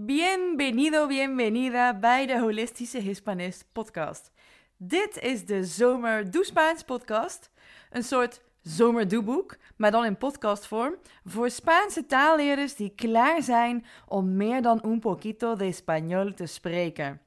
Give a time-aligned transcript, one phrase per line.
[0.00, 4.32] Bienvenido, bienvenida bij de Holistische Hispanist podcast.
[4.76, 7.50] Dit is de Zomer Doe Spaans podcast.
[7.90, 10.94] Een soort zomerdoeboek, maar dan in podcastvorm.
[11.24, 17.20] Voor Spaanse taalleerders die klaar zijn om meer dan un poquito de español te spreken.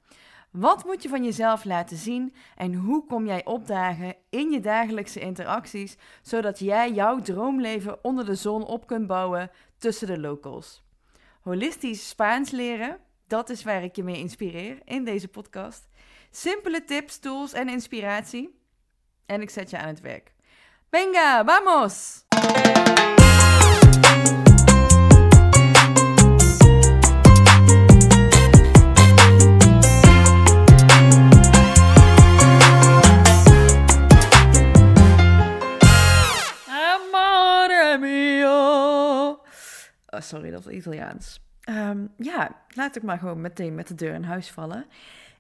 [0.52, 5.20] Wat moet je van jezelf laten zien en hoe kom jij opdagen in je dagelijkse
[5.20, 10.84] interacties, zodat jij jouw droomleven onder de zon op kunt bouwen tussen de locals?
[11.42, 15.88] Holistisch Spaans leren, dat is waar ik je mee inspireer in deze podcast.
[16.32, 18.60] Simpele tips, tools en inspiratie.
[19.26, 20.34] En ik zet je aan het werk.
[20.90, 22.26] Venga, vamos!
[40.22, 41.40] Sorry, dat was Italiaans.
[41.62, 44.86] Ehm, ja, laat ik maar gewoon meteen met de deur in huis vallen.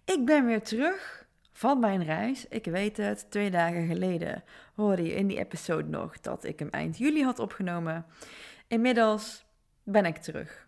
[0.06, 2.48] Ik ben weer terug van mijn reis.
[2.48, 4.44] Ik weet het, twee dagen geleden
[4.76, 8.06] hoorde je in die episode nog dat ik hem eind juli had opgenomen.
[8.68, 9.46] Inmiddels
[9.84, 10.68] ben ik terug.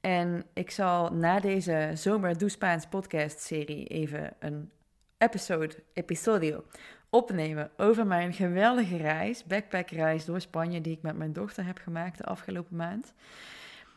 [0.00, 4.70] En ik zal na deze Zomer Doe Spaans podcast serie even een
[5.18, 6.64] episode, episodio
[7.10, 12.18] opnemen over mijn geweldige reis, backpackreis door Spanje die ik met mijn dochter heb gemaakt
[12.18, 13.12] de afgelopen maand.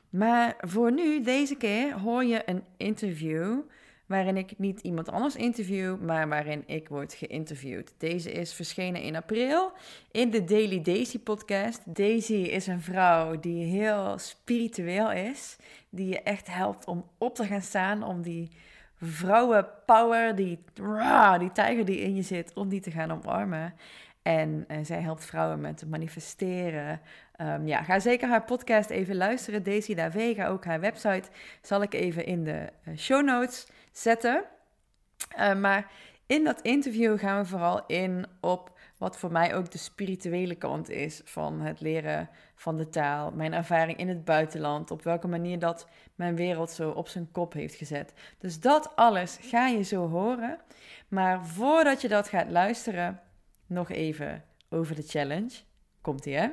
[0.09, 3.59] Maar voor nu, deze keer, hoor je een interview
[4.09, 7.93] waarin ik niet iemand anders interview, maar waarin ik word geïnterviewd.
[7.97, 9.71] Deze is verschenen in april
[10.11, 11.81] in de Daily Daisy podcast.
[11.85, 15.57] Daisy is een vrouw die heel spiritueel is,
[15.89, 18.49] die je echt helpt om op te gaan staan, om die
[19.01, 20.63] vrouwenpower, die,
[21.37, 23.73] die tijger die in je zit, om die te gaan omarmen.
[24.21, 27.01] En uh, zij helpt vrouwen met manifesteren.
[27.41, 29.63] Um, ja, ga zeker haar podcast even luisteren.
[29.63, 31.29] Daisy Da Vega, ook haar website,
[31.61, 34.43] zal ik even in de uh, show notes zetten.
[35.37, 35.91] Uh, maar
[36.25, 40.89] in dat interview gaan we vooral in op wat voor mij ook de spirituele kant
[40.89, 43.31] is van het leren van de taal.
[43.31, 44.91] Mijn ervaring in het buitenland.
[44.91, 48.13] Op welke manier dat mijn wereld zo op zijn kop heeft gezet.
[48.37, 50.57] Dus dat alles ga je zo horen.
[51.07, 53.19] Maar voordat je dat gaat luisteren,
[53.67, 55.51] nog even over de challenge.
[56.01, 56.49] Komt ie, hè?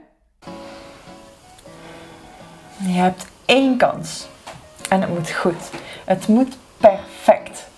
[2.79, 4.29] Je hebt één kans.
[4.89, 5.71] En het moet goed.
[6.05, 7.69] Het moet perfect.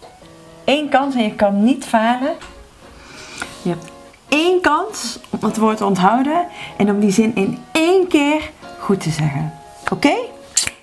[0.65, 2.37] Eén kans en je kan niet falen.
[3.63, 3.97] Je hebt
[4.29, 6.47] één kans om het woord te onthouden
[6.77, 9.53] en om die zin in één keer goed te zeggen.
[9.93, 10.15] Oké?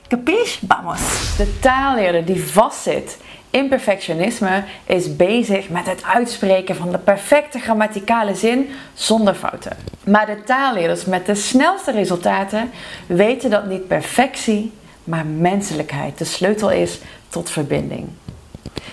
[0.07, 0.65] Capiche?
[0.67, 0.99] Vamos!
[1.37, 3.17] De taalleerder die vastzit
[3.49, 9.77] in perfectionisme is bezig met het uitspreken van de perfecte grammaticale zin zonder fouten.
[10.03, 12.71] Maar de taalleerders met de snelste resultaten
[13.07, 14.71] weten dat niet perfectie,
[15.03, 18.07] maar menselijkheid de sleutel is tot verbinding.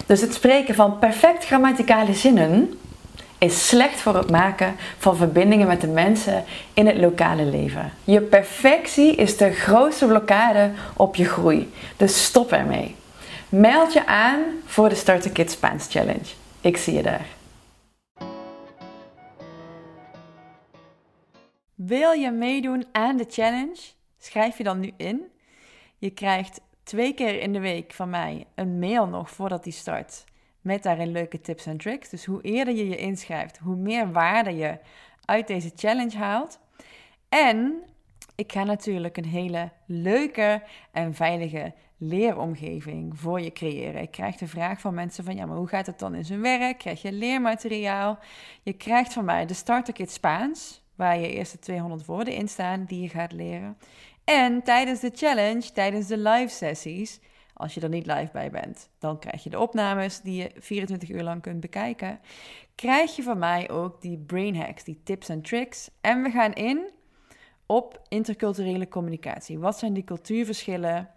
[0.06, 2.78] Dus het spreken van perfect grammaticale zinnen
[3.42, 6.44] is slecht voor het maken van verbindingen met de mensen
[6.74, 7.92] in het lokale leven.
[8.04, 11.72] Je perfectie is de grootste blokkade op je groei.
[11.96, 12.94] Dus stop ermee.
[13.48, 16.34] Meld je aan voor de Starter Kids Spaans Challenge.
[16.60, 17.26] Ik zie je daar.
[21.74, 23.80] Wil je meedoen aan de challenge?
[24.18, 25.22] Schrijf je dan nu in.
[25.98, 30.24] Je krijgt twee keer in de week van mij een mail nog voordat die start.
[30.62, 32.08] Met daarin leuke tips en tricks.
[32.08, 34.78] Dus hoe eerder je je inschrijft, hoe meer waarde je
[35.24, 36.58] uit deze challenge haalt.
[37.28, 37.82] En
[38.34, 40.62] ik ga natuurlijk een hele leuke
[40.92, 44.02] en veilige leeromgeving voor je creëren.
[44.02, 46.40] Ik krijg de vraag van mensen van ja, maar hoe gaat het dan in zijn
[46.40, 46.78] werk?
[46.78, 48.18] Krijg je leermateriaal?
[48.62, 52.84] Je krijgt van mij de Starter Kit Spaans, waar je eerste 200 woorden in staan
[52.84, 53.78] die je gaat leren.
[54.24, 57.20] En tijdens de challenge, tijdens de live sessies,
[57.52, 61.10] als je er niet live bij bent, dan krijg je de opnames die je 24
[61.10, 62.20] uur lang kunt bekijken.
[62.74, 65.90] Krijg je van mij ook die brain hacks, die tips en tricks.
[66.00, 66.90] En we gaan in
[67.66, 69.58] op interculturele communicatie.
[69.58, 71.08] Wat zijn die cultuurverschillen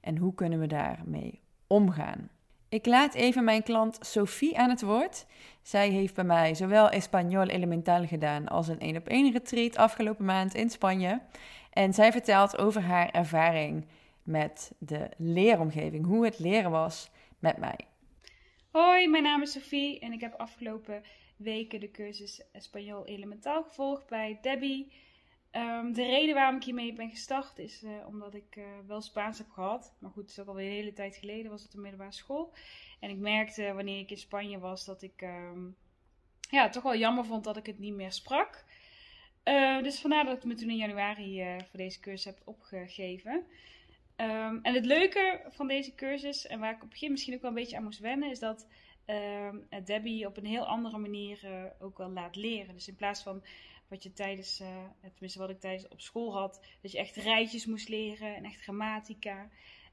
[0.00, 2.28] en hoe kunnen we daarmee omgaan?
[2.68, 5.26] Ik laat even mijn klant Sophie aan het woord.
[5.62, 10.24] Zij heeft bij mij zowel Espanol Elemental gedaan als een één op één retreat afgelopen
[10.24, 11.20] maand in Spanje.
[11.70, 13.84] En zij vertelt over haar ervaring
[14.22, 17.78] met de leeromgeving, hoe het leren was met mij.
[18.70, 21.02] Hoi, mijn naam is Sophie en ik heb afgelopen
[21.36, 24.92] weken de cursus Espanol Elementaal gevolgd bij Debbie.
[25.52, 29.38] Um, de reden waarom ik hiermee ben gestart is uh, omdat ik uh, wel Spaans
[29.38, 29.94] heb gehad.
[29.98, 32.52] Maar goed, het is ook alweer een hele tijd geleden, was het de middelbare school.
[33.00, 35.76] En ik merkte wanneer ik in Spanje was dat ik um,
[36.50, 38.64] ja, toch wel jammer vond dat ik het niet meer sprak.
[39.82, 43.46] Dus vandaar dat ik me toen in januari voor deze cursus heb opgegeven.
[44.22, 47.40] Ehm, en het leuke van deze cursus, en waar ik op het begin misschien ook
[47.40, 48.66] wel een beetje aan moest wennen, is dat
[49.04, 52.74] ehm, Debbie op een heel andere manier uh, ook wel laat leren.
[52.74, 53.44] Dus in plaats van
[53.88, 57.66] wat je tijdens, uh, tenminste wat ik tijdens op school had, dat je echt rijtjes
[57.66, 59.50] moest leren en echt grammatica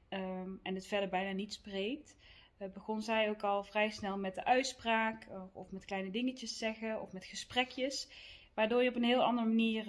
[0.08, 2.16] um, en het verder bijna niet spreekt,
[2.58, 7.00] uh, begon zij ook al vrij snel met de uitspraak of met kleine dingetjes zeggen
[7.00, 8.08] of met gesprekjes,
[8.54, 9.84] waardoor je op een heel andere manier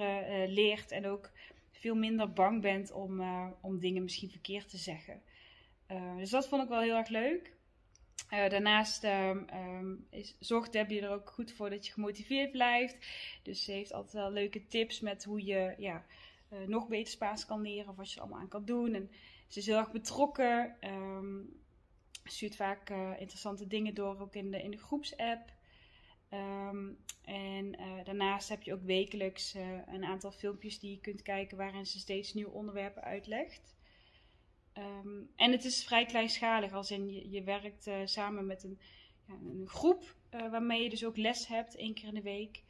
[0.48, 1.32] leert en ook
[1.82, 5.22] veel minder bang bent om, uh, om dingen misschien verkeerd te zeggen.
[5.92, 7.54] Uh, dus dat vond ik wel heel erg leuk.
[8.34, 12.98] Uh, daarnaast um, um, is, zorgt Debbie er ook goed voor dat je gemotiveerd blijft.
[13.44, 16.06] Dus ze heeft altijd wel leuke tips met hoe je ja,
[16.66, 18.94] nog beter Spaans kan leren of wat je er allemaal aan kan doen.
[18.94, 19.10] En
[19.48, 20.76] ze is heel erg betrokken.
[20.82, 21.60] Um,
[22.24, 22.90] stuurt vaak
[23.20, 25.52] interessante dingen door, ook in de, in de groepsapp.
[26.34, 31.22] Um, en uh, daarnaast heb je ook wekelijks uh, een aantal filmpjes die je kunt
[31.22, 33.76] kijken waarin ze steeds nieuwe onderwerpen uitlegt.
[34.78, 38.80] Um, en het is vrij kleinschalig, als in je, je werkt uh, samen met een,
[39.28, 42.64] ja, een groep waarmee je dus ook les hebt, één keer in de week.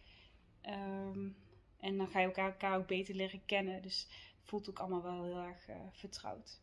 [0.65, 1.35] Um,
[1.79, 3.81] en dan ga je elkaar, elkaar ook beter leren kennen.
[3.81, 4.07] Dus
[4.39, 6.59] het voelt ook allemaal wel heel erg vertrouwd.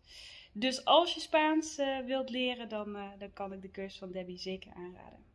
[0.52, 4.72] Dus als je Spaans wilt leren, dan, dan kan ik de cursus van Debbie zeker
[4.72, 5.27] aanraden.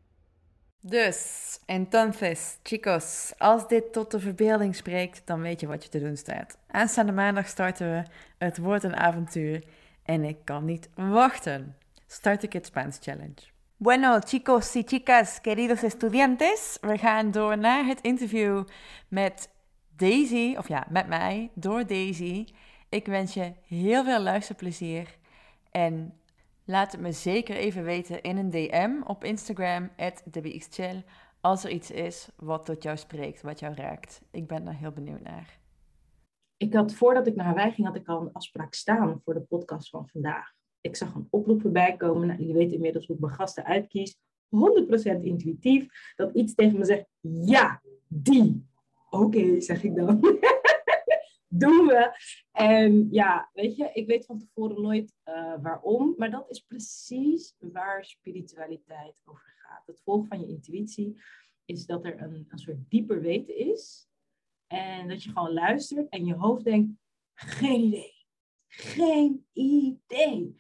[0.86, 6.00] Dus, entonces, chicos, als dit tot de verbeelding spreekt, dan weet je wat je te
[6.00, 6.58] doen staat.
[6.68, 8.04] Aanstaande maandag starten we
[8.38, 9.64] Het wordt een avontuur
[10.04, 11.76] en ik kan niet wachten.
[12.08, 13.34] Start the Kids Spanish Challenge.
[13.78, 18.64] Bueno, chicos y chicas, queridos estudiantes, we gaan door naar het interview
[19.08, 19.50] met
[19.96, 22.46] Daisy, of ja, met mij, door Daisy.
[22.90, 25.16] Ik wens je heel veel luisterplezier
[25.72, 26.14] en
[26.66, 29.90] Laat het me zeker even weten in een DM op Instagram,
[30.32, 31.04] DebbieXChill,
[31.42, 34.22] als er iets is wat tot jou spreekt, wat jou raakt.
[34.32, 35.60] Ik ben daar heel benieuwd naar.
[36.58, 39.40] Ik had, voordat ik naar Hawaii ging, had ik al een afspraak staan voor de
[39.42, 40.52] podcast van vandaag.
[40.82, 42.28] Ik zag een oproep voorbij komen.
[42.28, 44.18] Nou, jullie weten inmiddels hoe ik mijn gasten uitkies.
[44.50, 46.14] 100% intuïtief.
[46.16, 48.68] Dat iets tegen me zegt, ja, die.
[49.10, 50.20] Oké, zeg ik dan.
[51.60, 52.18] doen we.
[52.52, 57.56] En ja, weet je, ik weet van tevoren nooit uh, waarom, maar dat is precies
[57.60, 59.84] waar spiritualiteit over gaat.
[59.86, 61.22] Het volgen van je intuïtie
[61.66, 64.08] is dat er een, een soort dieper weten is.
[64.68, 66.92] En dat je gewoon luistert en je hoofd denkt,
[67.34, 68.22] geen idee.
[68.68, 70.58] Geen idee.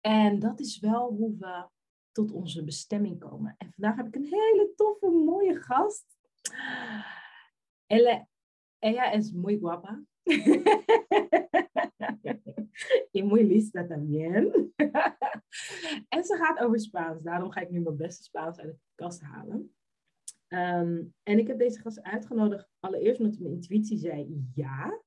[0.00, 1.68] En dat is wel hoe we
[2.12, 3.54] tot onze bestemming komen.
[3.58, 6.04] En vandaag heb ik een hele toffe, mooie gast.
[7.86, 8.28] Ella,
[8.78, 10.02] ella es muy guapa.
[13.12, 14.72] Y muy lista también.
[16.08, 17.22] en ze gaat over Spaans.
[17.22, 19.74] Daarom ga ik nu mijn beste Spaans uit de kast halen.
[20.48, 25.00] Um, en ik heb deze gast uitgenodigd, allereerst omdat mijn intuïtie zei ja.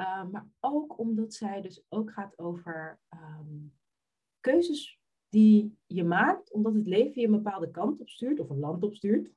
[0.00, 3.74] Uh, maar ook omdat zij dus ook gaat over um,
[4.40, 8.58] keuzes die je maakt, omdat het leven je een bepaalde kant op stuurt of een
[8.58, 9.30] land op stuurt.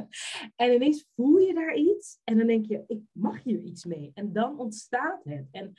[0.56, 4.10] en ineens voel je daar iets en dan denk je, ik mag hier iets mee.
[4.14, 5.48] En dan ontstaat het.
[5.50, 5.72] En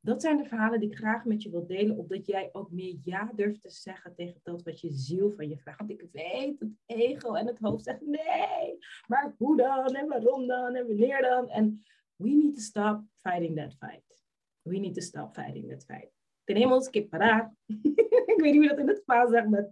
[0.00, 2.96] dat zijn de verhalen die ik graag met je wil delen, opdat jij ook meer
[3.04, 5.78] ja durft te zeggen tegen dat wat je ziel van je vraagt.
[5.78, 10.46] Want ik weet, het ego en het hoofd zegt nee, maar hoe dan en waarom
[10.46, 11.48] dan en wanneer dan?
[11.48, 11.84] En
[12.16, 14.24] we need to stop fighting that fight.
[14.62, 16.15] We need to stop fighting that fight.
[16.46, 17.52] Tenemos que parar.
[17.66, 19.68] ik weet niet hoe dat in het Spaans zegt, maar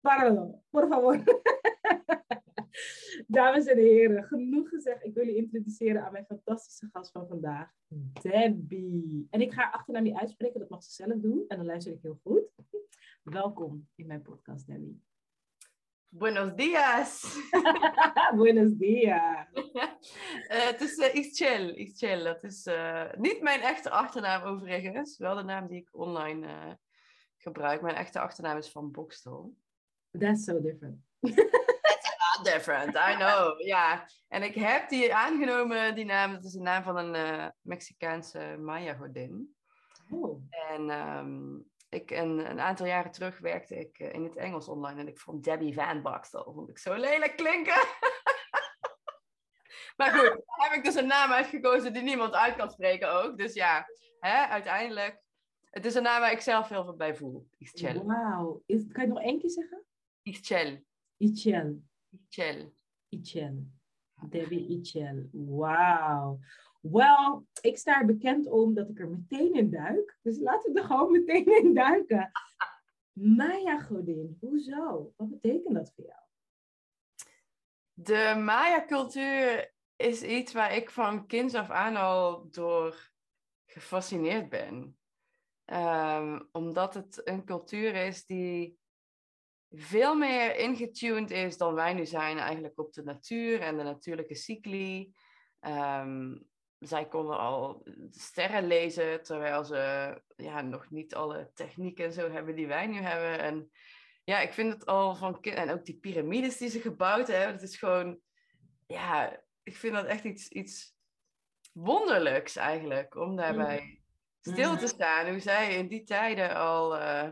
[0.00, 1.22] páralo, por favor.
[3.26, 5.04] Dames en heren, genoeg gezegd.
[5.04, 7.72] Ik wil je introduceren aan mijn fantastische gast van vandaag,
[8.22, 9.26] Debbie.
[9.30, 11.44] En ik ga haar achternaam niet uitspreken, dat mag ze zelf doen.
[11.48, 12.42] En dan luister ik heel goed.
[13.22, 15.02] Welkom in mijn podcast, Debbie.
[16.10, 17.22] Buenos días.
[18.34, 19.46] Buenos días.
[19.54, 19.82] uh,
[20.70, 21.76] het is uh, Ixchel.
[21.76, 22.24] Ixchel.
[22.24, 25.18] Dat is uh, niet mijn echte achternaam overigens.
[25.18, 26.78] Wel de naam die ik online
[27.36, 27.80] gebruik.
[27.80, 29.54] Mijn echte achternaam is Van Bokstel.
[30.18, 30.96] That's so different.
[32.52, 33.60] different, I know.
[33.60, 36.32] Ja, en ik heb die aangenomen, die naam.
[36.32, 39.56] Dat is de naam van een Mexicaanse Maya-godin.
[40.10, 40.42] Oh.
[40.50, 45.00] En um, ik, een, een, aantal jaren terug werkte ik uh, in het Engels online.
[45.00, 47.74] En ik vond Debbie Van Boxtel vond ik zo lelijk klinken.
[49.96, 53.38] maar goed, heb ik dus een naam uitgekozen die niemand uit kan spreken ook.
[53.38, 53.86] Dus ja,
[54.20, 55.20] hè, uiteindelijk.
[55.70, 57.48] Het is een naam waar ik zelf heel veel bij voel.
[57.58, 58.04] Ixchel.
[58.04, 58.62] Wauw.
[58.66, 59.84] Kan je het nog één keer zeggen?
[60.22, 60.84] Ixchel.
[61.16, 61.82] Ixchel.
[62.10, 62.72] Ichel.
[63.08, 63.66] Ichel.
[64.28, 65.28] Debbie Ichel.
[65.32, 66.38] Wauw.
[66.90, 70.18] Wel, ik sta er bekend om dat ik er meteen in duik.
[70.22, 72.30] Dus laten we er gewoon meteen in duiken.
[73.12, 75.12] Maya-godin, hoezo?
[75.16, 76.20] Wat betekent dat voor jou?
[77.92, 83.10] De Maya-cultuur is iets waar ik van kinds af aan al door
[83.66, 84.98] gefascineerd ben.
[85.64, 88.78] Ehm, omdat het een cultuur is die
[89.70, 94.34] veel meer ingetuned is dan wij nu zijn eigenlijk op de natuur en de natuurlijke
[94.34, 95.14] cycli.
[95.60, 96.36] Ehm,
[96.78, 102.54] zij konden al sterren lezen, terwijl ze ja, nog niet alle technieken en zo hebben
[102.54, 103.38] die wij nu hebben.
[103.38, 103.70] En
[104.24, 105.40] ja, ik vind het al van...
[105.40, 108.20] En ook die piramides die ze gebouwd hebben, dat is gewoon...
[108.86, 110.96] Ja, ik vind dat echt iets, iets
[111.72, 114.02] wonderlijks eigenlijk, om daarbij
[114.40, 115.28] stil te staan.
[115.28, 117.30] Hoe zij in die tijden al uh,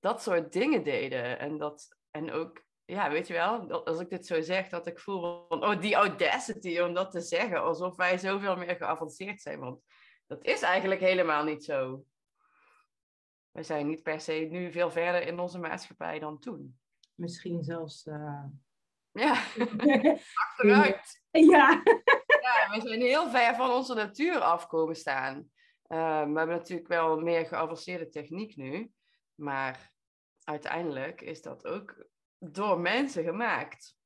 [0.00, 1.38] dat soort dingen deden.
[1.38, 4.98] En, dat, en ook, ja, weet je wel, als ik dit zo zeg, dat ik
[4.98, 7.62] voel van, oh, die audacity om dat te zeggen.
[7.62, 9.58] Alsof wij zoveel meer geavanceerd zijn.
[9.58, 9.80] Want
[10.26, 12.04] dat is eigenlijk helemaal niet zo.
[13.50, 16.78] We zijn niet per se nu veel verder in onze maatschappij dan toen.
[17.14, 18.06] Misschien zelfs...
[18.06, 18.44] Uh...
[19.10, 19.32] Ja,
[20.44, 21.22] achteruit.
[21.30, 21.82] Ja.
[22.40, 25.36] ja, we zijn heel ver van onze natuur afkomen staan.
[25.88, 28.92] Uh, we hebben natuurlijk wel meer geavanceerde techniek nu.
[29.34, 29.92] Maar
[30.44, 32.06] uiteindelijk is dat ook
[32.50, 33.96] door mensen gemaakt.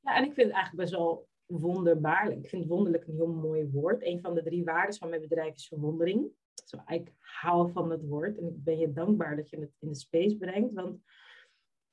[0.00, 2.38] Ja, en ik vind het eigenlijk best wel wonderbaarlijk.
[2.38, 4.02] Ik vind wonderlijk een heel mooi woord.
[4.02, 6.30] Een van de drie waarden van mijn bedrijf is verwondering.
[6.64, 9.88] Zo, ik hou van het woord en ik ben je dankbaar dat je het in
[9.88, 10.72] de space brengt.
[10.72, 11.00] Want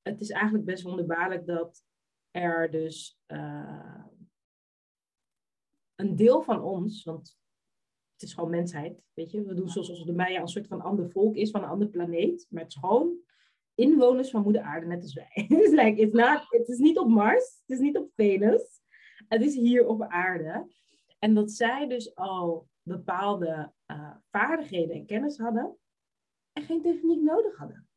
[0.02, 1.84] het is eigenlijk best wonderbaarlijk dat
[2.32, 4.06] er dus uh,
[5.96, 7.38] een deel van ons, want
[8.14, 9.44] het is gewoon mensheid, weet je.
[9.44, 12.48] We doen zoals de Maya een soort van ander volk is, van een andere planeet.
[12.50, 13.18] Maar het is gewoon
[13.78, 15.32] inwoners van moeder aarde, net als wij.
[15.50, 18.82] it's like, it's not, het is niet op Mars, het is niet op Venus.
[19.28, 20.68] Het is hier op aarde.
[21.20, 25.78] En dat zij dus al bepaalde uh, vaardigheden en kennis hadden
[26.54, 27.88] en geen techniek nodig hadden.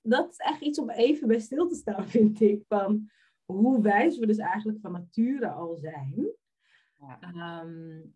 [0.00, 2.64] Dat is echt iets om even bij stil te staan, vind ik.
[2.68, 3.10] Van
[3.44, 6.32] hoe wijs we dus eigenlijk van nature al zijn.
[6.98, 7.60] Ja.
[7.62, 8.14] Um,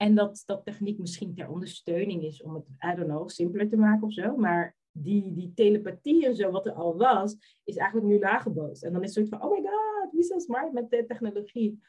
[0.00, 3.76] en dat, dat techniek misschien ter ondersteuning is om het, I don't know, simpeler te
[3.76, 4.36] maken of zo.
[4.36, 8.82] Maar die, die telepathie en zo, wat er al was, is eigenlijk nu nagebootst.
[8.82, 11.06] En dan is het soort van, oh my god, wie is zo smart met de
[11.06, 11.82] technologie?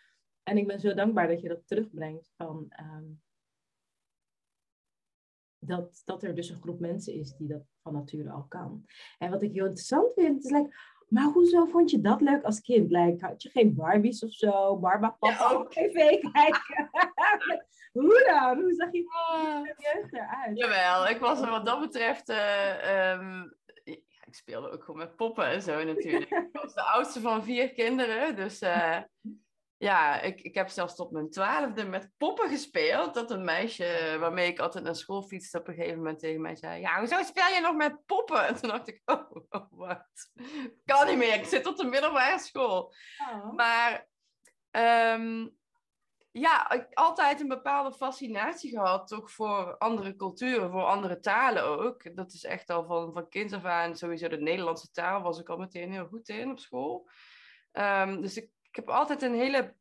[0.44, 2.74] En ik ben zo dankbaar dat je dat terugbrengt van...
[2.80, 3.22] Um,
[5.60, 8.86] dat, dat er dus een groep mensen is die dat van nature al kan.
[9.18, 10.76] En wat ik heel interessant vind, is like,
[11.08, 12.92] maar hoezo vond je dat leuk als kind?
[12.92, 14.78] Like, had je geen Barbies of zo?
[14.78, 16.90] Barbapapa ja, op tv kijken?
[17.92, 18.62] Hoe dan?
[18.62, 20.58] Hoe zag je uh, jeugd eruit?
[20.58, 22.30] Jawel, ik was er wat dat betreft...
[22.30, 26.32] Uh, um, ik speelde ook gewoon met poppen en zo natuurlijk.
[26.54, 28.62] ik was de oudste van vier kinderen, dus...
[28.62, 28.98] Uh,
[29.78, 33.14] ja, ik, ik heb zelfs tot mijn twaalfde met poppen gespeeld.
[33.14, 36.56] Dat een meisje waarmee ik altijd naar school fietste op een gegeven moment tegen mij
[36.56, 36.82] zei...
[36.82, 38.48] Ja, hoezo speel je nog met poppen?
[38.48, 40.32] En toen dacht ik, oh, oh wat?
[40.86, 42.94] Kan niet meer, ik zit op de middelbare school.
[43.32, 43.54] Oh.
[43.54, 44.08] Maar
[44.72, 45.58] um,
[46.32, 52.16] ja, ik altijd een bepaalde fascinatie gehad toch voor andere culturen, voor andere talen ook.
[52.16, 55.50] Dat is echt al van, van kinds af aan, sowieso de Nederlandse taal was ik
[55.50, 57.10] al meteen heel goed in op school.
[57.72, 59.76] Um, dus ik heb altijd een hele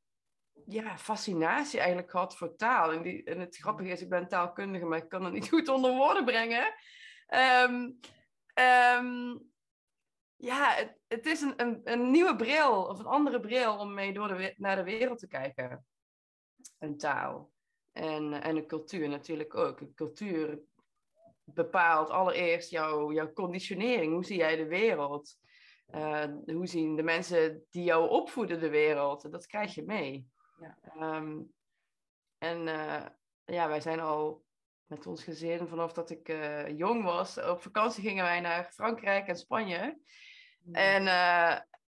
[0.66, 2.92] ja, fascinatie eigenlijk gehad voor taal.
[2.92, 5.69] En, die, en het grappige is, ik ben taalkundige, maar ik kan het niet goed
[5.69, 6.75] onder woorden brengen.
[7.64, 7.99] Um,
[8.54, 9.49] um,
[10.37, 14.12] ja, het, het is een, een, een, nieuwe bril, of een andere bril om mee
[14.12, 15.85] door de, naar de wereld te kijken.
[16.78, 17.50] Een taal.
[17.92, 19.80] En, en een cultuur natuurlijk ook.
[19.80, 20.60] Een cultuur
[21.44, 24.12] bepaalt allereerst jouw, jouw conditionering.
[24.12, 25.38] Hoe zie jij de wereld?
[25.94, 29.32] Uh, hoe zien de mensen die jou opvoeden de wereld?
[29.32, 30.28] Dat krijg je mee.
[30.60, 31.16] Ja.
[31.16, 31.52] Um,
[32.38, 33.06] en uh,
[33.44, 34.44] ja, wij zijn al
[34.86, 37.40] met ons gezin vanaf dat ik uh, jong was.
[37.40, 40.00] Op vakantie gingen wij naar Frankrijk en Spanje.
[40.62, 40.74] Mm.
[40.74, 41.02] En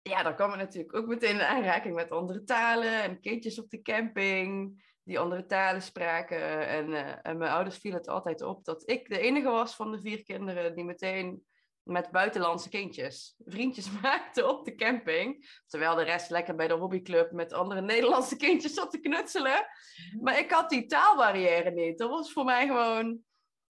[0.01, 3.03] ja, dan kwam ik natuurlijk ook meteen in aanraking met andere talen.
[3.03, 6.67] En kindjes op de camping die andere talen spraken.
[6.67, 10.01] En, en mijn ouders vielen het altijd op dat ik de enige was van de
[10.01, 11.43] vier kinderen die meteen
[11.83, 13.35] met buitenlandse kindjes.
[13.45, 15.61] Vriendjes maakte op de camping.
[15.67, 19.65] Terwijl de rest lekker bij de hobbyclub met andere Nederlandse kindjes zat te knutselen.
[20.11, 20.23] Mhm.
[20.23, 21.97] Maar ik had die taalbarrière niet.
[21.97, 23.19] Dat was voor mij gewoon...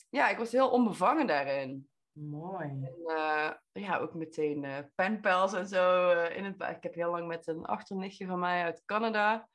[0.09, 1.89] Ja, ik was heel onbevangen daarin.
[2.19, 2.67] Mooi.
[2.67, 6.11] En, uh, ja, ook meteen uh, penpals en zo.
[6.11, 9.49] Uh, in het, ik heb heel lang met een achternichtje van mij uit Canada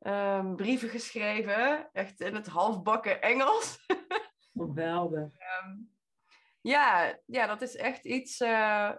[0.00, 1.90] um, brieven geschreven.
[1.92, 3.86] Echt in het halfbakken Engels.
[4.56, 5.32] Geweldig.
[5.64, 5.92] um,
[6.60, 8.38] ja, ja, dat is echt iets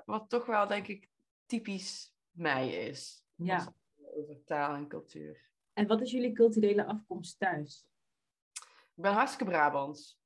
[0.05, 1.09] wat toch wel, denk ik,
[1.45, 3.24] typisch mij is.
[3.35, 3.74] Ja.
[4.15, 5.50] Over taal en cultuur.
[5.74, 7.88] En wat is jullie culturele afkomst thuis?
[8.95, 10.19] Ik ben hartstikke Brabants.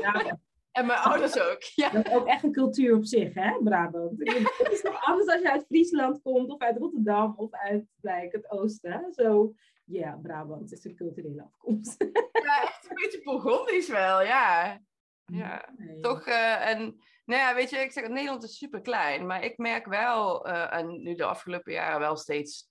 [0.00, 0.38] Ja.
[0.74, 1.62] En mijn ouders ook.
[1.74, 1.90] Ja.
[1.90, 4.18] Dat is ook echt een cultuur op zich, hè, Brabant.
[4.58, 8.28] Het is toch anders als je uit Friesland komt, of uit Rotterdam, of uit like,
[8.36, 9.12] het oosten.
[9.12, 9.54] Zo,
[9.84, 11.96] ja, Brabant is een culturele afkomst.
[12.44, 14.80] Ja, echt een beetje Burgondisch wel, ja.
[15.24, 16.00] Ja, Nee.
[16.00, 16.26] toch.
[16.26, 16.78] eh, en
[17.24, 20.78] nou ja, weet je, ik zeg, Nederland is super klein, maar ik merk wel, eh,
[20.78, 22.68] en nu de afgelopen jaren wel steeds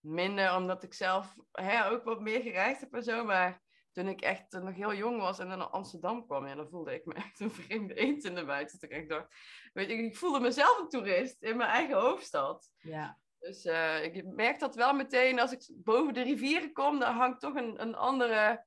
[0.00, 3.24] minder, omdat ik zelf hè, ook wat meer gereisd heb en zo.
[3.24, 3.60] Maar
[3.98, 6.94] toen ik echt nog heel jong was en dan naar Amsterdam kwam, ja, dan voelde
[6.94, 8.80] ik me echt een vreemde eend in de buiten.
[8.80, 9.34] Dat ik dacht,
[9.72, 12.72] weet je, ik voelde mezelf een toerist in mijn eigen hoofdstad.
[12.78, 13.18] Ja.
[13.38, 17.40] Dus eh, ik merk dat wel meteen als ik boven de rivieren kom, dan hangt
[17.40, 18.64] toch een, een andere,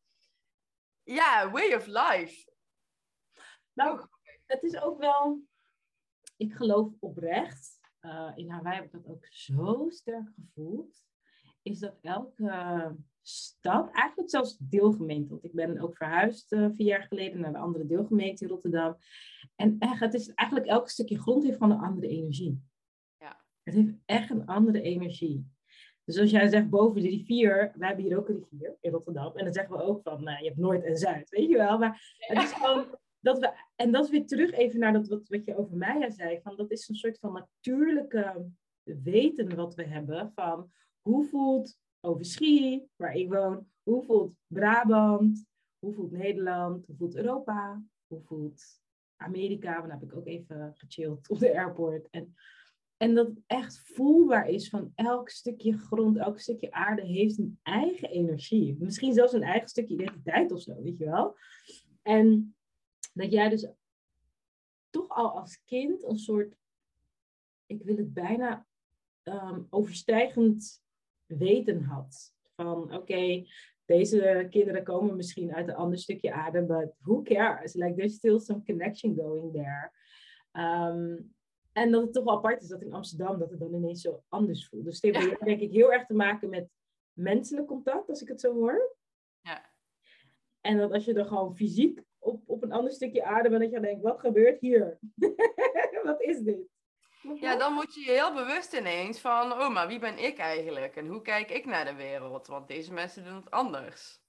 [1.04, 2.52] ja, way of life.
[3.74, 4.08] Nou,
[4.46, 5.42] het is ook wel,
[6.38, 11.04] ik geloof oprecht, eh, in Hawaii heb ik dat ook zo sterk gevoeld,
[11.62, 17.04] is dat elke stad, eigenlijk zelfs deelgemeente, want ik ben ook verhuisd eh, vier jaar
[17.04, 18.98] geleden naar de andere deelgemeente in Rotterdam.
[19.56, 22.62] En echt, het is eigenlijk elk stukje grond heeft gewoon een andere energie.
[23.18, 23.44] Ja.
[23.64, 25.46] Het heeft echt een andere energie.
[26.04, 29.36] Dus als jij zegt boven de rivier, wij hebben hier ook een rivier in Rotterdam.
[29.36, 31.78] En dan zeggen we ook van, nou, je hebt Noord en Zuid, weet je wel.
[31.78, 35.28] Maar het is gewoon dat we, en dat is weer terug even naar dat wat,
[35.28, 38.50] wat je over Maya zei, van dat is een soort van natuurlijke
[38.84, 45.46] weten wat we hebben van hoe voelt Overschie, waar ik woon, hoe voelt Brabant,
[45.80, 48.82] hoe voelt Nederland, hoe voelt Europa, hoe voelt
[49.16, 52.10] Amerika, want daar heb ik ook even gechilled op de airport.
[52.10, 52.36] En,
[52.98, 57.60] en dat het echt voelbaar is van elk stukje grond, elk stukje aarde heeft een
[57.64, 58.76] eigen energie.
[58.80, 61.36] Misschien zelfs een eigen stukje identiteit of zo, weet je wel.
[62.02, 62.56] En
[63.14, 63.68] dat jij dus
[64.90, 66.56] toch al als kind een soort,
[67.66, 68.66] ik wil het bijna
[69.24, 70.82] ehm, overstijgend
[71.38, 72.34] weten had.
[72.56, 73.44] Van oké,
[73.86, 77.74] deze kinderen komen misschien uit een ander stukje aarde, but who cares?
[77.74, 79.92] Like there's still some connection going there.
[80.52, 81.18] Ehm,
[81.72, 84.24] en dat het toch wel apart is dat in Amsterdam dat het dan ineens zo
[84.28, 84.86] anders voelt.
[84.86, 86.70] Dus dit heeft denk ik heel erg te maken met
[87.14, 88.96] menselijk contact, als ik het zo hoor.
[89.42, 89.72] Ja.
[90.62, 93.72] En dat als je er gewoon fysiek op, op een ander stukje aarde bent, dat
[93.72, 95.00] je denkt, wat gebeurt hier?
[96.04, 96.71] wat is dit?
[97.22, 100.96] Ja, dan moet je je heel bewust ineens van, oh, maar wie ben ik eigenlijk?
[100.96, 102.48] En hoe kijk ik naar de wereld?
[102.48, 104.20] Want deze mensen doen het anders.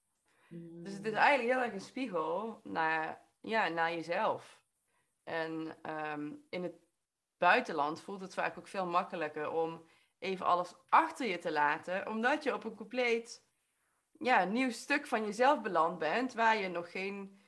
[0.49, 4.61] Dus het is eigenlijk heel erg een spiegel naar, ja, naar jezelf.
[5.23, 6.75] En ehm, in het
[7.37, 9.85] buitenland voelt het vaak ook veel makkelijker om
[10.19, 13.45] even alles achter je te laten, omdat je op een compleet
[14.19, 17.41] ja, nieuw stuk van jezelf beland bent, waar je nog geen,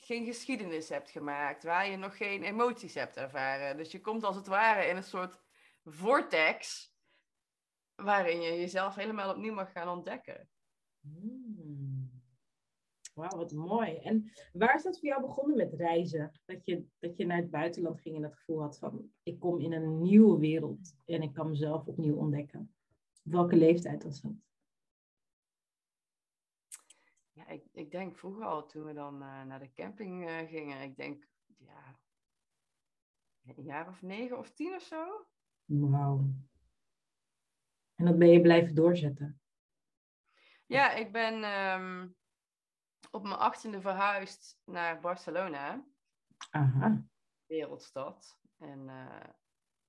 [0.00, 3.76] geen geschiedenis hebt gemaakt, waar je nog geen emoties hebt ervaren.
[3.76, 5.40] Dus je komt als het ware in een soort
[5.84, 6.92] vortex,
[7.94, 10.48] waarin je jezelf helemaal opnieuw mag gaan ontdekken.
[11.00, 11.76] Hmm.
[13.14, 13.96] Wauw, wat mooi.
[13.96, 16.32] En waar is dat voor jou begonnen met reizen?
[16.44, 19.60] Dat je, dat je naar het buitenland ging en het gevoel had van, ik kom
[19.60, 22.74] in een nieuwe wereld en ik kan mezelf opnieuw ontdekken.
[23.22, 24.45] Welke leeftijd was dat?
[27.46, 30.82] Ja, ik, ik denk vroeger al, toen we dan eh, naar de camping eh, gingen,
[30.82, 31.28] ik denk,
[31.58, 31.98] ja,
[33.42, 35.26] een jaar of negen of tien of zo.
[35.64, 36.34] Wauw.
[37.94, 39.40] En dat ben je blijven doorzetten.
[40.66, 42.08] Ja, ik ben ehm,
[43.10, 45.86] op mijn achttiende verhuisd naar Barcelona,
[46.50, 47.06] Aha.
[47.46, 48.38] wereldstad.
[48.58, 49.30] En eh,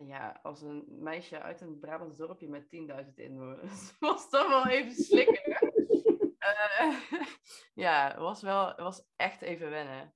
[0.07, 2.63] ja, als een meisje uit een Brabants dorpje met
[3.05, 5.75] 10.000 inwoners, was dat wel even slikken.
[6.47, 6.93] Eh,
[7.86, 10.13] ja, het was wel, was echt even wennen.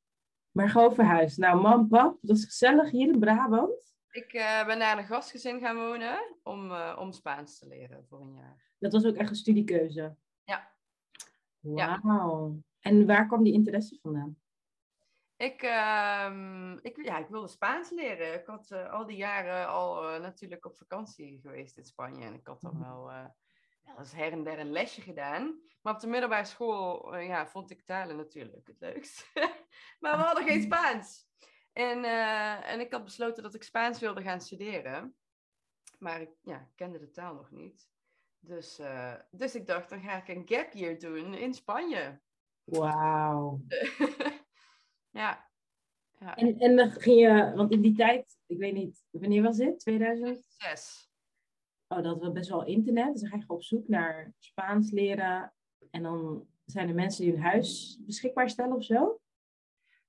[0.52, 1.38] Maar gewoon verhuisd.
[1.38, 3.94] Nou, mam, pap, dat is gezellig hier in Brabant.
[4.12, 8.22] Ik eh, ben naar een gastgezin gaan wonen om, eh, om Spaans te leren voor
[8.22, 8.74] een jaar.
[8.80, 10.15] Dat was ook echt een studiekeuze.
[11.63, 12.00] Ja.
[12.02, 12.62] Wauw.
[12.80, 14.39] En waar kwam die interesse vandaan?
[15.36, 18.34] Ik, ehm, ik, ja, ik wilde Spaans leren.
[18.34, 22.26] Ik had al die jaren al natuurlijk op vakantie geweest in Spanje.
[22.26, 23.26] En ik had dan wel eh,
[23.91, 25.60] wel eens her en der een lesje gedaan.
[25.82, 29.32] Maar op de middelbare school eh, ja, vond ik talen natuurlijk het leukst.
[29.99, 31.30] maar we hadden geen Spaans.
[31.73, 35.15] En, eh, en ik had besloten dat ik Spaans wilde gaan studeren.
[35.99, 37.89] Maar ik ja, kende de taal nog niet.
[38.39, 42.21] Dus, eh, dus ik dacht, dan ga ik een gap year doen in Spanje.
[42.63, 43.62] Wauw.
[45.21, 45.49] ja.
[46.19, 46.36] ja.
[46.36, 49.80] En, en dan ging je, want in die tijd, ik weet niet, wanneer was dit?
[49.80, 50.45] 2000?
[51.91, 53.12] Oh, dat was best wel internet.
[53.12, 55.54] Dus dan ga je op zoek naar Spaans leren.
[55.89, 59.19] En dan zijn er mensen die hun huis beschikbaar stellen of zo.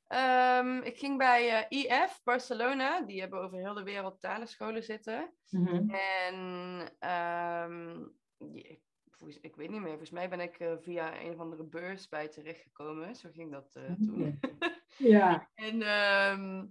[0.07, 3.01] Ehm, ik ging bij eh, IF Barcelona.
[3.01, 5.33] Die hebben over heel de wereld talenscholen zitten.
[5.51, 5.91] Mhm.
[5.91, 6.37] En
[6.99, 8.05] ehm,
[9.41, 9.89] ik, weet niet meer.
[9.89, 13.17] Volgens mij ben ik eh, via een of andere beurs bij terechtgekomen.
[13.17, 14.39] Zo ging dat eh, toen.
[14.97, 15.49] Ja.
[15.55, 16.67] En, ehm,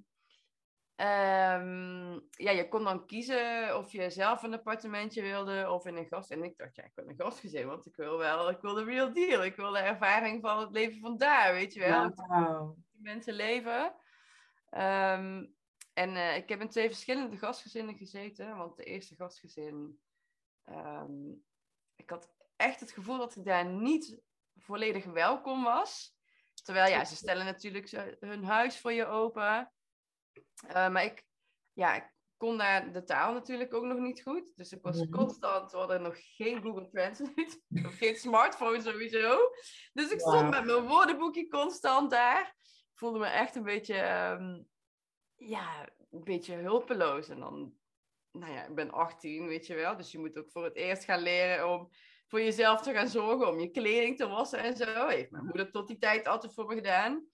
[1.01, 6.07] Ehm, ja, je kon dan kiezen of je zelf een appartementje wilde of in een
[6.07, 6.31] gast.
[6.31, 8.83] En ik dacht, ja, ik wil een gastgezin, want ik wil wel, ik wil de
[8.83, 9.43] real deal.
[9.43, 12.03] Ik wil de ervaring van het leven van daar, weet je wel.
[12.91, 13.95] Die mensen leven.
[14.69, 15.45] Ehm,
[15.93, 19.99] en eh, ik heb in twee verschillende gastgezinnen gezeten, want de eerste gastgezin,
[20.63, 21.29] ehm,
[21.95, 24.21] ik had echt het gevoel dat ik daar niet
[24.55, 26.15] volledig welkom was.
[26.63, 29.71] Terwijl ja, ze stellen natuurlijk hun huis voor je open.
[30.67, 31.23] Eh, maar ik,
[31.73, 34.51] ja, ik kon daar de taal natuurlijk ook nog niet goed.
[34.55, 35.11] Dus ik was Mhm.
[35.11, 37.61] constant, we hadden nog geen Google Translate.
[37.87, 39.39] of geen smartphone sowieso.
[39.93, 42.55] Dus ik stond met mijn woordenboekje constant daar.
[42.91, 44.61] Ik voelde me echt een beetje, ehm,
[45.35, 47.29] ja, een beetje hulpeloos.
[47.29, 47.73] En dan,
[48.31, 49.97] nou ja, ik ben 18, weet je wel.
[49.97, 51.89] Dus je moet ook voor het eerst gaan leren om
[52.27, 53.47] voor jezelf te gaan zorgen.
[53.47, 55.07] Om je kleding te wassen en zo.
[55.07, 57.25] Heeft mijn moeder tot die tijd altijd voor me gedaan.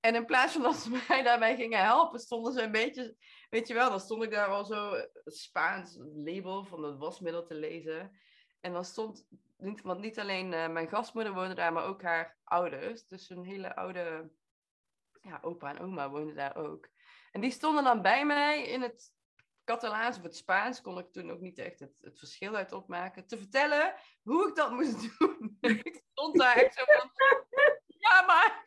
[0.00, 3.16] En in plaats van dat ze mij daarbij gingen helpen, stonden ze een beetje,
[3.50, 7.44] weet je wel, dan stond ik daar al zo het Spaans label van het wasmiddel
[7.44, 8.18] te lezen.
[8.60, 12.36] En dan stond, niet, want niet alleen eh, mijn gastmoeder woonde daar, maar ook haar
[12.44, 13.06] ouders.
[13.06, 14.30] Dus een hele oude,
[15.22, 16.88] ja, opa en oma woonden daar ook.
[17.32, 19.12] En die stonden dan bij mij in het
[19.64, 23.26] Catalaans of het Spaans, kon ik toen ook niet echt het, het verschil uit opmaken,
[23.26, 25.56] te vertellen hoe ik dat moest doen.
[25.60, 27.10] ik stond daar echt zo van,
[28.16, 28.62] ja, maar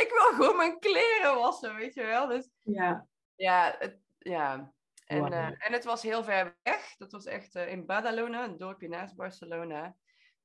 [0.00, 2.26] ik wil gewoon mijn kleren wassen, weet je wel.
[2.26, 3.06] Dus Ja.
[3.34, 4.72] ja, het, ja.
[5.06, 6.96] En, eh, en het was heel ver weg.
[6.96, 9.96] Dat was echt eh, in Badalona, een dorpje naast Barcelona.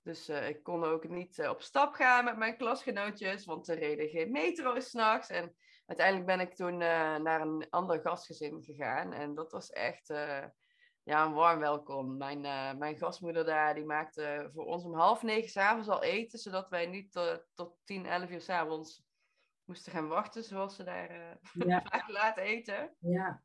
[0.01, 4.09] Dus eh, ik kon ook niet op stap gaan met mijn klasgenootjes, want er reden
[4.09, 5.29] geen metro s'nachts.
[5.29, 9.13] En uiteindelijk ben ik toen naar een ander gastgezin gegaan.
[9.13, 10.13] En dat was echt
[11.07, 12.17] ja, een warm welkom.
[12.17, 16.39] Mijn, eh, mijn gastmoeder daar, die maakte voor ons om half negen s'avonds al eten,
[16.39, 19.03] zodat wij niet eh, tot tien, elf uur s'avonds
[19.63, 21.81] moesten gaan wachten, zoals ze daar Ja.
[21.91, 22.95] vaak laat eten.
[22.99, 23.43] Ja.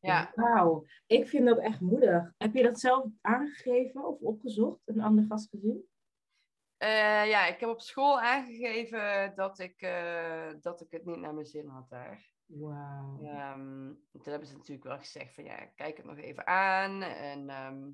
[0.00, 0.84] Ja, Wauw.
[1.06, 2.32] Ik vind dat echt moedig.
[2.38, 5.88] Heb je dat zelf aangegeven of opgezocht, een ander gastgezin?
[6.76, 9.80] Eh, ja, ik heb op school aangegeven dat ik,
[10.60, 12.34] dat ik het niet naar mijn zin had daar.
[12.46, 13.18] Wauw.
[13.22, 17.02] Ehm, toen hebben ze natuurlijk wel gezegd van ja, kijk het nog even aan.
[17.02, 17.90] En ehm,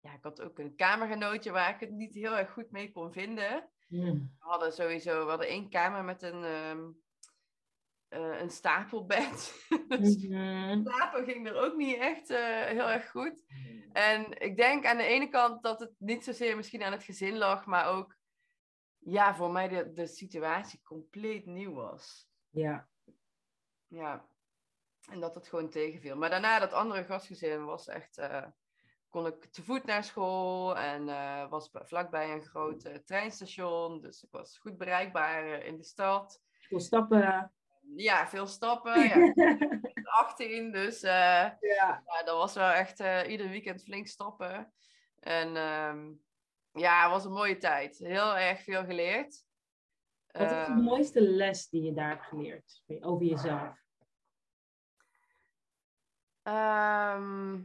[0.00, 3.12] ja, ik had ook een kamergenootje waar ik het niet heel erg goed mee kon
[3.12, 3.70] vinden.
[3.86, 4.36] Hmm.
[4.38, 9.66] We hadden sowieso, we hadden één kamer met een, eh, een stapelbed.
[9.88, 10.82] dus Mhm.
[10.82, 13.44] slapen ging er ook niet echt eh, heel erg goed.
[13.92, 17.36] En ik denk aan de ene kant dat het niet zozeer misschien aan het gezin
[17.36, 18.16] lag, maar ook
[18.98, 22.28] ja, voor mij de, de situatie compleet nieuw was.
[22.50, 22.89] Ja.
[23.90, 24.24] Ja,
[25.10, 26.16] en dat het gewoon tegenviel.
[26.16, 28.46] Maar daarna dat andere gastgezin was echt, eh,
[29.08, 34.00] kon ik te voet naar school en eh, was vlakbij een groot treinstation.
[34.00, 36.42] Dus ik was goed bereikbaar eh, in de stad.
[36.58, 37.52] Veel stappen.
[37.96, 39.00] Ja, veel stappen.
[39.02, 39.32] Ja,
[40.20, 41.58] 18, dus Ja.
[41.60, 44.72] Ja, dat was wel echt ieder weekend flink stappen.
[45.20, 46.12] En ehm,
[46.72, 47.98] ja, het was een mooie tijd.
[47.98, 49.44] Heel erg veel geleerd.
[50.32, 53.78] Wat is de mooiste les die je daar hebt geleerd over jezelf?
[56.42, 57.62] ehm,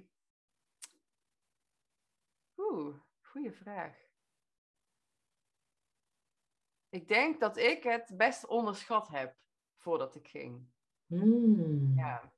[2.57, 3.95] Oeh, goede vraag.
[6.89, 9.35] Ik denk dat ik het best onderschat heb
[9.77, 10.67] voordat ik ging.
[11.05, 11.93] Hmm.
[11.95, 12.33] Ja,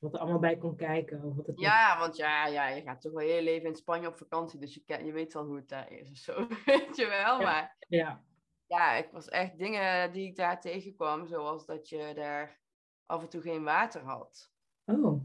[0.00, 1.22] Wat er allemaal bij kon kijken.
[1.24, 3.74] Of wat het ja want ja, ja, je gaat toch wel heel je leven in
[3.76, 4.58] Spanje op vakantie.
[4.60, 6.46] Dus je, je weet wel hoe het daar is of zo.
[6.64, 7.42] Weet je wel, Ja.
[7.42, 7.76] maar...
[7.88, 8.24] Ja.
[8.72, 12.60] Ja, ik was echt dingen die ik daar tegenkwam, zoals dat je daar
[13.06, 14.52] af en toe geen water had.
[14.84, 15.20] Oh.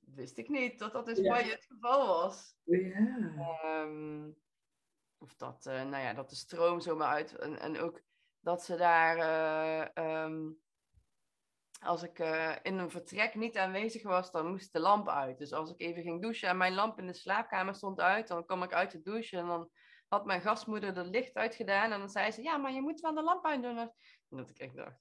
[0.00, 1.34] Wist ik niet dat dat in Ja.
[1.34, 2.56] Spanje het geval was.
[2.64, 3.34] Ja.
[3.62, 4.30] Ehm,
[5.18, 7.36] of dat, eh, nou ja, dat de stroom zomaar uit.
[7.36, 8.02] En, en ook
[8.40, 10.50] dat ze daar, eh, ehm,
[11.80, 15.38] als ik eh, in een vertrek niet aanwezig was, dan moest de lamp uit.
[15.38, 18.44] Dus als ik even ging douchen en mijn lamp in de slaapkamer stond uit, dan
[18.46, 19.70] kwam ik uit de douche en dan
[20.08, 21.92] had mijn gastmoeder de licht uitgedaan.
[21.92, 23.78] En dan zei ze, ja, maar je moet wel de lamp uitdoen.
[23.78, 23.92] En
[24.28, 25.00] dat ik echt dacht,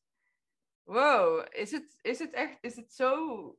[0.84, 3.56] wow, is het, is het echt, is het zo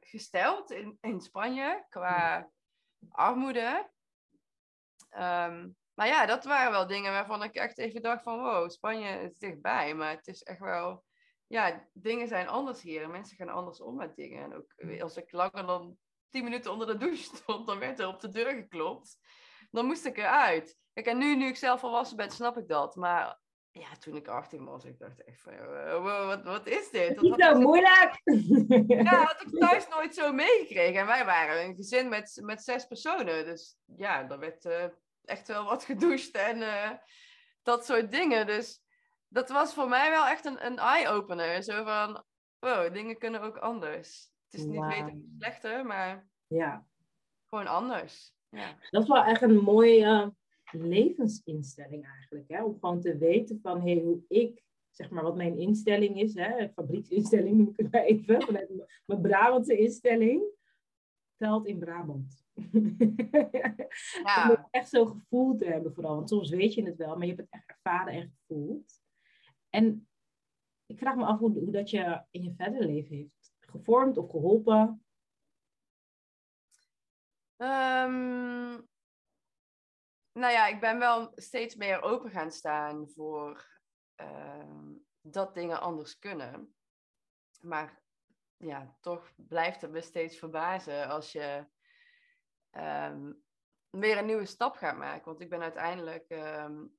[0.00, 2.50] gesteld in, in Spanje qua
[3.10, 3.90] armoede?
[5.08, 9.20] Ehm, maar ja, dat waren wel dingen waarvan ik echt even dacht van, wow, Spanje
[9.20, 11.04] is dichtbij, maar het is echt wel,
[11.46, 14.42] ja, dingen zijn anders hier en mensen gaan anders om met dingen.
[14.42, 15.96] En ook als ik langer dan
[16.28, 19.18] tien minuten onder de douche stond, dan werd er op de deur geklopt.
[19.70, 20.76] Dan moest ik eruit.
[20.92, 22.96] Kijk, en nu, nu ik zelf volwassen ben, snap ik dat.
[22.96, 23.38] Maar
[23.70, 27.20] ja, toen ik 18 was, ik dacht echt van, eh, wat, wat is dit?
[27.20, 28.20] Niet wat zo moeilijk.
[29.04, 31.00] Ja, had ik thuis nooit zo meegekregen.
[31.00, 33.44] En wij waren een gezin met, met zes personen.
[33.44, 34.84] Dus ja, er werd eh,
[35.24, 36.90] echt wel wat gedoucht en eh,
[37.62, 38.46] dat soort dingen.
[38.46, 38.80] Dus
[39.28, 41.62] dat was voor mij wel echt een, een eye-opener.
[41.62, 42.24] Zo van,
[42.58, 44.30] wow, dingen kunnen ook anders.
[44.50, 46.86] Het is niet beter of slechter, maar Ja,
[47.48, 48.36] gewoon anders.
[48.50, 48.78] Ja.
[48.90, 50.34] dat is wel echt een mooie
[50.70, 52.48] levensinstelling eigenlijk.
[52.48, 52.64] Hè?
[52.64, 56.34] Om gewoon te weten van hey, hoe ik, zeg maar wat mijn instelling is.
[56.34, 56.68] Hè?
[56.68, 58.42] Fabrieksinstelling noem ik het maar even.
[58.42, 58.70] Vanuit
[59.04, 60.42] mijn Brabantse instelling.
[61.36, 62.46] Telt in Brabant.
[62.72, 62.96] Om
[64.50, 66.14] het echt zo gevoeld te hebben vooral.
[66.14, 69.00] Want soms weet je het wel, maar je hebt het echt ervaren en gevoeld.
[69.70, 70.08] En
[70.86, 74.30] ik vraag me af hoe, hoe dat je in je verdere leven heeft gevormd of
[74.30, 75.02] geholpen.
[77.58, 78.80] Ehm,
[80.32, 83.66] nou ja, ik ben wel steeds meer open gaan staan voor
[84.14, 86.74] ehm, dat dingen anders kunnen.
[87.60, 88.02] Maar
[88.56, 91.66] ja, toch blijft het me steeds verbazen als je
[92.70, 93.32] ehm,
[93.90, 95.24] weer een nieuwe stap gaat maken.
[95.24, 96.28] Want ik ben uiteindelijk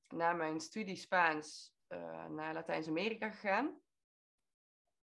[0.08, 3.80] na mijn studie Spaans eh, naar Latijns-Amerika gegaan.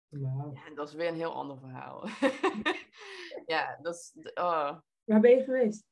[0.08, 2.08] Ja, en dat is weer een heel ander verhaal.
[3.53, 4.17] ja, dat is...
[4.34, 4.77] oh.
[5.04, 5.86] Waar ben je geweest?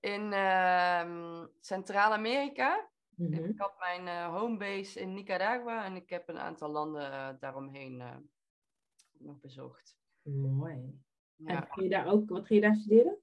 [0.00, 2.90] In ehm, Centraal-Amerika.
[3.16, 3.44] Mhm.
[3.44, 8.00] Ik had mijn eh, homebase in Nicaragua en ik heb een aantal landen eh, daaromheen
[8.00, 8.16] eh,
[9.18, 9.96] nog bezocht.
[10.22, 11.02] Mooi.
[11.44, 13.18] En ging je daar ook, wat ging je daar studeren?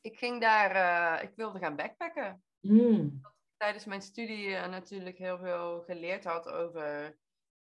[0.00, 2.42] Ik ging daar, ik wilde gaan backpacken.
[2.60, 3.20] Mm.
[3.56, 7.18] Tijdens mijn studie natuurlijk heel veel geleerd had over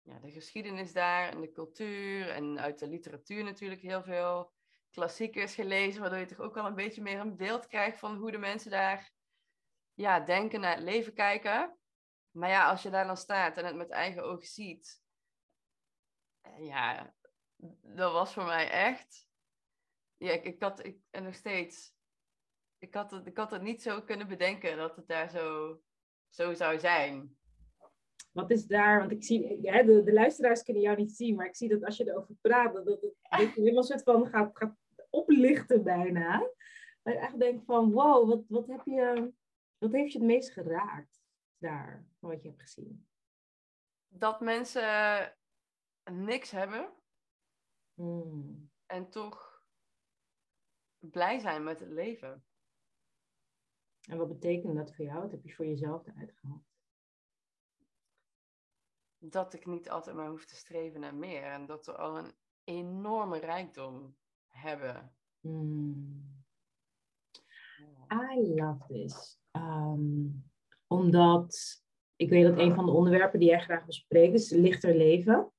[0.02, 2.30] ja, de geschiedenis daar en de cultuur.
[2.30, 4.52] En uit de literatuur natuurlijk heel veel
[4.92, 8.32] klassiekers gelezen, waardoor je toch ook wel een beetje meer een beeld krijgt van hoe
[8.32, 9.12] de mensen daar
[9.94, 11.78] ja, denken, naar het leven kijken.
[12.32, 15.02] Maar ja, als je daar dan staat en het met eigen ogen ziet,
[16.42, 17.14] eh, ja,
[17.82, 19.28] dat was voor mij echt.
[20.18, 21.94] Ja, ik, ik had, ik, en nog steeds,
[22.78, 25.78] ik had, het, ik had het niet zo kunnen bedenken dat het daar zo,
[26.30, 27.37] zo zou zijn.
[28.38, 31.46] Wat is daar, want ik zie, hè, de, de luisteraars kunnen jou niet zien, maar
[31.46, 33.14] ik zie dat als je erover praat, dat het
[33.56, 34.76] helemaal soort van gaat, gaat
[35.10, 36.40] oplichten bijna.
[37.04, 39.34] Dat je echt denkt van, wow, wat, wat, heb je,
[39.78, 41.22] wat heeft je het meest geraakt
[41.58, 43.08] daar, van wat je hebt gezien?
[44.08, 45.34] Dat mensen
[46.12, 46.90] niks hebben
[47.94, 48.72] Mm.
[48.86, 49.64] en toch
[50.98, 52.46] blij zijn met het leven.
[54.10, 55.22] En wat betekent dat voor jou?
[55.22, 56.77] Wat heb je voor jezelf eruit gehaald?
[59.30, 62.32] Dat ik niet altijd maar hoef te streven naar meer en dat we al een
[62.64, 64.16] enorme rijkdom
[64.48, 65.12] hebben.
[65.40, 66.46] Mm.
[68.12, 69.40] I love this.
[69.52, 70.26] Ehm,
[70.88, 71.82] omdat
[72.16, 75.52] ik weet dat een van de onderwerpen die jij graag bespreekt is lichter leven.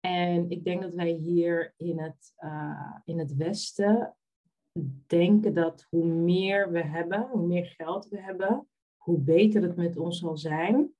[0.00, 4.16] En ik denk dat wij hier in het, eh, in het Westen
[5.06, 9.96] denken dat hoe meer we hebben, hoe meer geld we hebben, hoe beter het met
[9.96, 10.94] ons zal zijn.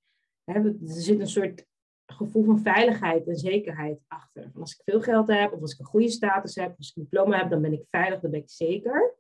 [0.45, 1.67] Er zit een soort
[2.07, 4.51] gevoel van veiligheid en zekerheid achter.
[4.53, 6.91] Van als ik veel geld heb, of als ik een goede status heb, of als
[6.91, 9.15] ik een diploma heb, dan ben ik veilig, dan ben ik zeker.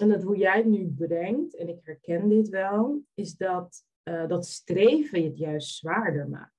[0.00, 4.28] En dat hoe jij het nu brengt, en ik herken dit wel, is dat eh,
[4.28, 6.56] dat streven je het juist zwaarder maakt.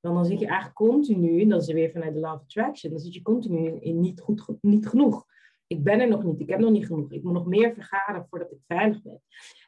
[0.00, 3.00] Want dan zit je eigenlijk continu, en dat is weer vanuit de of attraction, dan
[3.00, 5.26] zit je continu in, in niet, goed, niet genoeg.
[5.66, 7.12] Ik ben er nog niet, ik heb nog niet genoeg.
[7.12, 9.22] Ik moet nog meer vergaren voordat ik veilig ben.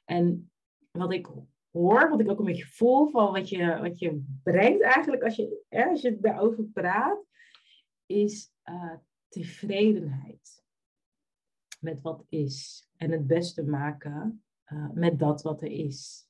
[0.05, 0.51] En
[0.91, 1.29] wat ik
[1.77, 5.37] hoor, wat ik ook een beetje voel van wat je, wat je brengt eigenlijk als
[5.37, 7.25] je, hè, als je daarover praat,
[8.07, 8.95] is eh,
[9.29, 10.65] tevredenheid
[11.81, 12.89] met wat is.
[12.97, 16.29] En het beste maken eh, met dat wat er is.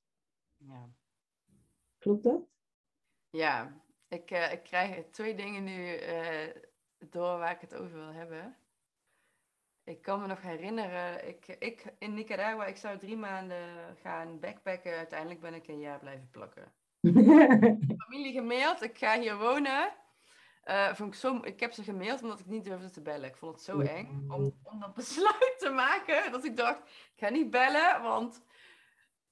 [0.56, 0.90] Ja,
[1.98, 2.48] Klopt dat?
[3.30, 5.98] ja ik, eh, ik krijg twee dingen nu
[7.10, 8.56] door waar ik het over wil hebben.
[9.86, 14.96] Ik kan me nog herinneren, ik, ik in Nicaragua, ik zou drie maanden gaan backpacken.
[14.96, 16.72] Uiteindelijk ben ik een jaar blijven plakken.
[18.04, 19.92] familie gemaild, ik ga hier wonen.
[20.62, 23.28] Eh, vond ik, zo, ik heb ze gemaild omdat ik niet durfde te bellen.
[23.28, 26.32] Ik vond het zo eng om, om dat besluit te maken.
[26.32, 28.42] Dat ik dacht, ik ga niet bellen, want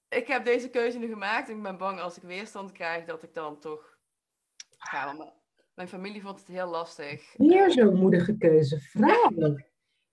[0.08, 1.48] ik heb deze keuze nu gemaakt.
[1.48, 3.98] En ik ben bang als ik weerstand krijg, dat ik dan toch
[4.78, 5.32] ga.
[5.74, 7.34] Mijn familie vond het heel lastig.
[7.36, 8.80] Weer zo'n moedige keuze.
[8.80, 9.56] Vrouw.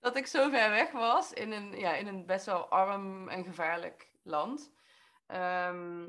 [0.02, 3.44] Dat ik zo ver weg was in een, ja, in een best wel arm en
[3.44, 4.72] gevaarlijk land.
[5.26, 6.08] Ehm,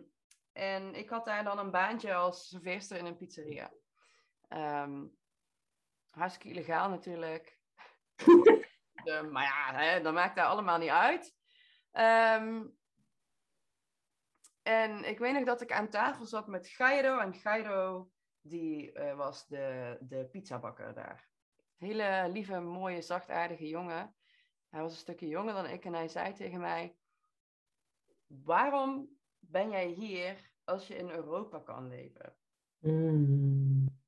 [0.51, 3.71] en ik had daar dan een baantje als serveerster in een pizzeria.
[4.47, 5.05] Ehm,
[6.09, 7.59] hartstikke illegaal natuurlijk.
[9.03, 11.35] De- maar ja, hè, dat maakt daar allemaal niet uit.
[11.91, 12.67] Ehm,
[14.63, 17.19] en ik weet nog dat ik aan tafel zat met Gairo.
[17.19, 21.32] En Gairo, die eh, was de, de pizzabakker daar.
[21.75, 24.15] Hele lieve, mooie, zachtaardige jongen.
[24.69, 26.95] Hij was een stukje jonger dan ik en hij zei tegen mij:
[28.27, 29.09] Waarom
[29.39, 32.35] ben jij hier als je in Europa kan leven?
[32.79, 34.01] Mm.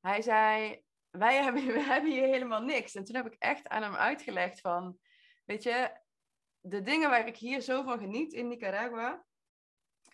[0.00, 2.94] hij zei, wij hebben, we hebben hier helemaal niks.
[2.94, 4.98] En toen heb ik echt aan hem uitgelegd van,
[5.44, 6.00] weet je,
[6.60, 9.24] de dingen waar ik hier zo van geniet in Nicaragua,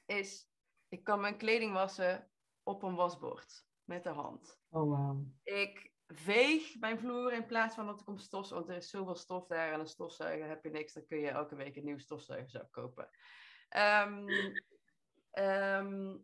[0.06, 0.48] is,
[0.88, 2.30] ik kan mijn kleding wassen
[2.62, 4.60] op een wasbord met de hand.
[4.68, 5.26] Oh, wow.
[5.42, 9.14] Ik veeg mijn vloer in plaats van dat ik om stof, want er is zoveel
[9.14, 11.98] stof daar en een stofzuiger heb je niks, dan kun je elke week een nieuw
[11.98, 13.10] stofzuiger kopen.
[13.68, 14.28] Ehm,
[15.30, 16.16] ehm,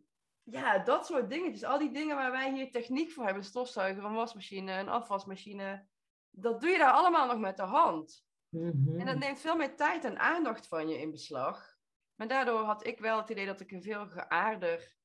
[0.43, 1.63] ja, dat soort dingetjes.
[1.63, 5.87] Al die dingen waar wij hier techniek voor hebben, een stofzuiger, een wasmachine, een afwasmachine,
[6.29, 8.27] dat doe je daar allemaal nog met de hand.
[8.49, 8.99] Mhm.
[8.99, 11.77] En dat neemt veel meer tijd en aandacht van je in beslag.
[12.15, 14.95] Maar daardoor had ik wel het idee dat ik een veel geaarder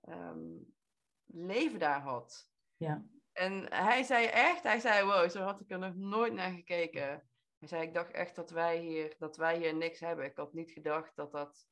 [0.00, 0.56] ehm,
[1.26, 2.50] leven daar had.
[2.76, 3.04] Ja.
[3.38, 7.22] En hij zei echt, hij zei, wow, zo had ik er nog nooit naar gekeken.
[7.58, 10.24] Hij zei, ik dacht echt dat wij hier, dat wij hier niks hebben.
[10.24, 11.66] Ik had niet gedacht dat dat,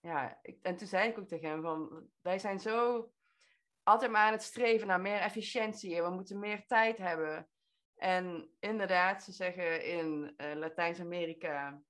[0.00, 0.38] ja.
[0.42, 3.10] Ik, en toen zei ik ook tegen hem van, wij zijn zo
[3.82, 5.96] altijd maar aan het streven naar meer efficiëntie.
[5.96, 7.48] En we moeten meer tijd hebben.
[7.96, 11.82] En inderdaad, ze zeggen in eh, Latijns-Amerika,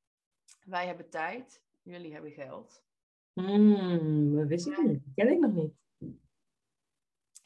[0.64, 2.84] wij hebben tijd, jullie hebben geld.
[3.32, 5.02] Hmm, dat wist ik niet.
[5.14, 5.81] Ken ik nog niet.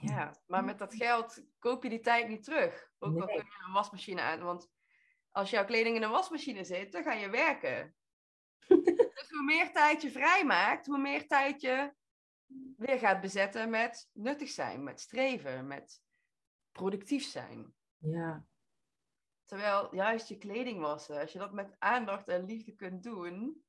[0.09, 2.90] Ja, maar met dat geld koop je die tijd niet terug.
[2.99, 4.42] Ook al kun je een wasmachine aan.
[4.42, 4.71] Want
[5.31, 7.97] als jouw kleding in een wasmachine zit, dan ga je werken.
[9.14, 11.95] dus hoe meer tijd je vrijmaakt, hoe meer tijd je
[12.77, 16.03] weer gaat bezetten met nuttig zijn, met streven, met
[16.73, 17.75] productief zijn.
[17.97, 18.47] Ja.
[19.45, 23.64] Terwijl juist je kleding wassen, als je dat met aandacht en liefde kunt doen,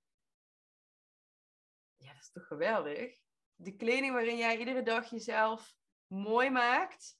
[1.96, 3.20] ja, dat is toch geweldig.
[3.56, 5.76] De kleding waarin jij iedere dag jezelf
[6.08, 7.18] mooi maakt,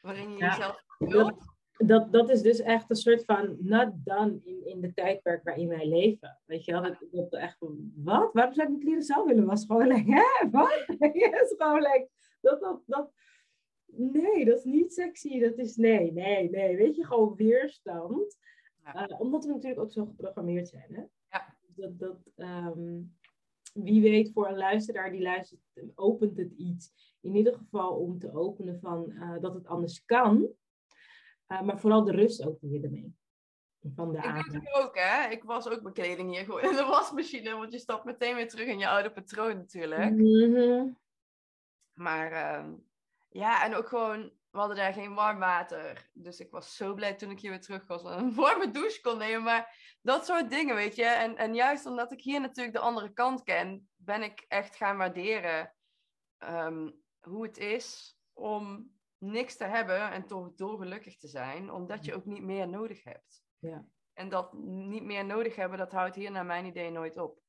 [0.00, 0.48] waarin je Ja.
[0.48, 1.50] jezelf vult.
[1.76, 5.68] Dat, dat is dus echt een soort van not done in, in de tijdperk waarin
[5.68, 6.40] wij leven.
[6.44, 8.32] Weet je wel, dat, dat echt van, wat?
[8.32, 9.68] Waarom zou ik mijn kleren zelf willen wassen?
[9.68, 10.50] Gewoon like, hè?
[10.50, 10.84] Wat?
[11.42, 12.08] Is gewoon like,
[12.40, 13.12] dat, dat, dat,
[13.86, 15.40] nee, dat is niet sexy.
[15.40, 16.76] Dat is, nee, nee, nee.
[16.76, 18.36] Weet je, gewoon weerstand.
[18.84, 19.08] Ja.
[19.08, 21.02] Eh, omdat we natuurlijk ook zo geprogrammeerd zijn, hè?
[21.28, 21.56] Ja.
[21.66, 23.00] Dat, dat, ehm,
[23.72, 25.60] wie weet, voor een luisteraar die luistert,
[25.94, 27.11] opent het iets.
[27.22, 30.48] In ieder geval om te openen van eh, dat het anders kan.
[31.48, 33.14] Uh, maar vooral de rust ook weer ermee.
[33.94, 35.30] Van de Ik het ook, hè.
[35.30, 38.48] Ik was ook mijn kleding hier gewoon in de wasmachine, want je stapt meteen weer
[38.48, 40.10] terug in je oude patroon natuurlijk.
[40.10, 40.88] Mhm.
[41.92, 42.74] Maar ehm,
[43.28, 46.10] ja, en ook gewoon, we hadden daar geen warm water.
[46.12, 49.00] Dus ik was zo blij toen ik hier weer terug was en een warme douche
[49.00, 49.42] kon nemen.
[49.42, 51.04] Maar dat soort dingen, weet je.
[51.04, 54.96] En, en juist omdat ik hier natuurlijk de andere kant ken, ben ik echt gaan
[54.96, 55.74] waarderen
[56.38, 56.90] ehm,
[57.24, 62.24] hoe het is om niks te hebben en toch dolgelukkig te zijn, omdat je ook
[62.24, 63.42] niet meer nodig hebt.
[63.58, 63.86] Ja.
[64.12, 67.40] En dat niet meer nodig hebben, dat houdt hier naar mijn idee nooit op.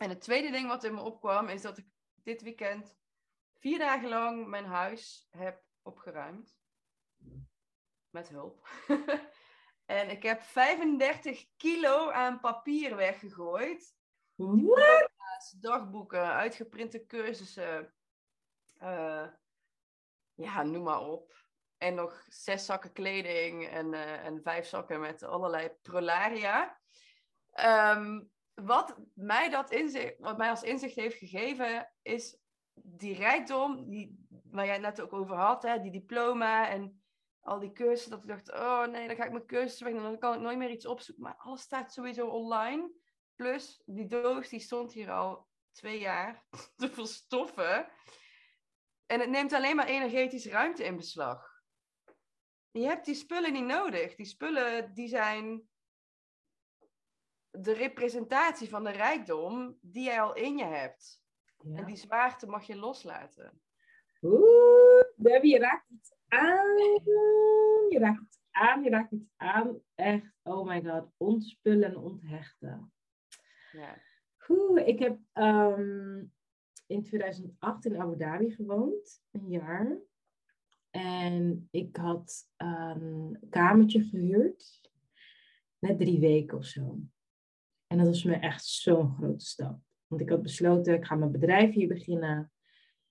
[0.00, 1.86] En het tweede ding wat in me opkwam, is dat ik
[2.22, 2.96] dit weekend
[3.58, 6.58] vier dagen lang mijn huis heb opgeruimd.
[8.10, 8.68] Met hulp.
[9.86, 13.94] en ik heb 35 kilo aan papier weggegooid.
[14.34, 15.10] What?
[15.60, 17.94] Dagboeken, uitgeprinte cursussen.
[18.82, 19.28] Eh,
[20.34, 21.34] ja, noem maar op.
[21.76, 26.80] En nog zes zakken kleding en, eh, en vijf zakken met allerlei prolaria.
[27.50, 28.22] Ehm,
[28.54, 32.38] wat, mij dat inzicht, wat mij als inzicht heeft gegeven, is
[32.74, 37.02] die rijkdom, die, waar jij het net ook over had, hè, die diploma en
[37.40, 40.18] al die cursussen, dat ik dacht, oh nee, dan ga ik mijn cursus weg dan
[40.18, 41.24] kan ik nooit meer iets opzoeken.
[41.24, 42.90] Maar alles staat sowieso online.
[43.34, 46.44] Plus, die doos die stond hier al twee jaar
[46.76, 47.88] te verstoffen.
[49.12, 51.62] En het neemt alleen maar energetische ruimte in beslag.
[52.70, 54.14] Je hebt die spullen niet nodig.
[54.14, 55.68] Die spullen die zijn
[57.50, 61.22] de representatie van de rijkdom die jij al in je hebt.
[61.74, 63.62] En die zwaarte mag je loslaten.
[64.22, 66.76] Oeh, Debbie, je raakt iets aan.
[67.88, 69.80] Je raakt iets aan, je raakt iets aan.
[69.94, 72.92] Echt, oh my god, ontspullen en onthechten.
[73.72, 73.98] Ja.
[74.48, 76.24] Oeh, ik heb ehm,
[76.92, 79.98] in 2008 in Abu Dhabi gewoond, een jaar.
[80.90, 84.90] En ik had een kamertje gehuurd,
[85.78, 86.98] net drie weken of zo.
[87.86, 89.80] En dat was me echt zo'n grote stap.
[90.06, 92.52] Want ik had besloten, ik ga mijn bedrijf hier beginnen.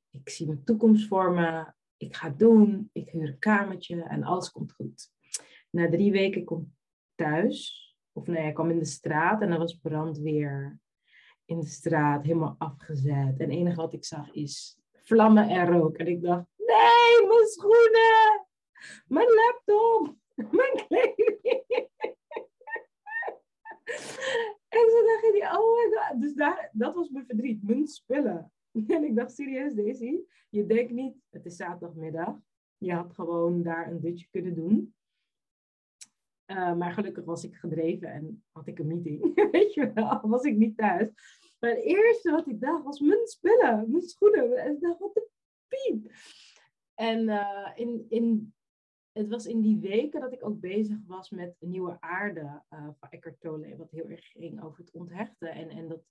[0.09, 1.73] Ik zie mijn toekomst voor me.
[1.97, 2.89] Ik ga het doen.
[2.91, 5.11] Ik huur een kamertje en alles komt goed.
[5.69, 6.67] Na drie weken kom ik
[7.15, 7.89] thuis.
[8.11, 10.79] Of nee, ik kwam in de straat en er was brandweer
[11.45, 13.13] in de straat, helemaal afgezet.
[13.13, 15.97] En het enige wat ik zag is vlammen en rook.
[15.97, 18.47] En ik dacht, nee, mijn schoenen,
[19.07, 20.15] mijn laptop,
[20.57, 21.39] mijn kleding.
[24.77, 26.21] en ze dachten, die, oh my god.
[26.21, 28.51] Dus daar, dat was mijn verdriet, mijn spullen.
[28.87, 30.19] En ik dacht, serieus Daisy,
[30.49, 32.35] je denkt niet, het is zaterdagmiddag.
[32.77, 34.93] Je had gewoon daar een dutje kunnen doen.
[36.51, 39.35] Uh, maar gelukkig was ik gedreven en had ik een meeting.
[39.51, 41.09] Weet je wel, was ik niet thuis.
[41.59, 44.57] Maar het eerste wat ik dacht was mijn spullen, mijn schoenen.
[44.57, 45.29] En ik dacht, wat de
[45.67, 46.11] piep.
[46.93, 48.53] En uh, in, in,
[49.11, 52.87] het was in die weken dat ik ook bezig was met een nieuwe aarde uh,
[52.99, 53.77] van Eckhart Tolle.
[53.77, 55.49] Wat heel erg ging over het onthechten.
[55.51, 56.03] En, en dat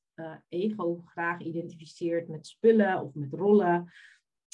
[0.49, 3.93] ego graag identificeert met spullen of met rollen.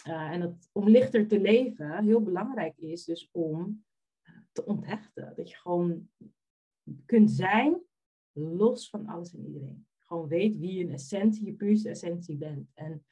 [0.04, 3.84] en dat om lichter te leven heel belangrijk is dus om
[4.56, 5.32] te onthechten.
[5.36, 6.08] Dat je gewoon
[7.06, 7.82] kunt zijn
[8.32, 9.86] los van alles en iedereen.
[9.98, 12.70] Gewoon weet wie je in essentie, je puurste essentie bent.
[12.74, 13.04] En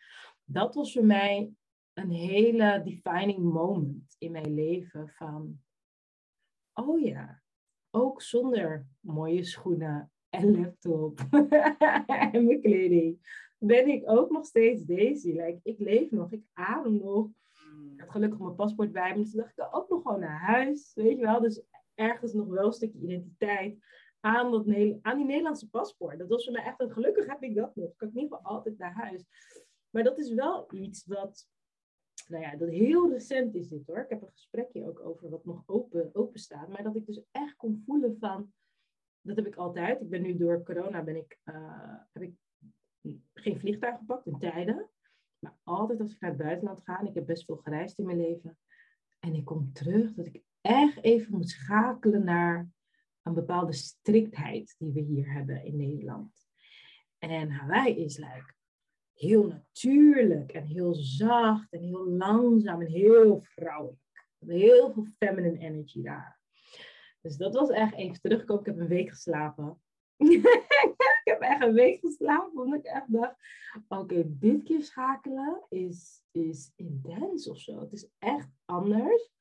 [0.45, 1.53] dat was voor mij
[1.93, 5.61] een hele defining moment in mijn leven van,
[6.73, 7.43] oh ja,
[7.91, 11.19] ook zonder mooie schoenen en laptop
[12.33, 15.31] en mijn kleding, ben ik ook nog steeds Daisy.
[15.31, 17.29] Like, ik leef nog, ik adem nog.
[17.95, 20.41] Ik had gelukkig mijn paspoort bij me, dus toen dacht ik ook nog gewoon naar
[20.41, 21.41] huis, weet je wel.
[21.41, 21.63] Dus
[21.95, 23.79] ergens nog wel een stukje identiteit
[24.21, 24.67] aan, dat,
[25.03, 26.19] aan die Nederlandse paspoort.
[26.19, 27.91] Dat was voor mij echt een gelukkig heb ik dat nog.
[27.91, 29.25] Ik kan in ieder geval altijd naar huis.
[29.91, 31.49] Maar dat is wel iets wat,
[32.29, 33.99] nou ja, dat heel recent is dit hoor.
[33.99, 36.69] Ik heb een gesprekje ook over wat nog open, open staat.
[36.69, 38.53] Maar dat ik dus echt kon voelen van,
[39.21, 40.01] dat heb ik altijd.
[40.01, 42.35] Ik ben nu door corona, ben ik, uh, heb ik
[43.35, 44.89] geen vliegtuig gepakt in tijden.
[45.45, 48.05] Maar altijd als ik naar het buitenland ga, en ik heb best veel gereisd in
[48.07, 48.59] mijn leven.
[49.19, 52.69] En ik kom terug, dat ik echt even moet schakelen naar
[53.23, 56.47] een bepaalde striktheid die we hier hebben in Nederland.
[57.19, 58.55] En Hawaii is like
[59.15, 64.03] heel natuurlijk en heel zacht en heel langzaam en heel vrouwelijk.
[64.39, 66.41] Heel veel feminine energy daar.
[67.21, 68.61] Dus dat was echt even terugkomen.
[68.61, 69.81] Ik heb een week geslapen.
[71.41, 73.37] heb echt een week geslapen, omdat ik echt dacht,
[73.89, 77.81] oké, dit keer schakelen is, is intens of zo.
[77.81, 79.33] Het is echt anders.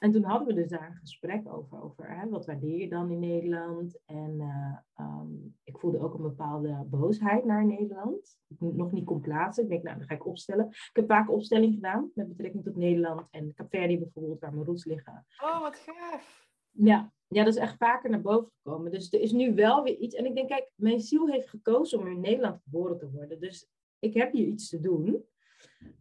[0.00, 3.10] En toen hadden we dus daar een gesprek over, over hè, wat waardeer je dan
[3.10, 3.98] in Nederland?
[4.06, 8.38] En uh, um, ik voelde ook een bepaalde boosheid naar Nederland.
[8.48, 9.62] Ik nog niet kon plaatsen.
[9.62, 10.68] Ik denk, nou, dan ga ik opstellen.
[10.68, 14.84] Ik heb vaak opstelling gedaan met betrekking tot Nederland en Capverdi bijvoorbeeld, waar mijn roots
[14.84, 15.26] liggen.
[15.42, 16.48] Oh, wat gaaf.
[16.70, 18.90] Ja, ja, dat is echt vaker naar boven gekomen.
[18.90, 20.14] Dus er is nu wel weer iets.
[20.14, 23.40] En ik denk, kijk, mijn ziel heeft gekozen om in Nederland geboren te worden.
[23.40, 23.68] Dus
[23.98, 25.06] ik heb hier iets te doen.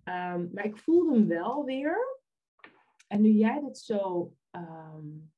[0.03, 2.21] Um, maar ik voelde hem wel weer.
[3.07, 5.31] En nu jij dit zo um,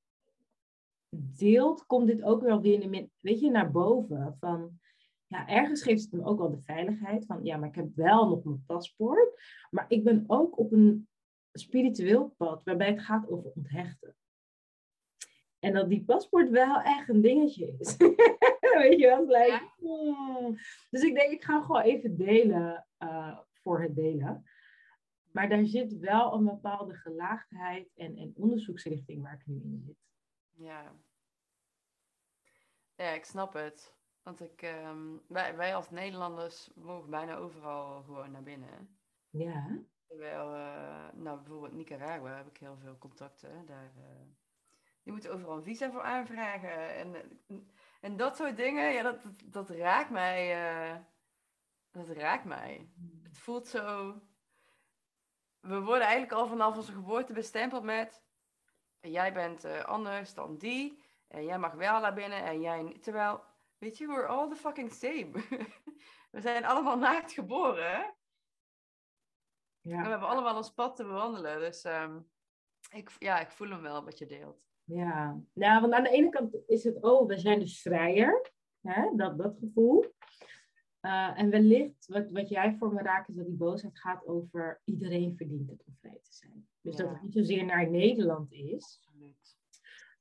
[1.38, 4.36] deelt, komt dit ook wel weer in de, weet je, naar boven.
[4.40, 4.80] Van,
[5.28, 8.30] ja, ergens geeft het hem ook wel de veiligheid van, ja, maar ik heb wel
[8.30, 9.42] nog mijn paspoort.
[9.70, 11.08] Maar ik ben ook op een
[11.52, 14.16] spiritueel pad waarbij het gaat over onthechten.
[15.66, 17.98] En dat die paspoort wel echt een dingetje is.
[18.82, 19.26] Weet je wel?
[19.26, 20.58] Like, hmm.
[20.90, 24.44] Dus ik denk, ik ga gewoon even delen uh, voor het delen.
[25.32, 29.98] Maar daar zit wel een bepaalde gelaagdheid en, en onderzoeksrichting waar ik nu in zit.
[30.52, 30.96] Ja.
[32.96, 33.96] Ja, ik snap het.
[34.24, 38.98] Want ik, um, wij, wij als Nederlanders mogen bijna overal gewoon naar binnen.
[39.30, 39.80] Ja.
[40.08, 43.66] Terwijl, uh, nou bijvoorbeeld Nicaragua heb ik heel veel contacten.
[43.66, 44.36] Daar, uh,
[45.06, 46.96] je moet overal een visa voor aanvragen.
[46.96, 47.40] En,
[48.02, 50.70] en dat soort dingen, ja, dat, dat, raakt mij.
[50.92, 50.96] Uh,
[51.92, 52.90] dat raakt mij.
[53.24, 54.14] Het voelt zo.
[55.60, 58.24] We worden eigenlijk al vanaf onze geboorte bestempeld met.
[59.00, 61.04] Jij bent uh, anders dan die.
[61.28, 63.04] En jij mag wel naar binnen en jij niet.
[63.04, 63.44] Terwijl,
[63.78, 65.32] weet je, we're all the fucking same.
[66.32, 68.16] we zijn allemaal naakt geboren.
[69.82, 69.98] Ja.
[69.98, 71.60] En we hebben allemaal ons pad te bewandelen.
[71.60, 72.30] Dus um,
[72.90, 74.66] ik, ja, ik voel hem wel wat je deelt.
[74.86, 78.52] Ja, nou, want aan de ene kant is het, oh, we zijn dus vrijer.
[78.82, 79.16] Hè?
[79.16, 80.06] Dat, dat gevoel.
[81.02, 84.82] Uh, en wellicht, wat, wat jij voor me raakt, is dat die boosheid gaat over
[84.84, 86.68] iedereen verdient het om vrij te zijn.
[86.82, 89.00] Dus dat het niet zozeer naar Nederland is.
[89.08, 89.58] Absoluut.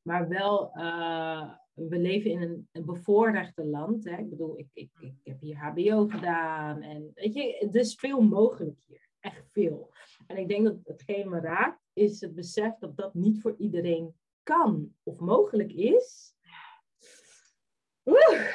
[0.03, 4.05] Maar wel, uh, we leven in een, een bevoorrechte land.
[4.05, 4.17] Hè?
[4.17, 6.83] Ik bedoel, ik, ik, ik heb hier HBO gedaan.
[6.83, 9.09] En weet je, er is veel mogelijk hier.
[9.21, 9.91] Echt veel.
[10.27, 14.15] En ik denk dat hetgeen me raakt, is het besef dat dat niet voor iedereen
[14.45, 16.35] kan of mogelijk is.
[18.05, 18.49] Oeh,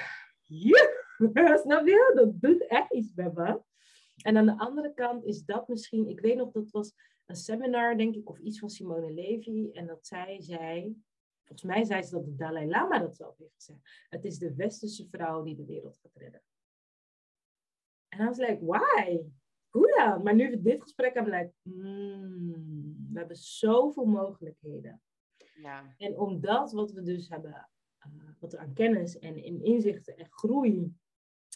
[0.43, 0.97] yeah.
[1.63, 2.11] snap je?
[2.15, 3.61] Dat doet echt iets bij me.
[4.21, 6.93] En aan de andere kant is dat misschien, ik weet nog, dat was
[7.25, 9.69] een seminar, denk ik, of iets van Simone Levy.
[9.73, 11.01] En dat zij zei,
[11.43, 13.79] volgens mij zei ze dat de Dalai Lama dat zelf heeft gezegd.
[14.09, 16.41] Het is de westerse vrouw die de wereld gaat redden.
[18.07, 19.21] En I was like, why?
[19.69, 20.23] Hoe dan?
[20.23, 25.01] Maar nu we dit gesprek hebben, like, mm, we hebben zoveel mogelijkheden.
[25.61, 25.93] Ja.
[25.97, 27.67] En omdat wat we dus hebben,
[28.07, 30.93] uh, wat we aan kennis en in inzichten en groei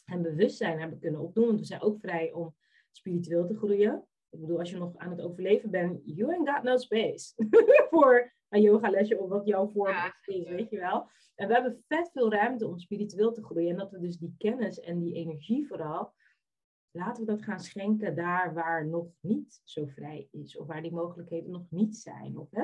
[0.06, 2.56] en bewustzijn hebben kunnen opdoen, want we zijn ook vrij om
[2.92, 4.08] spiritueel te groeien.
[4.30, 7.34] Ik bedoel, als je nog aan het overleven bent, you ain't got no space
[7.92, 10.16] voor een yogalesje of wat jouw vorm Ja.
[10.26, 11.10] is, weet je wel.
[11.36, 13.70] En we hebben vet veel ruimte om spiritueel te groeien.
[13.70, 16.14] En dat we dus die kennis en die energie vooral,
[16.92, 20.58] laten we dat gaan schenken daar waar nog niet zo vrij is.
[20.58, 22.38] Of waar die mogelijkheden nog niet zijn.
[22.38, 22.64] Of, hè?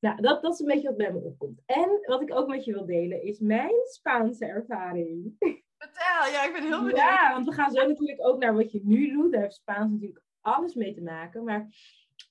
[0.00, 1.62] Nou, dat, dat is een beetje wat bij me opkomt.
[1.66, 5.36] En wat ik ook met je wil delen is mijn Spaanse ervaring.
[5.78, 6.96] Vertel, ja, ik ben heel benieuwd.
[6.96, 9.32] Ja, want we gaan zo natuurlijk ook naar wat je nu doet.
[9.32, 11.44] Daar heeft Spaans natuurlijk alles mee te maken.
[11.44, 11.68] Maar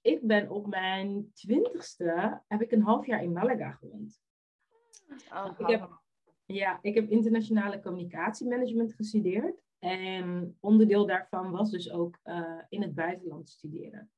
[0.01, 4.21] ik ben op mijn twintigste, heb ik een half jaar in Malaga gewoond.
[5.33, 5.89] Oh, Ik heb,
[6.45, 9.61] ja, ik heb internationale communicatiemanagement gestudeerd.
[9.79, 14.11] En onderdeel daarvan was dus ook eh, in het buitenland studeren.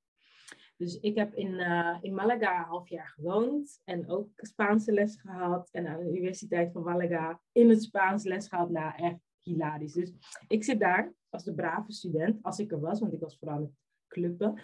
[0.82, 5.22] Dus ik heb in, eh, in Malaga een half jaar gewoond en ook Spaanse les
[5.22, 5.70] gehad.
[5.72, 8.70] En aan de Universiteit van Malaga in het Spaans les gehad.
[8.70, 9.94] Nou, echt hilarisch.
[9.94, 10.14] Dus
[10.48, 13.60] ik zit daar als de brave student, als ik er was, want ik was vooral
[13.60, 13.72] het
[14.08, 14.60] clubben.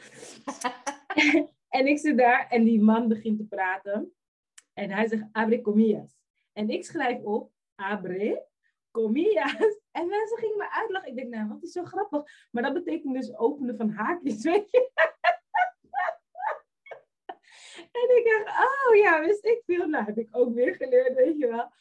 [1.78, 4.14] en ik zit daar en die man begint te praten.
[4.74, 6.18] En hij zegt, abre comillas.
[6.54, 8.46] En ik schrijf op, abre
[8.92, 9.80] comillas.
[9.92, 11.10] En mensen gingen me uitlachen.
[11.10, 12.24] Ik denk, nou, wat is zo grappig.
[12.52, 14.92] Maar dat betekent dus openen van haakjes, weet je.
[17.78, 19.88] En ik dacht, oh ja, wist ik veel.
[19.88, 21.72] Nou, heb ik ook weer geleerd, weet je wel.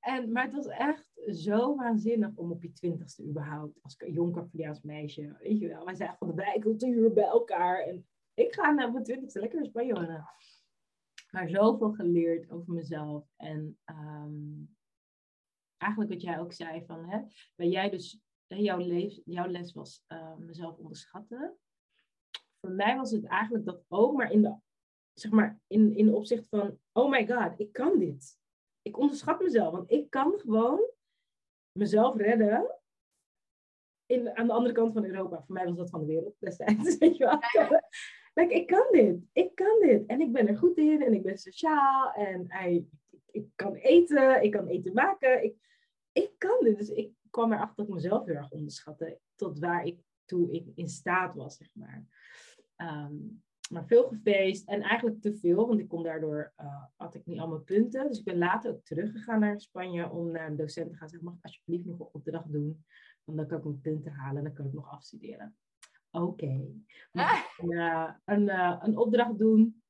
[0.00, 4.48] En, maar het was echt zo waanzinnig om op je twintigste überhaupt, als jong
[4.82, 5.84] meisje, weet je wel.
[5.84, 7.80] Wij zijn van de bijcultuur bij elkaar.
[7.80, 10.24] En ik ga naar mijn twintigste lekker in Spanje.
[11.30, 13.26] Maar zoveel geleerd over mezelf.
[13.36, 14.64] En ehm,
[15.76, 17.20] eigenlijk wat jij ook zei van, hè,
[17.54, 21.58] ben jij dus, jouw, les, jouw les was eh, mezelf onderschatten.
[22.60, 24.56] Voor mij was het eigenlijk dat ook, maar in de,
[25.20, 28.38] zeg maar, in, in de opzicht van, oh my god, ik kan dit.
[28.82, 30.90] Ik onderschat mezelf, want ik kan gewoon
[31.72, 32.80] mezelf redden
[34.06, 35.42] in, aan de andere kant van Europa.
[35.42, 37.40] Voor mij was dat van de wereld destijds, weet je wel.
[38.34, 40.06] Like, ik kan dit, ik kan dit.
[40.06, 42.46] En ik ben er goed in en ik ben sociaal en
[43.30, 45.44] ik kan eten, ik kan eten maken.
[45.44, 45.54] Ik,
[46.12, 46.78] ik kan dit.
[46.78, 49.18] Dus ik kwam erachter dat ik mezelf heel erg onderschatte.
[49.34, 52.04] Tot waar ik toe ik in staat was, zeg maar.
[52.76, 53.16] Ehm,
[53.70, 57.38] maar veel gefeest en eigenlijk te veel, want ik kon daardoor, uh, had ik niet
[57.38, 58.08] allemaal punten.
[58.08, 61.28] Dus ik ben later ook teruggegaan naar Spanje om naar een docent te gaan zeggen,
[61.28, 62.84] mag ik alsjeblieft nog een opdracht doen?
[63.24, 65.56] Want dan kan ik mijn punten halen en dan kan ik nog afstuderen.
[66.10, 66.24] Oké.
[66.24, 66.68] Okay.
[67.58, 69.82] Een, uh, een, uh, een opdracht doen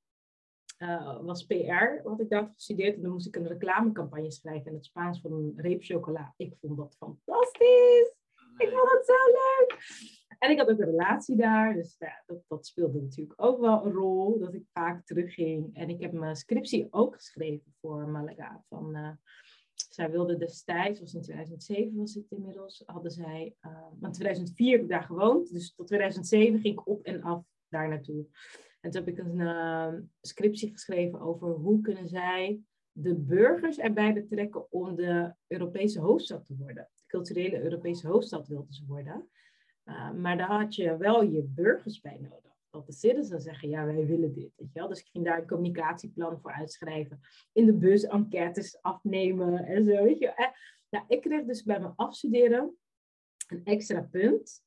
[1.23, 2.97] was PR, wat ik daar had gestudeerd.
[2.97, 6.35] En dan moest ik een reclamecampagne schrijven in het Spaans voor een reep chocola.
[6.37, 8.15] Ik vond dat fantastisch.
[8.57, 10.19] Ik vond het zo leuk.
[10.41, 13.87] En ik had ook een relatie daar, dus ja, dat, dat speelde natuurlijk ook wel
[13.87, 15.77] een rol, dat ik vaak terugging.
[15.77, 18.65] En ik heb mijn scriptie ook geschreven voor Malaga.
[18.69, 19.11] Van, uh,
[19.91, 24.83] zij wilde destijds, was in 2007 was het inmiddels, hadden zij, uh, want 2004 heb
[24.83, 28.27] ik daar gewoond, dus tot 2007 ging ik op en af daar naartoe.
[28.81, 32.61] En toen heb ik een uh, scriptie geschreven over hoe kunnen zij
[32.93, 36.89] de burgers erbij betrekken om de Europese hoofdstad te worden.
[36.95, 39.29] De culturele Europese hoofdstad wilden ze worden.
[39.91, 42.39] Uh, maar daar had je wel je burgers bij nodig.
[42.71, 44.53] Dat de citizens zeggen, ja, wij willen dit.
[44.57, 44.89] Weet je wel?
[44.89, 47.21] Dus ik ging daar een communicatieplan voor uitschrijven.
[47.53, 50.03] In de bus enquêtes afnemen en zo.
[50.03, 50.29] Weet je?
[50.29, 50.51] En,
[50.91, 52.77] nou, ik kreeg dus bij mijn afstuderen
[53.49, 54.63] een extra punt.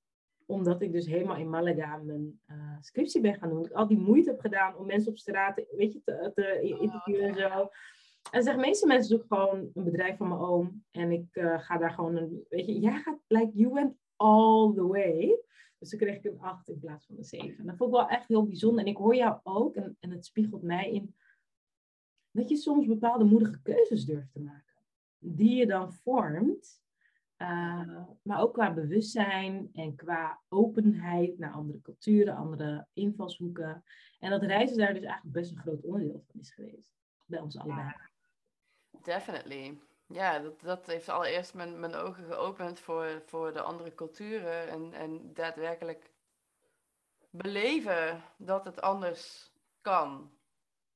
[0.45, 3.65] Omdat ik dus helemaal in Malaga mijn uh, scriptie ben gaan doen.
[3.65, 7.27] Ik al die moeite heb gedaan om mensen op straat weet je, te, te interviewen
[7.27, 7.69] en zo.
[8.31, 10.83] En zeg, meeste mensen zoeken gewoon een bedrijf van mijn oom.
[10.91, 14.73] En ik uh, ga daar gewoon een, weet je, jij gaat, like, you went all
[14.73, 15.39] the way.
[15.79, 17.57] Dus toen kreeg ik een 8 in plaats van een 7.
[17.57, 18.83] En dat vond ik wel echt heel bijzonder.
[18.83, 21.15] En ik hoor jou ook, en, en het spiegelt mij in,
[22.31, 24.73] dat je soms bepaalde moedige keuzes durft te maken.
[25.19, 26.81] Die je dan vormt.
[27.37, 33.83] Uh, maar ook qua bewustzijn en qua openheid naar andere culturen, andere invalshoeken.
[34.19, 36.91] En dat reizen daar dus eigenlijk best een groot onderdeel van is geweest.
[37.25, 37.93] Bij ons allebei.
[39.01, 39.77] Definitely.
[40.07, 44.69] Ja, dat, dat heeft allereerst mijn, mijn ogen geopend voor, voor de andere culturen.
[44.69, 46.11] En, en daadwerkelijk
[47.29, 49.51] beleven dat het anders
[49.81, 50.31] kan.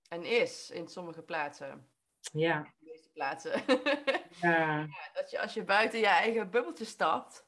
[0.10, 1.88] En is in sommige plaatsen.
[2.20, 2.58] Ja.
[2.58, 3.62] In de meeste plaatsen.
[4.42, 4.78] Ja.
[4.78, 4.88] ja.
[5.14, 7.48] dat je als je buiten je eigen bubbeltje stapt,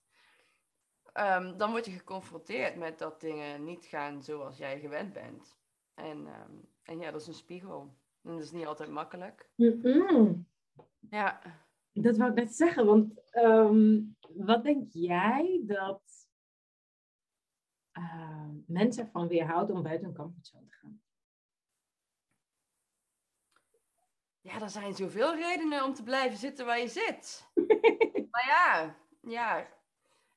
[1.13, 5.57] um, dan word je geconfronteerd met dat dingen niet gaan zoals jij gewend bent.
[5.93, 7.93] En, um, en ja, dat is een spiegel.
[8.23, 9.49] En dat is niet altijd makkelijk.
[9.55, 10.47] Mm -mm.
[11.09, 11.41] Ja.
[11.91, 16.01] Dat wou ik net zeggen, want um, wat denk jij dat
[17.93, 21.01] uh, mensen ervan weerhoudt om buiten hun comfortzone te gaan?
[24.41, 27.51] Ja, er zijn zoveel redenen om te blijven zitten waar je zit.
[28.31, 29.67] maar ja, ja.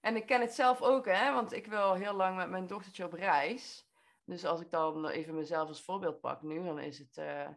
[0.00, 3.04] En ik ken het zelf ook, hè, want ik wil heel lang met mijn dochtertje
[3.04, 3.86] op reis.
[4.24, 7.48] Dus als ik dan even mezelf als voorbeeld pak nu, dan is het uh,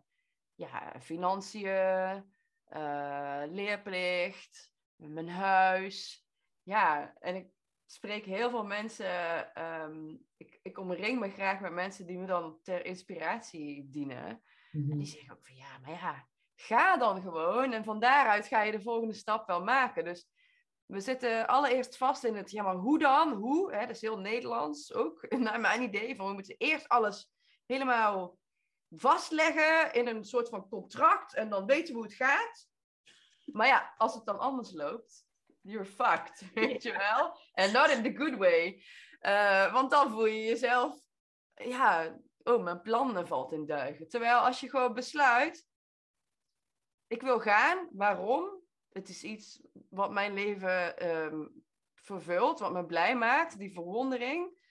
[0.55, 2.33] ja, financiën,
[2.75, 6.25] uh, leerplicht, mijn huis.
[6.63, 7.47] Ja, en ik
[7.85, 9.51] spreek heel veel mensen.
[9.63, 14.25] Um, ik, ik omring me graag met mensen die me dan ter inspiratie dienen.
[14.25, 15.03] En die Mhm.
[15.03, 17.73] zeggen ook van ja, maar ja, ga dan gewoon.
[17.73, 20.03] En van daaruit ga je de volgende stap wel maken.
[20.03, 20.29] Dus
[20.85, 23.33] we zitten allereerst vast in het, ja, maar hoe dan?
[23.33, 23.73] Hoe?
[23.73, 26.15] Hè, dat is heel Nederlands ook, naar mijn idee.
[26.15, 27.31] Van we moeten eerst alles
[27.65, 28.37] helemaal
[28.95, 31.33] vastleggen in een soort van contract.
[31.33, 32.67] En dan weten we hoe het gaat.
[33.45, 35.27] Maar ja, als het dan anders loopt,
[35.61, 37.39] you're fucked, weet je wel?
[37.53, 38.83] En not in the good way.
[39.19, 41.01] Eh, want dan voel je jezelf,
[41.53, 44.07] ja, oh, mijn plannen valt in duigen.
[44.07, 45.67] Terwijl als je gewoon besluit,
[47.07, 48.63] ik wil gaan, waarom?
[48.89, 51.47] Het is iets wat mijn leven ehm,
[51.93, 54.63] vervult, wat me blij maakt, die verwondering.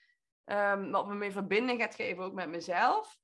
[0.45, 3.19] ehm, wat me meer verbinding gaat geven ook met mezelf.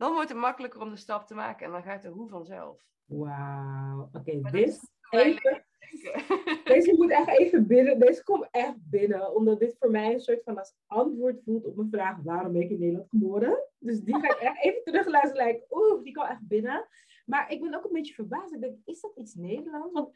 [0.00, 2.84] Dan wordt het makkelijker om de stap te maken en dan gaat de hoe vanzelf.
[3.04, 4.10] Wauw.
[4.12, 4.80] Oké, dit
[5.10, 5.64] even.
[6.64, 7.98] Deze moet echt even binnen.
[7.98, 9.34] Deze komt echt binnen.
[9.34, 12.62] Omdat dit voor mij een soort van als antwoord voelt op mijn vraag: waarom ben
[12.62, 13.58] ik in Nederland geboren?
[13.78, 15.46] Dus die ga ik echt even terugluisteren.
[15.46, 16.88] Like, oeh, die kwam echt binnen.
[17.24, 18.54] Maar ik ben ook een beetje verbaasd.
[18.54, 19.92] Ik denk, is dat iets Nederlands?
[19.92, 20.14] Want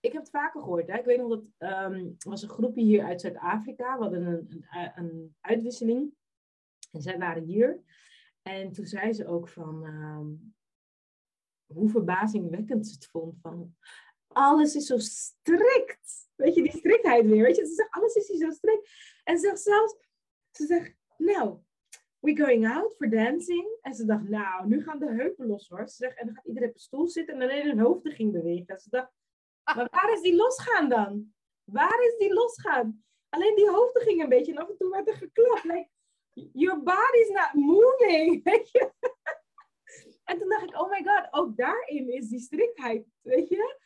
[0.00, 0.86] ik heb het vaker gehoord.
[0.86, 0.98] Hè?
[0.98, 3.96] Ik weet nog dat ehm, er was een groepje hier uit Zuid-Afrika.
[3.96, 6.14] We hadden een, een, een uitwisseling.
[6.92, 7.84] En zij waren hier.
[8.46, 10.26] En toen zei ze ook van ehm,
[11.66, 13.40] hoe verbazingwekkend ze het vond.
[13.40, 13.76] Van
[14.26, 16.28] alles is zo strikt.
[16.34, 17.42] Weet je, die striktheid weer.
[17.42, 18.88] Weet je, ze zegt alles is hier zo strikt.
[19.24, 19.96] En ze zegt zelfs,
[20.50, 21.58] ze zegt, nou,
[22.18, 23.78] we going out for dancing.
[23.80, 25.88] En ze dacht, nou, nu gaan de heupen los hoor.
[25.88, 28.32] Ze zegt, en dan gaat iedereen op een stoel zitten en alleen hun hoofden ging
[28.32, 28.66] bewegen.
[28.66, 29.12] En ze dacht,
[29.64, 31.34] maar waar is die losgaan dan?
[31.64, 33.04] Waar is die losgaan?
[33.28, 35.88] Alleen die hoofden gingen een beetje en af en toe werd er geklapt.
[36.52, 38.42] Your body's not moving.
[38.44, 38.92] Weet je?
[40.24, 43.78] En toen dacht ik, oh my god, ook daarin is die striktheid, weet je?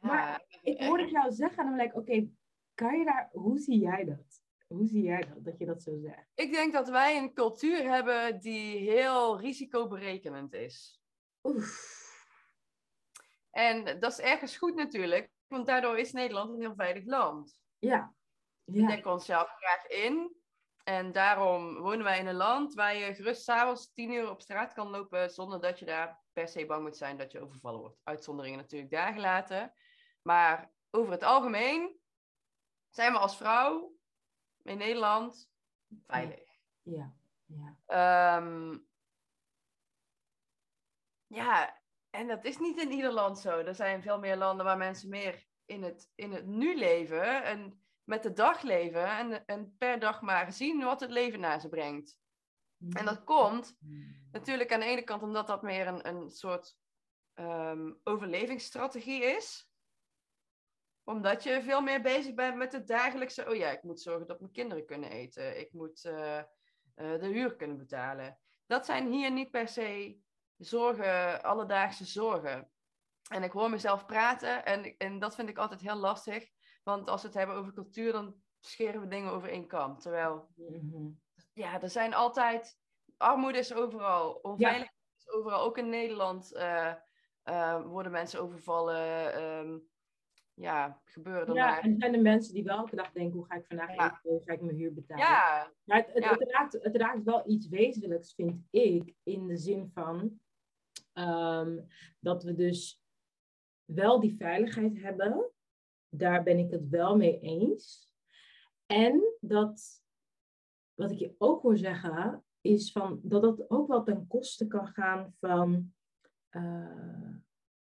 [0.00, 2.28] Maar ik hoorde het jou zeggen en dan ben ik, oké,
[2.74, 4.42] kan je daar, hoe zie jij dat?
[4.66, 6.30] Hoe zie jij dat, dat je dat zo zegt?
[6.34, 11.02] Ik denk dat wij een cultuur hebben die heel risicoberekenend is.
[11.42, 11.92] Oef.
[13.50, 17.60] En dat is ergens goed natuurlijk, want daardoor is Nederland een heel veilig land.
[17.78, 18.14] Ja.
[18.64, 18.86] We Ja.
[18.86, 20.36] dekken onszelf graag in.
[20.84, 24.72] En daarom wonen wij in een land waar je gerust s'avonds tien uur op straat
[24.72, 28.00] kan lopen zonder dat je daar per se bang moet zijn dat je overvallen wordt.
[28.02, 29.74] Uitzonderingen natuurlijk daar gelaten.
[30.22, 32.00] Maar over het algemeen
[32.90, 33.96] zijn we als vrouw
[34.62, 35.50] in Nederland
[36.06, 36.58] veilig.
[36.82, 37.14] Ja.
[37.46, 37.76] Ja.
[37.86, 38.78] Ehm,
[41.26, 41.80] ja,
[42.10, 43.58] en dat is niet in ieder land zo.
[43.58, 47.83] Er zijn veel meer landen waar mensen meer in het, in het nu leven en
[48.04, 51.68] met de dag leven en, en per dag maar zien wat het leven naar ze
[51.68, 52.18] brengt.
[52.92, 53.78] En dat komt
[54.32, 56.76] natuurlijk aan de ene kant omdat dat meer een, een soort
[57.34, 59.68] ehm, overlevingsstrategie is.
[61.04, 63.48] Omdat je veel meer bezig bent met het dagelijkse.
[63.48, 65.60] Oh ja, ik moet zorgen dat mijn kinderen kunnen eten.
[65.60, 66.44] Ik moet eh, eh,
[66.94, 68.38] de huur kunnen betalen.
[68.66, 70.18] Dat zijn hier niet per se
[70.56, 72.70] zorgen, alledaagse zorgen.
[73.30, 76.50] En ik hoor mezelf praten en, en dat vind ik altijd heel lastig.
[76.84, 79.98] Want als we het hebben over cultuur, dan scheren we dingen over één kam.
[79.98, 81.08] Terwijl Mhm.
[81.52, 82.78] ja, er zijn altijd.
[83.16, 84.32] Armoede is overal.
[84.32, 85.60] Onveiligheid is overal.
[85.64, 86.92] Ook in Nederland eh,
[87.42, 89.32] eh, worden mensen overvallen.
[89.34, 89.78] ehm,
[90.54, 91.80] ja, gebeuren er Ja, maar.
[91.80, 94.04] en er zijn de mensen die wel elke dag denken, hoe ga ik vandaag Ja.
[94.06, 95.24] eten, hoe ga ik mijn huur betalen?
[95.24, 96.30] Ja, Maar het, het, Ja.
[96.30, 100.40] het, raakt, het raakt wel iets wezenlijks, vind ik, in de zin van
[101.12, 101.78] ehm,
[102.20, 103.02] dat we dus
[103.84, 105.50] wel die veiligheid hebben.
[106.16, 108.12] Daar ben ik het wel mee eens.
[108.86, 110.02] En dat,
[110.94, 114.86] wat ik je ook hoor zeggen, is van, dat dat ook wel ten koste kan
[114.86, 115.92] gaan van,
[116.48, 117.34] eh,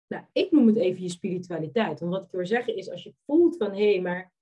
[0.08, 2.00] nou, ik noem het even je spiritualiteit.
[2.00, 4.34] Want wat ik hoor zeggen is, als je voelt van, hé, hey, maar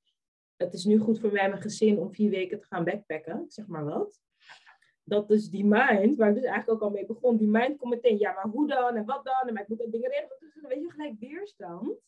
[0.56, 3.46] het is nu goed voor mij en mijn gezin om vier weken te gaan backpacken,
[3.48, 4.22] zeg maar wat.
[5.04, 7.94] Dat dus die mind, waar ik dus eigenlijk ook al mee begon, die mind komt
[7.94, 9.48] meteen, ja, maar hoe dan en wat dan?
[9.48, 10.38] En maar ik moet dat dingen regelen.
[10.40, 12.00] Dus dan weet je gelijk weerstand.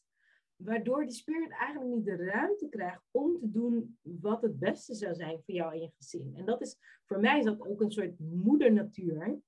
[0.60, 5.16] Waardoor die spirit eigenlijk niet de ruimte krijgt om te doen wat het beste zou
[5.16, 6.34] zijn voor jou en je gezin.
[6.36, 9.40] En dat is, voor mij dat ook een soort moedernatuur,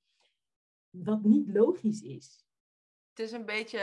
[0.90, 2.46] wat niet logisch is.
[3.10, 3.80] het is een beetje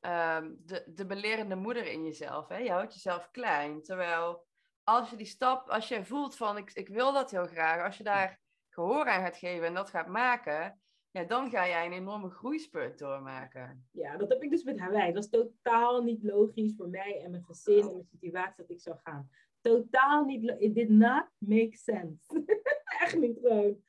[0.00, 2.48] ehm, de, de belerende moeder in jezelf.
[2.48, 2.56] Hè?
[2.56, 3.82] Je houdt jezelf klein.
[3.82, 4.46] Terwijl
[4.82, 7.96] als je die stap, als je voelt van ik, ik wil dat heel graag, als
[7.96, 11.92] je daar gehoor aan gaat geven en dat gaat maken, ja, dan ga jij een
[11.92, 13.88] enorme groeispurt doormaken.
[13.92, 15.12] Ja, dat heb ik dus met Hawaii.
[15.12, 18.80] Dat is totaal niet logisch voor mij en mijn gezin en mijn situatie dat ik
[18.80, 19.30] zou gaan.
[19.60, 20.54] Totaal niet.
[20.58, 22.44] It did not make sense.
[23.02, 23.82] Echt niet gewoon.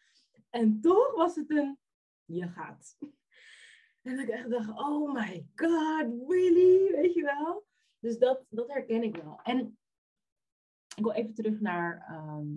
[0.50, 1.78] En toch was het een,
[2.26, 2.98] je gaat.
[4.02, 6.92] En ik echt dacht, oh my god, really?
[6.92, 7.66] Weet je wel?
[8.00, 9.40] Dus dat, dat herken ik wel.
[9.44, 9.78] En
[10.96, 12.48] ik wil even terug naar ehm,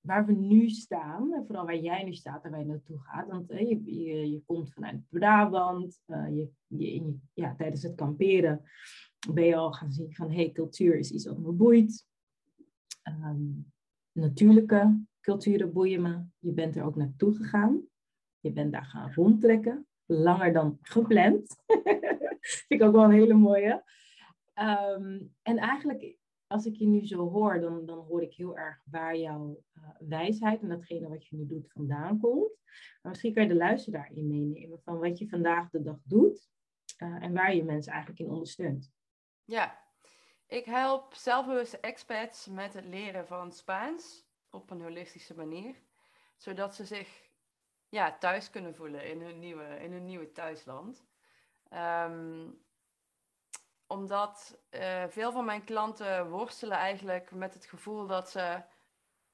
[0.00, 1.32] waar we nu staan.
[1.34, 3.28] En vooral waar jij nu staat en waar je naartoe gaat.
[3.28, 6.00] Want je, je, je komt vanuit Brabant.
[6.06, 8.62] eh, je, je- ja, tijdens het kamperen
[9.32, 10.30] ben je al gaan zien van...
[10.32, 12.06] hey, cultuur is iets wat me boeit.
[13.02, 13.42] Ehm,
[14.12, 16.22] natuurlijke culturen boeien me.
[16.38, 17.80] Je bent er ook naartoe gegaan.
[18.40, 19.86] Je bent daar gaan rondtrekken.
[20.06, 21.56] Langer dan gepland.
[22.40, 23.84] Vind ik ook wel een hele mooie.
[24.54, 26.16] Ehm, en eigenlijk,
[26.50, 29.82] als ik je nu zo hoor, dan, dan hoor ik heel erg waar jouw eh,
[29.98, 32.58] wijsheid en datgene wat je nu doet vandaan komt.
[33.02, 36.50] Maar misschien kan je de luisteraar in meenemen van wat je vandaag de dag doet
[36.96, 38.92] eh, en waar je mensen eigenlijk in ondersteunt.
[39.44, 39.78] Ja,
[40.46, 45.74] ik help zelfbewuste expats met het leren van Spaans op een holistische manier,
[46.36, 47.30] zodat ze zich
[47.88, 51.04] ja, thuis kunnen voelen in hun nieuwe, in hun nieuwe thuisland.
[51.68, 52.48] Ehm,
[53.90, 58.62] omdat eh, veel van mijn klanten worstelen eigenlijk met het gevoel dat ze,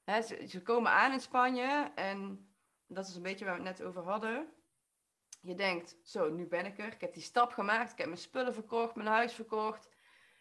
[0.03, 2.49] hè, ze, ze komen aan in Spanje en
[2.87, 4.47] dat is een beetje waar we het net over hadden.
[5.41, 6.93] Je denkt, zo, nu ben ik er.
[6.93, 7.91] Ik heb die stap gemaakt.
[7.91, 9.89] Ik heb mijn spullen verkocht, mijn huis verkocht.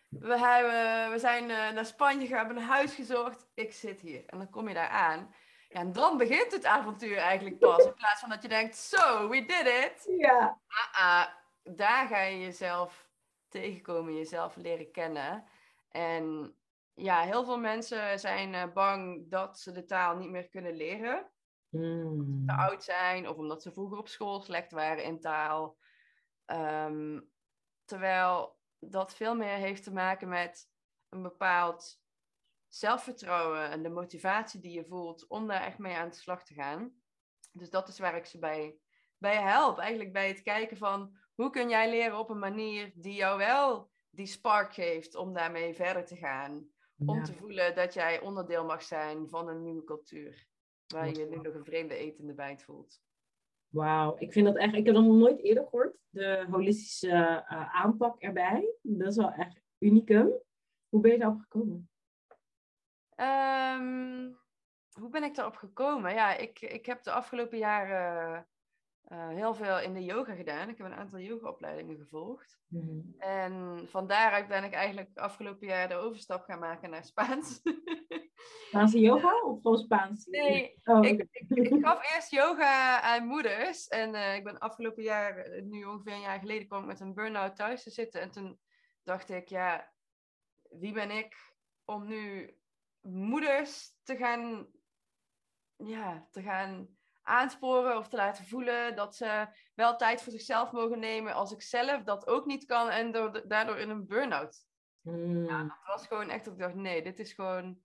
[0.08, 3.46] We, hebben, we zijn eh, naar Spanje gegaan, hebben een huis gezocht.
[3.54, 4.26] Ik zit hier.
[4.26, 5.34] En dan kom je daar aan.
[5.68, 7.84] Ja, en dan begint het avontuur eigenlijk pas.
[7.84, 10.16] In plaats van dat je denkt, zo, we did it.
[10.18, 10.58] Ja.
[10.92, 11.26] Ah,
[11.62, 13.05] daar ga je jezelf
[13.48, 15.44] tegenkomen, jezelf leren kennen.
[15.88, 16.56] En
[16.94, 21.30] ja, heel veel mensen zijn eh, bang dat ze de taal niet meer kunnen leren.
[21.68, 22.46] Mm.
[22.46, 25.78] Te oud zijn of omdat ze vroeger op school slecht waren in taal.
[26.44, 27.20] Ehm,
[27.84, 30.70] terwijl dat veel meer heeft te maken met
[31.08, 32.00] een bepaald
[32.68, 36.54] zelfvertrouwen en de motivatie die je voelt om daar echt mee aan de slag te
[36.54, 36.94] gaan.
[37.52, 38.78] Dus dat is waar ik ze bij,
[39.18, 39.78] bij help.
[39.78, 43.90] Eigenlijk bij het kijken van hoe kun jij leren op een manier die jou wel
[44.10, 46.68] die spark geeft om daarmee verder te gaan.
[47.06, 47.22] Om Ja.
[47.22, 50.46] te voelen dat jij onderdeel mag zijn van een nieuwe cultuur.
[50.86, 53.00] Waar je je nu nog een vreemde etende bijt voelt.
[53.68, 55.96] Wauw, ik vind dat echt, ik heb dat nog nooit eerder gehoord.
[56.08, 58.74] De holistische eh, aanpak erbij.
[58.82, 60.32] Dat is wel echt unicum.
[60.88, 61.90] Hoe ben je daarop gekomen?
[63.14, 64.30] Ehm,
[64.92, 66.14] hoe ben ik daarop gekomen?
[66.14, 68.48] Ja, ik, ik heb de afgelopen jaren
[69.06, 70.68] eh, heel veel in de yoga gedaan.
[70.68, 72.58] Ik heb een aantal yogaopleidingen gevolgd.
[72.68, 73.14] Mm.
[73.18, 77.60] En van daaruit ben ik eigenlijk afgelopen jaar de overstap gaan maken naar Spaans.
[78.68, 80.26] Spaanse yoga of gewoon Spaans?
[80.26, 81.08] nee, Oh, oké.
[81.08, 83.88] ik, ik, ik gaf eerst yoga aan moeders.
[83.88, 87.00] En eh, ik ben afgelopen jaar, eh, nu ongeveer een jaar geleden, kwam ik met
[87.00, 88.20] een burn-out thuis te zitten.
[88.20, 88.58] En toen
[89.02, 89.92] dacht ik, ja,
[90.70, 91.54] wie ben ik
[91.84, 92.56] om nu
[93.00, 94.66] moeders te gaan,
[95.76, 96.95] ja, te gaan
[97.26, 101.62] aansporen of te laten voelen dat ze wel tijd voor zichzelf mogen nemen als ik
[101.62, 104.64] zelf dat ook niet kan en door- daardoor in een burn-out
[105.00, 105.48] Mm.
[105.48, 107.78] het was gewoon echt dat ik dacht, nee, dit is gewoon,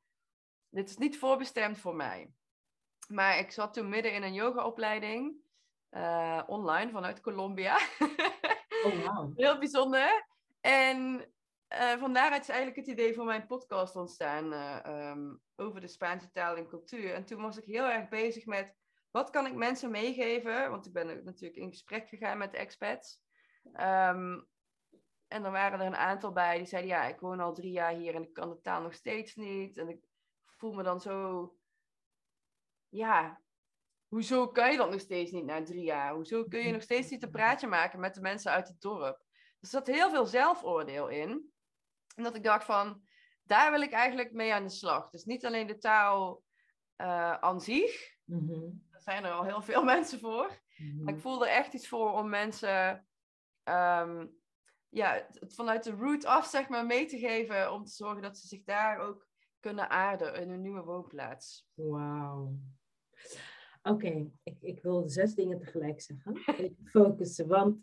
[0.69, 2.31] dit is niet voorbestemd voor mij.
[3.07, 5.35] Maar ik zat toen midden in een yogaopleiding,
[5.89, 7.77] eh, online vanuit Colombia.
[8.85, 9.31] Oh, wauw.
[9.35, 10.27] Heel bijzonder.
[10.61, 11.25] En
[11.99, 16.31] van daaruit is eigenlijk het idee van mijn podcast ontstaan eh, ehm, over de Spaanse
[16.31, 17.13] taal en cultuur.
[17.13, 18.75] En toen was ik heel erg bezig met,
[19.11, 20.69] wat kan ik mensen meegeven?
[20.69, 23.21] Want ik ben natuurlijk in gesprek gegaan met expats.
[23.73, 24.41] Ehm,
[25.27, 27.93] en dan waren er een aantal bij die zeiden, ja, ik woon al drie jaar
[27.93, 29.77] hier en ik kan de taal nog steeds niet.
[29.77, 30.05] En ik
[30.45, 31.55] voel me dan zo,
[32.89, 33.41] ja,
[34.07, 36.13] hoezo kan je dat nog steeds niet na drie jaar?
[36.13, 39.25] Hoezo kun je nog steeds niet een praatje maken met de mensen uit het dorp?
[39.59, 41.51] Er zat heel veel zelfoordeel in.
[42.15, 43.01] En dat ik dacht van,
[43.43, 45.09] daar wil ik eigenlijk mee aan de slag.
[45.09, 46.43] Dus niet alleen de taal
[46.95, 48.17] eh aan zich.
[48.23, 48.69] Mhm.
[49.03, 50.59] Zijn er al heel veel mensen voor.
[50.77, 51.07] Mhm.
[51.07, 53.07] Ik voel er echt iets voor om mensen
[53.63, 54.27] ehm,
[54.89, 57.71] ja, het- het vanuit de root af zeg maar, mee te geven.
[57.73, 59.27] Om te zorgen dat ze zich daar ook
[59.59, 61.67] kunnen aarden in hun nieuwe woonplaats.
[61.73, 62.53] Wauw.
[63.83, 66.37] Oké, ik, ik wil zes dingen tegelijk zeggen.
[66.91, 67.77] Focussen, want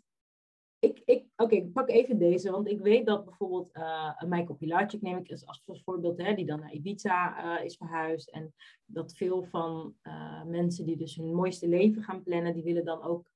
[0.79, 5.01] ik, ik, oké, ik pak even deze, want ik weet dat bijvoorbeeld eh Michael Pilarczyk
[5.01, 8.29] neem ik als, als voorbeeld, hè, die dan naar Ibiza eh, is verhuisd.
[8.29, 8.53] En
[8.85, 13.01] dat veel van eh, mensen die dus hun mooiste leven gaan plannen, die willen dan
[13.01, 13.31] ook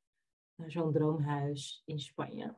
[0.55, 2.55] naar zo'n droomhuis in Spanje.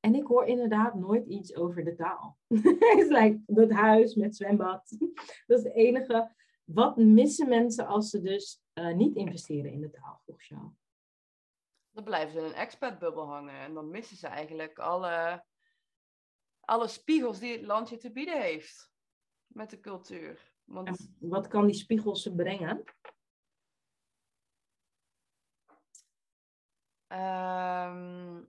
[0.00, 2.36] En ik hoor inderdaad nooit iets over de taal.
[2.48, 4.96] Het is like, dat huis met zwembad.
[5.46, 6.30] Dat is het enige.
[6.64, 8.60] Wat missen mensen als ze dus
[8.94, 10.70] niet investeren in de taal, volgens jou?
[11.92, 15.44] Dan blijven ze in een expatbubbel hangen en dan missen ze eigenlijk alle,
[16.60, 18.92] alle spiegels die het land je te bieden heeft
[19.46, 20.52] met de cultuur.
[20.64, 22.84] Want En wat kan die spiegels ze brengen?
[27.06, 28.42] Ehm,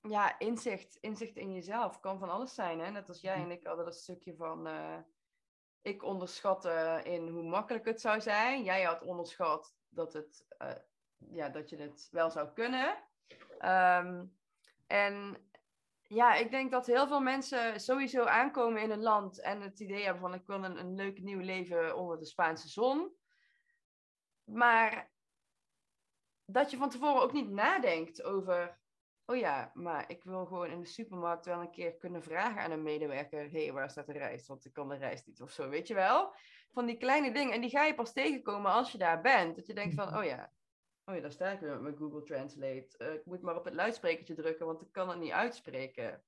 [0.00, 2.80] ja, inzicht, inzicht in jezelf kan van alles zijn.
[2.80, 2.90] Hè?
[2.90, 4.66] Net als jij en ik hadden dat stukje van.
[4.66, 4.98] eh,
[5.82, 8.62] ik onderschatte in hoe makkelijk het zou zijn.
[8.62, 10.74] Jij had onderschat dat, het, eh,
[11.30, 12.96] ja, dat je het wel zou kunnen.
[13.58, 14.24] Ehm,
[14.86, 15.36] en
[16.02, 20.04] ja, ik denk dat heel veel mensen sowieso aankomen in een land en het idee
[20.04, 23.12] hebben van ik wil een, een leuk nieuw leven onder de Spaanse zon.
[24.44, 25.12] Maar
[26.44, 28.78] dat je van tevoren ook niet nadenkt over,
[29.24, 32.70] oh ja, maar ik wil gewoon in de supermarkt wel een keer kunnen vragen aan
[32.70, 34.46] een medewerker, hé, hey, waar staat de rijst?
[34.46, 36.34] Want ik kan de rijst niet of zo, weet je wel?
[36.72, 37.52] Van die kleine dingen.
[37.52, 39.56] En die ga je pas tegenkomen als je daar bent.
[39.56, 40.52] Dat je denkt van, oh ja,
[41.04, 42.88] oh ja, daar sta ik weer met mijn Google Translate.
[42.98, 46.22] Eh, ik moet maar op het luidsprekertje drukken, want ik kan het niet uitspreken.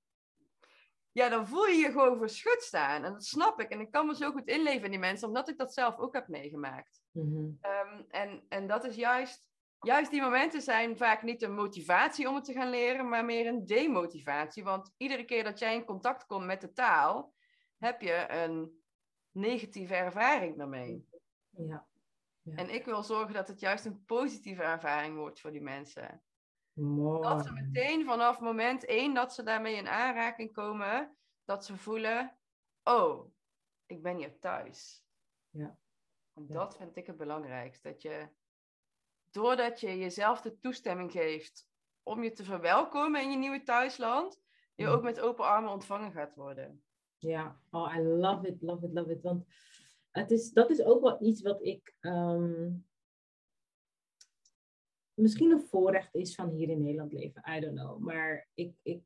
[1.12, 3.04] Ja, dan voel je je gewoon verschut staan.
[3.04, 3.68] En dat snap ik.
[3.68, 6.14] En ik kan me zo goed inleven in die mensen, omdat ik dat zelf ook
[6.14, 7.02] heb meegemaakt.
[7.10, 7.50] Mhm.
[7.60, 9.46] Ehm, en, en dat is juist,
[9.80, 13.46] juist die momenten zijn vaak niet een motivatie om het te gaan leren, maar meer
[13.46, 14.64] een demotivatie.
[14.64, 17.34] Want iedere keer dat jij in contact komt met de taal,
[17.78, 18.82] heb je een
[19.30, 21.08] negatieve ervaring daarmee.
[21.50, 21.86] Ja,
[22.54, 26.22] En ik wil zorgen dat het juist een positieve ervaring wordt voor die mensen.
[26.72, 27.22] mooi.
[27.22, 32.38] Dat ze meteen vanaf moment één dat ze daarmee in aanraking komen, dat ze voelen,
[32.84, 33.32] oh,
[33.86, 35.04] ik ben hier thuis.
[35.50, 35.78] Ja.
[36.32, 36.42] Ja.
[36.54, 37.82] dat vind ik het belangrijkst.
[37.82, 38.28] Dat je,
[39.30, 41.68] doordat je jezelf de toestemming geeft
[42.02, 44.42] om je te verwelkomen in je nieuwe thuisland,
[44.74, 44.90] je Ja.
[44.90, 46.84] ook met open armen ontvangen gaat worden.
[47.18, 49.22] Ja, oh, I love it, love it, love it.
[49.22, 49.44] Want
[50.16, 52.70] het is, dat is ook wel iets wat ik ehm,
[55.14, 57.42] misschien een voorrecht is van hier in Nederland leven.
[57.56, 57.98] I don't know.
[57.98, 59.02] Maar ik, ik,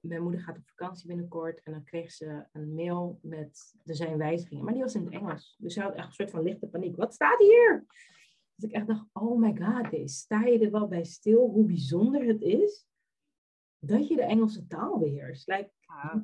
[0.00, 4.18] mijn moeder gaat op vakantie binnenkort en dan kreeg ze een mail met er zijn
[4.18, 4.64] wijzigingen.
[4.64, 5.56] Maar die was in het Engels.
[5.58, 6.96] Dus ze had echt een soort van lichte paniek.
[6.96, 7.86] Wat staat hier?
[8.54, 12.26] Dus ik echt dacht, oh my god, sta je er wel bij stil hoe bijzonder
[12.26, 12.86] het is
[13.78, 15.46] dat je de Engelse taal beheerst?
[15.46, 15.70] Like,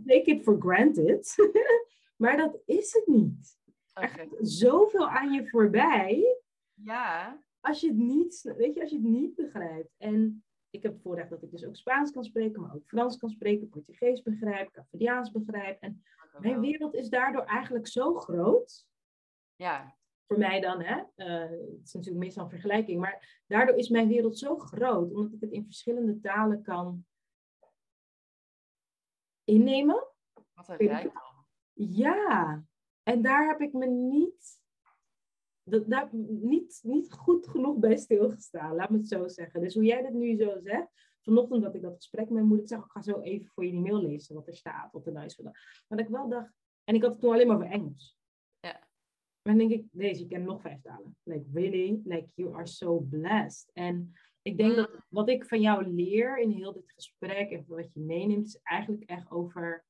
[0.07, 1.35] take it for granted.
[2.23, 3.63] maar dat is het niet.
[3.95, 6.41] Er gaat zoveel aan je voorbij
[6.75, 9.95] Ja, als je het niet, weet je, als je het niet begrijpt.
[9.97, 13.17] En ik heb het voorrecht dat ik dus ook Spaans kan spreken, maar ook Frans
[13.17, 15.81] kan spreken, Portugees begrijp, Canadeaans begrijp.
[15.81, 16.03] En
[16.39, 18.87] mijn wereld is daardoor eigenlijk zo groot.
[19.57, 21.03] ja, Voor mij dan, hè.
[21.15, 23.01] Eh, het is natuurlijk meestal een vergelijking.
[23.01, 27.07] Maar daardoor is mijn wereld zo groot, omdat ik het in verschillende talen kan
[29.45, 30.07] innemen.
[30.55, 31.47] wat een rijkdom.
[31.73, 32.65] Ja,
[33.05, 34.61] en daar heb ik me niet,
[35.63, 39.61] dat, daar, niet, niet goed genoeg bij stilgestaan, laat me het zo zeggen.
[39.61, 40.89] Dus hoe jij dit nu zo zegt,
[41.21, 43.65] vanochtend dat ik dat gesprek met mijn moeder, ik zeg, ik ga zo even voor
[43.65, 45.55] je die mail lezen wat er staat, wat er nou is vandaag.
[45.89, 46.53] Maar dat ik wel dacht,
[46.85, 48.19] en ik had het toen alleen maar over Engels.
[48.61, 48.89] Ja.
[49.43, 51.17] Maar dan denk ik, deze, ik ken nog vijf talen.
[51.23, 52.01] Like, really?
[52.05, 53.71] Like, you are so blessed.
[53.73, 57.93] En ik denk dat wat ik van jou leer in heel dit gesprek en wat
[57.93, 59.85] je meeneemt, is eigenlijk echt over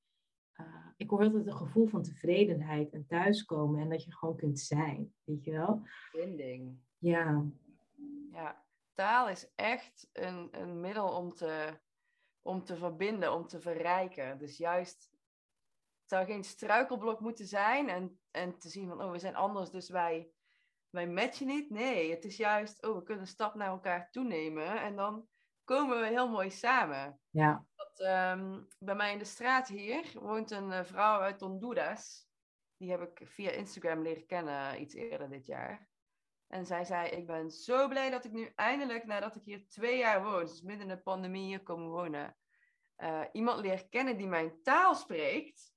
[0.60, 4.60] uh, ik hoor altijd een gevoel van tevredenheid en thuiskomen en dat je gewoon kunt
[4.60, 5.82] zijn, weet je wel?
[6.12, 6.78] Binding.
[6.98, 7.44] Ja,
[8.32, 8.64] Ja,
[8.94, 11.80] taal is echt een, een middel om te,
[12.42, 14.38] om te verbinden, om te verrijken.
[14.38, 15.10] Dus juist,
[16.00, 19.70] het zou geen struikelblok moeten zijn en, en te zien van, oh, we zijn anders,
[19.70, 20.30] dus wij,
[20.90, 21.70] wij matchen niet.
[21.70, 25.28] Nee, het is juist, oh, we kunnen een stap naar elkaar toenemen en dan
[25.64, 27.20] komen we heel mooi samen.
[27.30, 27.66] ja,
[28.00, 32.28] Ehm, bij mij in de straat hier woont een eh, vrouw uit Honduras.
[32.76, 35.88] Die heb ik via Instagram leren kennen iets eerder dit jaar.
[36.46, 39.98] En zij zei, ik ben zo blij dat ik nu eindelijk, nadat ik hier twee
[39.98, 42.36] jaar woon, dus midden in de pandemie hier komen wonen,
[42.96, 45.72] eh, iemand leer kennen die mijn taal spreekt.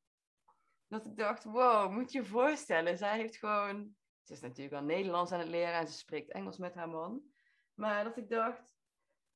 [0.88, 2.98] Dat ik dacht, wow, moet je je voorstellen.
[2.98, 6.58] Zij heeft gewoon, ze is natuurlijk al Nederlands aan het leren en ze spreekt Engels
[6.58, 7.22] met haar man.
[7.74, 8.77] Maar dat ik dacht,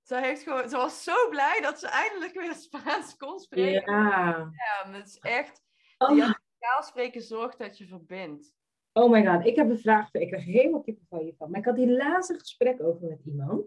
[0.02, 3.94] zij heeft gewoon, ze was zo blij dat ze eindelijk weer Spaans kon spreken.
[3.94, 4.52] ja.
[4.54, 5.64] Ja, het is echt,
[5.98, 8.54] Oh, taal spreken zorgt dat je verbindt.
[8.94, 11.50] oh my god, ik heb een vraag, ik krijg helemaal kippenvel hiervan.
[11.52, 13.66] Maar ik had hier laatst een gesprek over met iemand.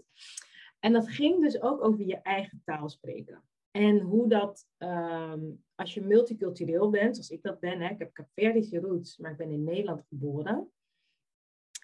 [0.81, 3.45] En dat ging dus ook over je eigen taal spreken.
[3.71, 5.41] En hoe dat, ehm,
[5.75, 9.37] als je multicultureel bent, zoals ik dat ben, hè, ik heb Capverdische roots, maar ik
[9.37, 10.73] ben in Nederland geboren.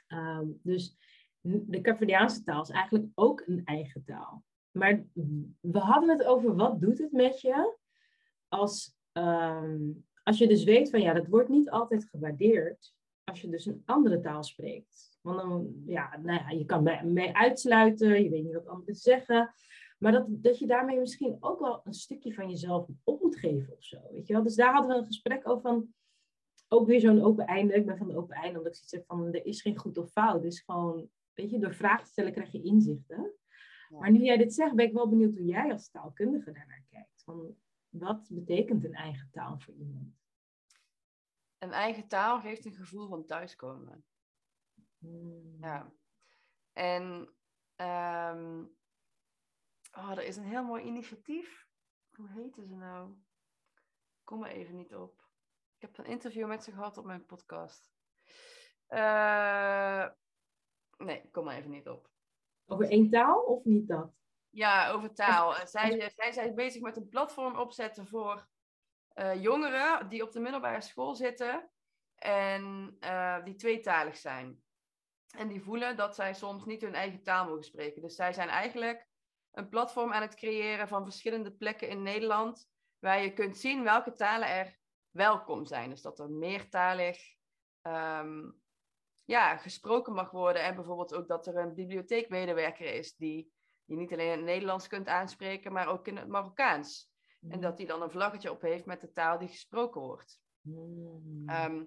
[0.07, 0.97] Ehm, dus
[1.41, 4.45] de Capverdiaanse taal is eigenlijk ook een eigen taal.
[4.71, 5.05] Maar
[5.61, 7.77] we hadden het over wat doet het met je
[8.49, 9.81] als, ehm,
[10.23, 12.93] als je dus weet van ja, dat wordt niet altijd gewaardeerd
[13.25, 15.19] als je dus een andere taal spreekt.
[15.21, 16.83] Want dan, ja, nou ja, je kan
[17.13, 19.55] mee uitsluiten, je weet niet wat anderen zeggen.
[19.99, 23.77] Maar dat, dat je daarmee misschien ook wel een stukje van jezelf op moet geven
[23.77, 23.99] of zo.
[24.11, 24.43] Weet je wel?
[24.43, 25.95] Dus daar hadden we een gesprek over van,
[26.69, 27.75] ook weer zo'n open einde.
[27.75, 29.99] Ik ben van de open einde, omdat ik zoiets heb van, er is geen goed
[29.99, 30.35] of fout.
[30.35, 33.35] Het is gewoon, weet je, door vragen te stellen krijg je inzichten.
[33.89, 37.23] Maar nu jij dit zegt, ben ik wel benieuwd hoe jij als taalkundige daarnaar kijkt.
[37.25, 37.57] Van,
[37.89, 40.19] wat betekent een eigen taal voor iemand?
[41.59, 44.05] Een eigen taal geeft een gevoel van thuiskomen.
[44.99, 45.57] Hmm.
[45.61, 45.93] Ja.
[46.73, 47.35] En
[47.75, 48.65] ehm,
[49.93, 51.69] oh, er is een heel mooi initiatief.
[52.11, 53.11] Hoe heette ze nou?
[54.19, 55.29] Ik kom er even niet op.
[55.77, 57.91] Ik heb een interview met ze gehad op mijn podcast.
[58.87, 60.09] Eh,
[61.05, 62.09] nee, ik kom er even niet op.
[62.67, 64.11] Over één taal of niet dat?
[64.51, 65.55] Ja, over taal.
[65.67, 68.49] Zij, zij zijn bezig met een platform opzetten voor
[69.09, 71.71] eh, jongeren die op de middelbare school zitten
[72.15, 74.63] en eh, die tweetalig zijn.
[75.37, 78.03] En die voelen dat zij soms niet hun eigen taal mogen spreken.
[78.03, 79.09] Dus zij zijn eigenlijk
[79.51, 84.13] een platform aan het creëren van verschillende plekken in Nederland, waar je kunt zien welke
[84.13, 84.79] talen er
[85.11, 85.91] welkom zijn.
[85.91, 87.19] Dus dat er meertalig
[89.31, 90.63] ja, gesproken mag worden.
[90.63, 93.53] En bijvoorbeeld ook dat er een bibliotheekmedewerker is die
[93.85, 97.09] je niet alleen in het Nederlands kunt aanspreken, maar ook in het Marokkaans.
[97.49, 100.41] En dat die dan een vlaggetje op heeft met de taal die gesproken wordt.
[100.61, 101.43] Hmm.
[101.47, 101.85] Ehm,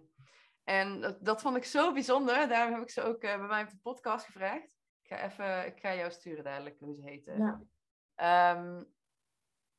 [0.63, 2.47] en dat, dat vond ik zo bijzonder.
[2.47, 4.77] Daarom heb ik ze ook eh, bij mij op de podcast gevraagd.
[5.01, 7.37] Ik ga, even, ik ga jou sturen dadelijk hoe ze heten.
[7.37, 7.61] ja.
[8.15, 8.83] Ehm,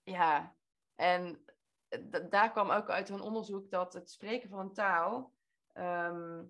[0.02, 0.56] ja,
[0.94, 1.44] en
[1.88, 5.32] d- daar kwam ook uit hun onderzoek dat het spreken van een taal
[5.72, 6.42] ehm,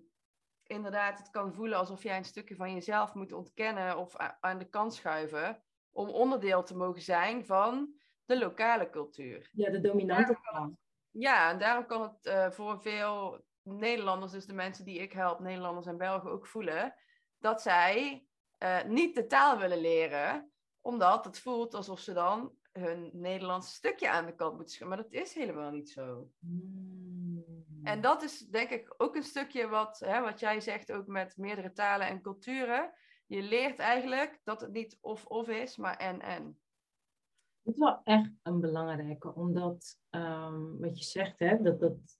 [0.67, 4.69] inderdaad het kan voelen alsof jij een stukje van jezelf moet ontkennen of aan de
[4.69, 7.93] kant schuiven om onderdeel te mogen zijn van
[8.25, 9.49] de lokale cultuur.
[9.53, 10.77] ja, de dominante taal.
[11.11, 15.39] Ja, en daarom kan het eh, voor veel Nederlanders, dus de mensen die ik help,
[15.39, 16.95] Nederlanders en Belgen ook voelen,
[17.39, 20.51] dat zij eh, niet de taal willen leren,
[20.81, 24.97] omdat het voelt alsof ze dan hun Nederlandse stukje aan de kant moeten schuiven.
[24.97, 26.29] Maar dat is helemaal niet zo.
[26.39, 27.04] Hmm.
[27.85, 31.37] En dat is denk ik ook een stukje wat, hè, wat jij zegt, ook met
[31.37, 32.93] meerdere talen en culturen.
[33.25, 36.59] Je leert eigenlijk dat het niet of-of is, maar en-en.
[37.61, 42.19] Dat is wel echt een belangrijke, omdat ehm, wat je zegt, hè, dat dat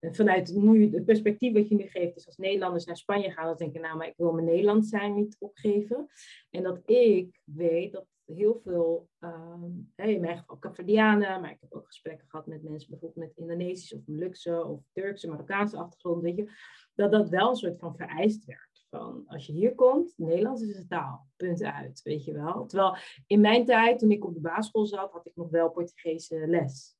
[0.00, 3.56] vanuit nu het perspectief wat je nu geeft, is als Nederlanders naar Spanje gaan, dan
[3.56, 6.06] denken, nou, maar ik wil mijn Nederland zijn niet opgeven.
[6.50, 11.60] En dat ik weet dat heel veel, ehm, hè, in mijn geval Caverdianen, maar ik
[11.60, 16.22] heb ook gesprekken gehad met mensen bijvoorbeeld met Indonesische of Molukse of Turkse, Marokkaanse achtergrond,
[16.22, 16.50] weet je,
[16.94, 18.86] dat dat wel een soort van vereist werd.
[18.90, 22.66] Van als je hier komt, Nederlands is een taal, punt uit, weet je wel.
[22.66, 26.46] Terwijl in mijn tijd, toen ik op de basisschool zat, had ik nog wel Portugese
[26.46, 26.96] les.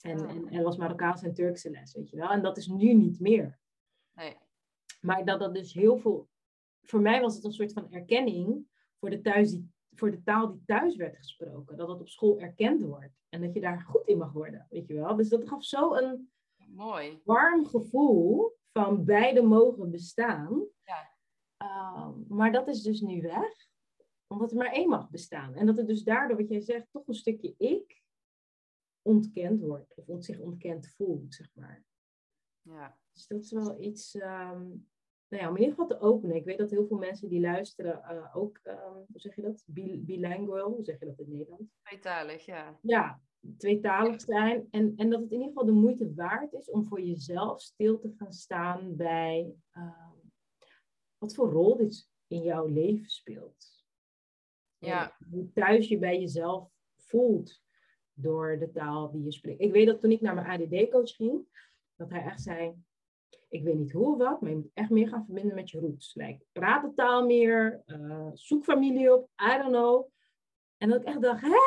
[0.00, 0.30] En, Oh.
[0.30, 2.30] en, en was Marokkaanse en Turkse les, weet je wel.
[2.30, 3.58] En dat is nu niet meer.
[4.12, 4.36] Nee.
[5.00, 6.28] Maar dat dat dus heel veel...
[6.82, 8.66] Voor mij was het een soort van erkenning
[8.98, 11.76] voor de, thuis die, voor de taal die thuis werd gesproken.
[11.76, 13.14] Dat dat op school erkend wordt.
[13.28, 15.16] En dat je daar goed in mag worden, weet je wel.
[15.16, 17.20] Dus dat gaf zo een Mooi.
[17.24, 20.66] warm gevoel van beide mogen bestaan.
[20.84, 21.14] Ja.
[21.56, 23.68] Ehm, maar dat is dus nu weg.
[24.26, 25.54] Omdat er maar één mag bestaan.
[25.54, 28.04] En dat het dus daardoor, wat jij zegt, toch een stukje ik
[29.02, 29.94] ontkend wordt.
[30.06, 31.84] Of zich ontkend voelt, zeg maar.
[32.62, 32.98] Ja.
[33.12, 34.70] Dus dat is wel iets, ehm,
[35.28, 36.36] nou ja, om in ieder geval te openen.
[36.36, 39.62] Ik weet dat heel veel mensen die luisteren eh, ook, ehm, hoe zeg je dat?
[39.66, 41.72] Bi- Bilingual, hoe zeg je dat in het Nederlands?
[41.82, 42.78] Tweetalig, ja.
[42.82, 43.20] Ja,
[43.56, 44.68] tweetalig zijn.
[44.70, 47.98] En, en dat het in ieder geval de moeite waard is om voor jezelf stil
[47.98, 50.14] te gaan staan bij ehm,
[51.18, 53.84] wat voor rol dit in jouw leven speelt.
[54.78, 55.16] Ja.
[55.18, 57.62] En hoe thuis je bij jezelf voelt
[58.12, 59.60] door de taal die je spreekt.
[59.60, 61.46] Ik weet dat toen ik naar mijn ADD-coach ging,
[61.96, 62.74] dat hij echt zei,
[63.56, 65.80] ik weet niet hoe of wat, maar je moet echt meer gaan verbinden met je
[65.80, 66.14] roots.
[66.14, 70.08] Like, praat de taal meer, eh, zoek familie op, I don't know.
[70.76, 71.58] En dat ik echt dacht, hè?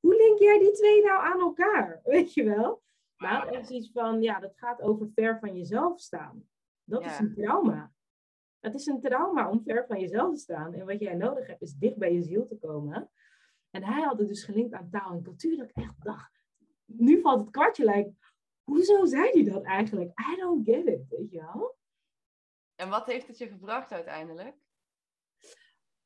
[0.00, 2.00] Hoe link jij die twee nou aan elkaar?
[2.04, 2.82] Weet je wel?
[3.16, 6.48] Maar echt iets van, ja, dat gaat over ver van jezelf staan.
[6.84, 7.92] Dat is een trauma.
[8.60, 10.74] Het is een trauma om ver van jezelf te staan.
[10.74, 13.10] En wat jij nodig hebt, is dicht bij je ziel te komen.
[13.70, 15.56] En hij had het dus gelinkt aan taal en cultuur.
[15.56, 16.42] Dat ik echt dacht,
[16.84, 17.84] nu valt het kwartje.
[17.84, 18.12] Like,
[18.64, 20.20] hoezo zei hij dat eigenlijk?
[20.32, 21.76] I don't get it, weet je wel?
[22.74, 24.56] En wat heeft het je gebracht uiteindelijk?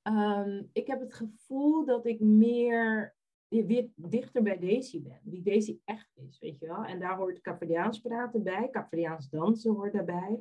[0.03, 3.17] Ehm, ik heb het gevoel dat ik meer
[3.49, 5.21] weer dichter bij Daisy ben.
[5.23, 6.85] Wie Daisy echt is, weet je wel.
[6.85, 8.69] En daar hoort Caverdiaans praten bij.
[8.71, 10.41] Caverdiaans dansen hoort daarbij.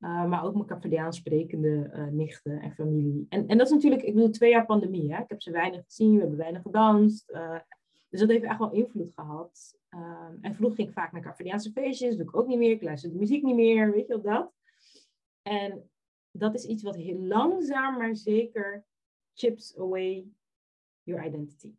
[0.00, 3.26] Uh, maar ook mijn Caverdiaans sprekende uh, nichten en familie.
[3.28, 5.14] En, en dat is natuurlijk, ik bedoel, twee jaar pandemie.
[5.14, 5.22] Hè?
[5.22, 7.30] Ik heb ze weinig gezien, we hebben weinig gedanst.
[7.30, 7.58] Uh,
[8.08, 9.78] dus dat heeft echt wel invloed gehad.
[9.96, 12.16] Um, en vroeger ging ik vaak naar Caverdiaanse feestjes.
[12.16, 12.70] Doe ik ook niet meer.
[12.70, 14.52] Ik luister de muziek niet meer, weet je wel dat.
[15.42, 15.90] En
[16.30, 18.84] dat is iets wat heel langzaam maar zeker
[19.34, 20.26] chips away
[21.02, 21.74] your identity.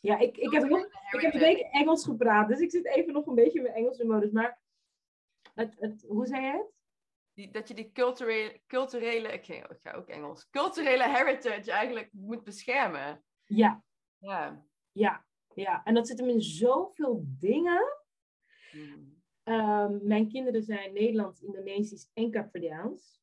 [0.00, 3.12] Ja, ik, ik, heb, nog, ik heb een week Engels gepraat, dus ik zit even
[3.12, 4.30] nog een beetje in mijn Engelse modus.
[4.30, 4.60] Maar
[5.54, 6.72] het, het, hoe zei je het?
[7.34, 13.24] Die, dat je die culturele, culturele ik ga ook Engels, culturele heritage eigenlijk moet beschermen.
[13.44, 13.82] Ja,
[14.18, 14.64] Ja.
[14.92, 15.24] ja,
[15.54, 15.84] ja.
[15.84, 17.82] En dat zit hem in zoveel dingen.
[18.70, 19.18] Hmm.
[19.42, 23.20] Ehm, mijn kinderen zijn Nederlands, Indonesisch en Capverdiaans.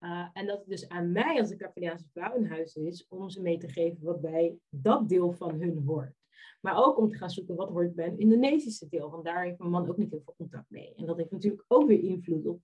[0.00, 3.30] Uh, en dat het dus aan mij als een Capverdiaanse vrouw in huis is om
[3.30, 6.14] ze mee te geven wat bij dat deel van hun hoort.
[6.60, 9.10] Maar ook om te gaan zoeken wat hoort bij een Indonesische deel.
[9.10, 10.94] Want daar heeft mijn man ook niet heel veel contact mee.
[10.94, 12.60] En dat heeft natuurlijk ook weer invloed op.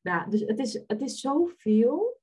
[0.00, 2.19] Nou, dus het is, het is zoveel.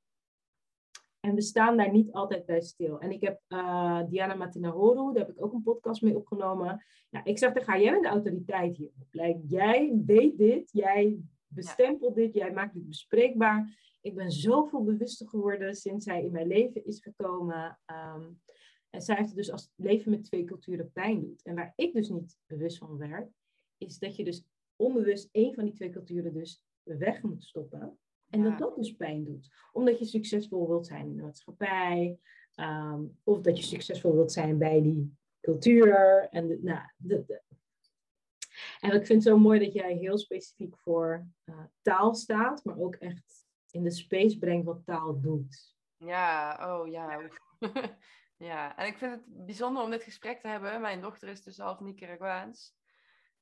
[1.28, 2.99] En we staan daar niet altijd bij stil.
[2.99, 6.84] En ik heb uh, Diana Matinahoru, daar heb ik ook een podcast mee opgenomen.
[7.09, 9.07] Ja, ik zeg tegen haar, jij bent de autoriteit hierop.
[9.11, 13.78] Like, jij weet dit, jij bestempelt dit, jij maakt dit bespreekbaar.
[14.01, 17.80] Ik ben zoveel bewuster geworden sinds zij in mijn leven is gekomen.
[18.15, 18.41] Um,
[18.89, 21.43] en zij heeft dus als leven met twee culturen pijn doet.
[21.43, 23.32] En waar ik dus niet bewust van werd,
[23.78, 27.97] is dat je dus onbewust één van die twee culturen dus weg moet stoppen.
[28.30, 28.49] En ja.
[28.49, 29.49] dat dat dus pijn doet.
[29.71, 32.19] Omdat je succesvol wilt zijn in de maatschappij.
[32.55, 36.28] Um, of dat je succesvol wilt zijn bij die cultuur.
[36.32, 37.41] En, de, nou, de, de.
[38.80, 42.63] en ik vind het zo mooi dat jij heel specifiek voor uh, taal staat.
[42.63, 45.75] Maar ook echt in de space brengt wat taal doet.
[45.97, 47.21] Ja, oh ja.
[48.49, 50.82] ja, en ik vind het bijzonder om dit gesprek te hebben.
[50.82, 52.75] Mijn dochter is dus half Nicaraguaans.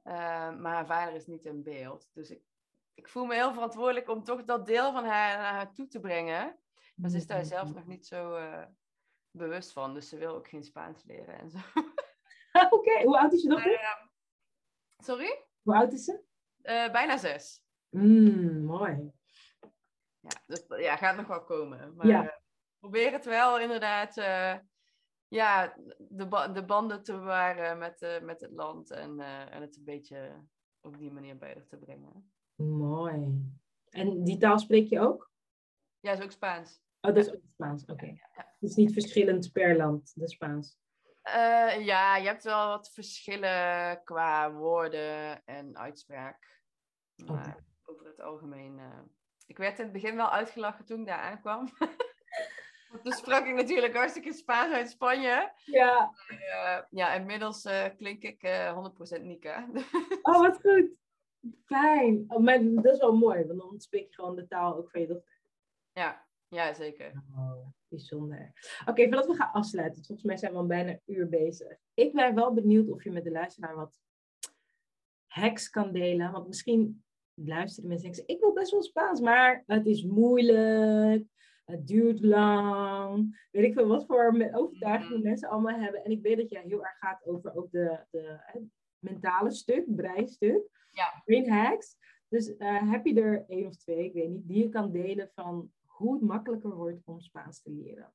[0.03, 0.13] Uh,
[0.57, 2.09] maar haar vader is niet in beeld.
[2.13, 2.41] Dus ik
[2.95, 5.99] ik voel me heel verantwoordelijk om toch dat deel van haar naar haar toe te
[5.99, 6.59] brengen.
[6.95, 8.65] Maar ze is daar zelf nog niet zo uh,
[9.31, 9.93] bewust van.
[9.93, 11.57] Dus ze wil ook geen Spaans leren en zo.
[12.65, 13.03] Oké, okay.
[13.03, 13.71] hoe oud is je dochter?
[13.71, 14.05] Uh,
[14.97, 15.45] sorry?
[15.61, 16.21] Hoe oud is ze?
[16.61, 17.63] Uh, bijna zes.
[17.89, 19.11] Mm, mooi.
[20.19, 21.95] Ja, dus ja, gaat nog wel komen.
[21.95, 22.41] Maar ja.
[22.79, 24.13] probeer het wel inderdaad...
[25.27, 28.91] ja, de, ba de banden te bewaren met, met het land.
[28.91, 29.19] En,
[29.49, 30.45] en het een beetje
[30.81, 32.34] op die manier bij haar te brengen.
[32.55, 33.53] Mooi.
[33.89, 35.31] En die taal spreek je ook?
[35.99, 36.81] Ja, is ook Spaans.
[37.01, 37.91] Oh, dat is ook Spaans, oké.
[37.91, 38.09] Okay.
[38.09, 38.53] Ja, ja.
[38.59, 40.77] Het is niet verschillend per land, de Spaans.
[41.27, 46.61] Uh, ja, je hebt wel wat verschillen qua woorden en uitspraak.
[47.25, 47.63] Maar okay.
[47.85, 48.77] over het algemeen...
[48.77, 48.99] Uh...
[49.47, 51.69] Ik werd in het begin wel uitgelachen toen ik daar aankwam.
[53.03, 55.51] Toen sprak ik natuurlijk hartstikke Spaans uit Spanje.
[55.65, 56.11] Ja.
[56.27, 58.47] Uh, ja, inmiddels klink ik
[59.19, 59.67] 100% Nika.
[60.21, 60.89] oh, wat goed.
[61.65, 62.25] Fijn.
[62.27, 65.01] Oh, maar dat is wel mooi, want dan spreek je gewoon de taal ook van
[65.01, 65.39] je dochter.
[65.93, 67.23] Ja, ja zeker.
[67.35, 68.51] Oh, bijzonder.
[68.81, 71.77] Oké, okay, voordat we gaan afsluiten, volgens mij zijn we al bijna een uur bezig.
[71.93, 74.01] Ik ben wel benieuwd of je met de luisteraar wat
[75.25, 76.31] hacks kan delen.
[76.31, 81.25] Want misschien luisteren mensen en zeggen, ik wil best wel Spaans, maar het is moeilijk.
[81.65, 83.47] Het duurt lang.
[83.51, 85.23] Weet ik veel wat voor overtuigingen mm.
[85.23, 86.03] mensen allemaal hebben.
[86.03, 88.39] En ik weet dat jij heel erg gaat over ook de, de,
[89.05, 90.69] mentale stuk, breinstuk.
[90.91, 91.21] Ja.
[91.25, 91.97] Brain hacks.
[92.27, 95.29] Dus uh, heb je er één of twee, ik weet niet, die je kan delen
[95.33, 98.13] van hoe het makkelijker wordt om Spaans te leren?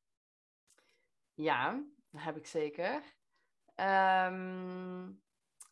[1.34, 2.94] Ja, dat heb ik zeker.
[3.76, 5.22] Um,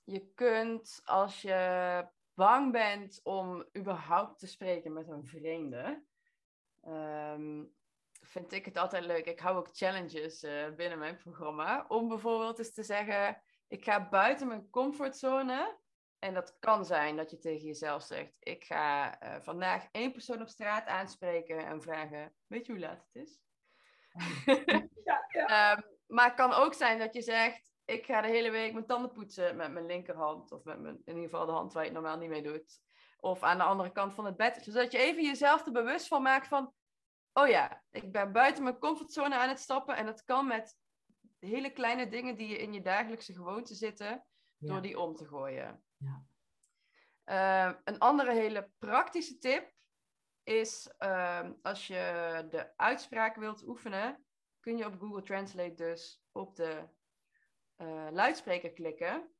[0.05, 6.03] je kunt als je bang bent om überhaupt te spreken met een vreemde,
[6.87, 7.75] um,
[8.21, 9.27] vind ik het altijd leuk.
[9.27, 11.85] Ik hou ook challenges uh, binnen mijn programma.
[11.89, 15.79] Om bijvoorbeeld eens te zeggen, ik ga buiten mijn comfortzone
[16.19, 20.41] en dat kan zijn dat je tegen jezelf zegt: Ik ga uh, vandaag één persoon
[20.41, 23.41] op straat aanspreken en vragen: Weet je hoe laat het is?
[25.05, 25.73] ja, ja.
[25.73, 28.87] um, maar het kan ook zijn dat je zegt: Ik ga de hele week mijn
[28.87, 31.91] tanden poetsen met mijn linkerhand, of met mijn, in ieder geval de hand waar je
[31.91, 32.81] het normaal niet mee doet.
[33.21, 34.59] Of aan de andere kant van het bed.
[34.63, 36.73] Zodat je even jezelf er bewust van maakt van:
[37.33, 39.97] Oh ja, ik ben buiten mijn comfortzone aan het stappen.
[39.97, 40.77] En dat kan met
[41.39, 44.81] hele kleine dingen die je in je dagelijkse gewoonte zitten, door Ja.
[44.81, 45.85] die om te gooien.
[45.97, 46.27] Ja.
[47.25, 49.73] Uh, een andere hele praktische tip
[50.43, 54.27] is uh, als je de uitspraak wilt oefenen,
[54.61, 56.89] kun je op Google Translate dus op de
[57.77, 59.33] uh, luidspreker klikken.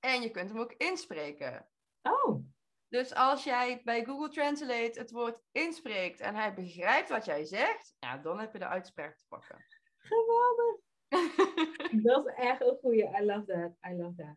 [0.00, 1.68] En je kunt hem ook inspreken.
[2.02, 2.44] Oh,
[2.88, 7.94] Dus als jij bij Google Translate het woord inspreekt en hij begrijpt wat jij zegt,
[7.98, 9.64] ja, dan heb je de uitspraak te pakken.
[10.06, 10.84] Geweldig.
[12.06, 13.20] Dat is echt een goeie.
[13.20, 13.92] I love that.
[13.92, 14.36] I love that.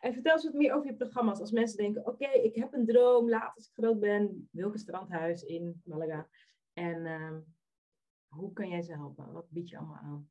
[0.00, 1.40] En vertel eens wat meer over je programma's.
[1.40, 3.28] Als mensen denken, oké, ik heb een droom.
[3.28, 6.28] Later als ik groot ben, Wilke Strandhuis in Malaga.
[6.72, 7.36] En uh,
[8.28, 9.32] hoe kan jij ze helpen?
[9.32, 10.30] Wat bied je allemaal aan?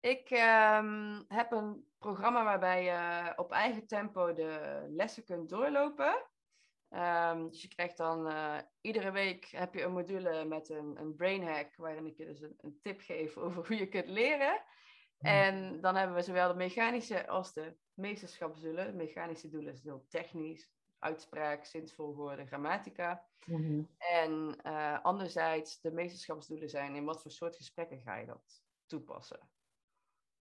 [0.00, 6.26] Ik um, heb een programma waarbij je op eigen tempo de lessen kunt doorlopen.
[6.96, 11.14] Ehm, dus je krijgt dan eh, iedere week heb je een module met een, een
[11.14, 14.62] brain hack, waarin ik je dus een, een tip geef over hoe je kunt leren.
[15.18, 18.86] En dan hebben we zowel de mechanische als de meesterschapsdoelen.
[18.86, 23.26] De mechanische doelen is heel technisch, uitspraak, zinsvolgorde, grammatica.
[23.46, 23.82] Mhm.
[23.98, 29.50] En uh, anderzijds, de meesterschapsdoelen zijn in wat voor soort gesprekken ga je dat toepassen.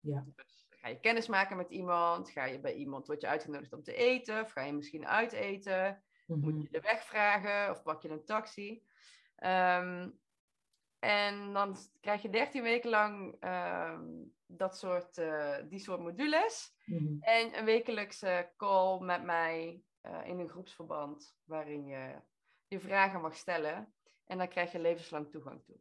[0.01, 0.24] Ja.
[0.35, 2.31] Dus ga je kennis maken met iemand?
[2.31, 4.40] Ga je bij iemand, word je uitgenodigd om te eten?
[4.40, 6.05] Of ga je misschien uiteten?
[6.27, 6.40] Mhm.
[6.40, 8.82] Moet je de weg vragen of pak je een taxi?
[9.36, 10.11] Ehm,
[10.98, 14.05] en dan krijg je 13 weken lang ehm,
[14.47, 16.74] dat soort, eh, die soort modules.
[16.85, 17.16] Mhm.
[17.20, 22.20] En een wekelijkse call met mij eh, in een groepsverband, waarin je
[22.69, 23.94] je vragen mag stellen.
[24.27, 25.77] En dan krijg je levenslang toegang toe.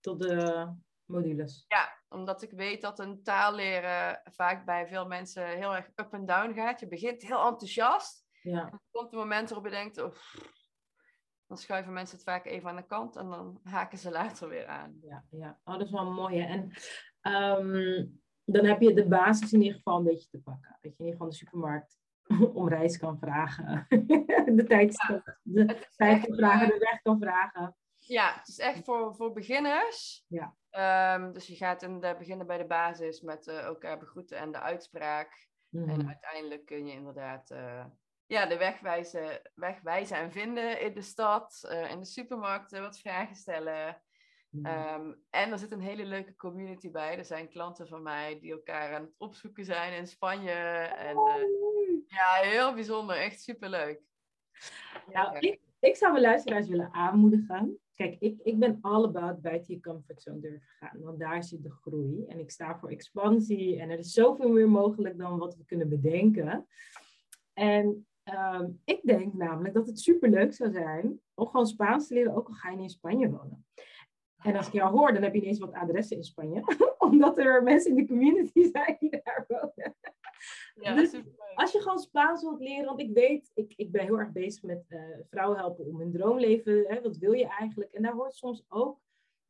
[0.00, 0.74] Tot de
[1.04, 1.64] modules.
[1.68, 6.12] Ja, omdat ik weet dat een taal leren vaak bij veel mensen heel erg up
[6.12, 6.80] en down gaat.
[6.80, 8.25] Je begint heel enthousiast.
[8.50, 8.70] Ja.
[8.72, 10.14] Er komt een moment waarop je denkt, oh,
[11.46, 14.66] dan schuiven mensen het vaak even aan de kant en dan haken ze later weer
[14.66, 14.98] aan.
[15.02, 15.60] Ja, ja.
[15.64, 16.40] Oh, dat is wel mooi.
[16.40, 16.46] hè.
[16.46, 16.70] En
[17.20, 18.06] ehm,
[18.44, 20.78] dan heb je de basis in ieder geval een beetje te pakken.
[20.80, 21.98] Dat je in ieder geval de supermarkt
[22.54, 23.86] om reis kan vragen.
[24.56, 24.92] de tijd,
[25.42, 27.76] de tijd kan vragen, eh, de weg kan vragen.
[27.96, 30.24] Ja, het is echt voor, voor beginners.
[30.28, 30.56] Ja.
[30.70, 34.52] Ehm, dus je gaat in de, beginnen bij de basis met eh, elkaar begroeten en
[34.52, 35.48] de uitspraak.
[35.68, 35.88] Mhm.
[35.88, 37.84] En uiteindelijk kun je inderdaad eh,
[38.26, 42.80] ja, de weg wijzen, weg wijzen en vinden in de stad, eh, in de supermarkten,
[42.80, 44.02] wat vragen stellen.
[44.50, 44.66] Mhm.
[44.66, 47.18] Ehm, en er zit een hele leuke community bij.
[47.18, 50.50] Er zijn klanten van mij die elkaar aan het opzoeken zijn in Spanje.
[50.50, 51.42] En eh,
[52.06, 53.16] ja, heel bijzonder.
[53.16, 54.00] Echt superleuk.
[55.12, 57.78] Nou, ik, ik zou mijn luisteraars willen aanmoedigen.
[57.94, 61.00] Kijk, ik, ik ben all about buiten je comfortzone durven gaan.
[61.00, 62.24] Want daar zit de groei.
[62.26, 63.80] En ik sta voor expansie.
[63.80, 66.66] En er is zoveel meer mogelijk dan wat we kunnen bedenken.
[67.52, 72.34] En ehm, ik denk namelijk dat het superleuk zou zijn om gewoon Spaans te leren,
[72.34, 73.66] ook al ga je in Spanje wonen.
[74.42, 76.62] En als ik jou hoor, dan heb je ineens wat adressen in Spanje.
[76.98, 79.96] Omdat er mensen in de community zijn die daar wonen.
[80.74, 81.54] Ja, Dus- superleuk.
[81.54, 84.62] Als je gewoon Spaans wilt leren, want ik weet, ik, ik ben heel erg bezig
[84.62, 85.00] met eh,
[85.30, 86.84] vrouwen helpen om hun droomleven.
[86.88, 87.92] Hè, wat wil je eigenlijk?
[87.92, 88.98] En daar hoort soms ook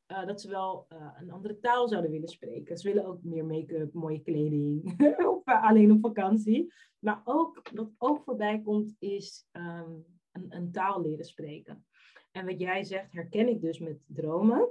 [0.07, 2.79] eh, dat ze wel eh, een andere taal zouden willen spreken.
[2.79, 4.85] Ze willen ook meer make-up, mooie kleding,
[5.35, 6.73] of eh, alleen op vakantie.
[6.99, 9.91] Maar ook, wat ook voorbij komt, is ehm,
[10.33, 11.87] een, een taal leren spreken.
[12.33, 14.69] En wat jij zegt, herken ik dus met dromen.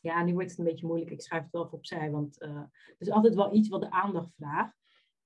[0.00, 1.10] Ja, nu wordt het een beetje moeilijk.
[1.10, 4.34] Ik schrijf het wel even opzij, want het is altijd wel iets wat de aandacht
[4.34, 4.76] vraagt.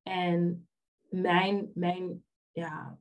[0.03, 0.69] En
[1.09, 2.99] mijn, mijn ja,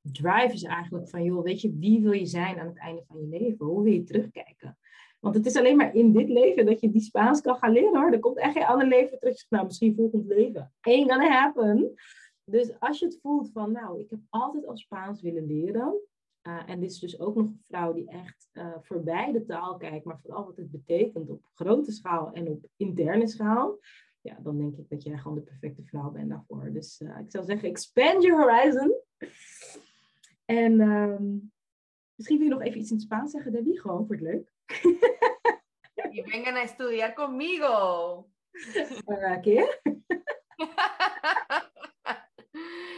[0.00, 3.20] drive is eigenlijk van, joh, weet je, wie wil je zijn aan het einde van
[3.20, 3.66] je leven?
[3.66, 4.78] Hoe wil je terugkijken?
[5.20, 8.00] Want het is alleen maar in dit leven dat je die Spaans kan gaan leren
[8.00, 8.12] hoor.
[8.12, 9.46] Er komt echt geen ander leven terug.
[9.48, 10.72] Nou, misschien volgend leven.
[10.80, 11.94] Ain't gonna happen.
[12.44, 16.00] Dus als je het voelt van, nou, ik heb altijd al Spaans willen leren.
[16.40, 19.76] eh, en dit is dus ook nog een vrouw die echt eh, voorbij de taal
[19.76, 23.78] kijkt, maar vooral wat het betekent op grote schaal en op interne schaal
[24.20, 26.72] ja, dan denk ik dat jij gewoon de perfecte vrouw bent daarvoor.
[26.72, 28.94] Dus eh, ik zou zeggen, expand your horizon.
[30.44, 31.36] En ehm,
[32.14, 34.52] misschien wil je nog even iets in het Spaans zeggen, Debbie, gewoon voor het leuk.
[36.12, 38.28] Y vengan a estudiar conmigo.
[39.06, 39.68] Uh, keer.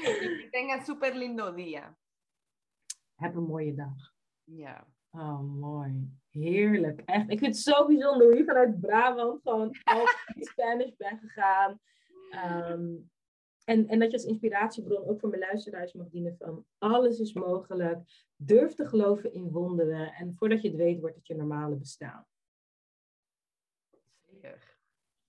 [0.03, 1.95] y que tengan un super lindo día.
[3.17, 4.15] Heb een mooie dag.
[4.45, 4.87] Ja.
[5.11, 6.11] Oh, mooi.
[6.31, 7.01] Heerlijk.
[7.05, 11.21] Echt, ik vind het zo bijzonder hoe je vanuit Brabant gewoon altijd in Spanish bent
[11.21, 11.81] gegaan.
[12.31, 12.97] Ehm,
[13.65, 17.33] en, en dat je als inspiratiebron ook voor mijn luisteraars mag dienen van alles is
[17.33, 18.31] mogelijk.
[18.37, 20.13] Durf te geloven in wonderen.
[20.13, 22.27] En voordat je het weet, wordt het je normale bestaan.
[24.21, 24.79] Zeker.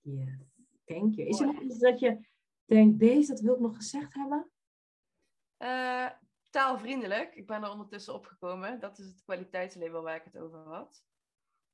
[0.02, 0.52] Yes.
[0.86, 1.28] Thank you.
[1.28, 2.28] Is er nog iets dat je
[2.66, 4.52] denkt, deze, dat wil ik nog gezegd hebben?
[5.58, 6.10] Eh,
[6.50, 7.36] taalvriendelijk.
[7.36, 8.80] Ik ben er ondertussen opgekomen.
[8.80, 11.04] Dat is het kwaliteitslabel waar ik het over had.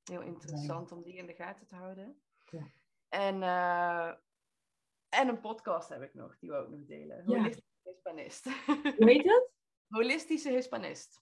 [0.03, 2.22] Heel interessant om die in de gaten te houden.
[2.49, 2.68] Ja.
[3.10, 4.14] En, eh,
[5.10, 7.23] en een podcast heb ik nog, die we ook nog delen.
[7.26, 7.38] Ja.
[7.38, 8.48] Holistische Hispanist.
[8.98, 9.49] Hoe heet het?
[9.95, 11.22] Holistische Hispanist.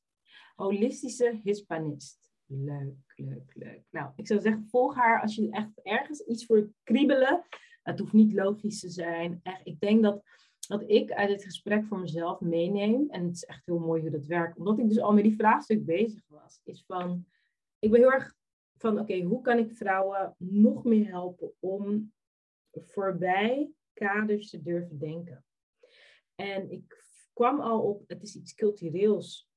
[0.56, 2.32] Holistische Hispanist.
[2.46, 3.82] Leuk, leuk, leuk.
[3.90, 7.46] Nou, ik zou zeggen, volg haar als je echt ergens iets voor kriebelen.
[7.84, 9.40] Het hoeft niet logisch te zijn.
[9.44, 10.24] Echt, ik denk dat
[10.68, 14.10] wat ik uit dit gesprek voor mezelf meeneem, en het is echt heel mooi hoe
[14.10, 17.26] dat werkt, omdat ik dus al met die vraagstuk bezig was, is van,
[17.80, 18.36] ik ben heel erg
[18.78, 22.12] van, oké, hoe kan ik vrouwen nog meer helpen om
[22.86, 25.46] voorbij kaders te durven denken?
[26.36, 29.50] En ik kwam al op, het is iets cultureels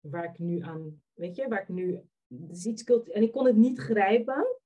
[0.00, 3.46] waar ik nu aan, weet je, waar ik nu, het is iets en ik kon
[3.46, 4.60] het niet grijpen.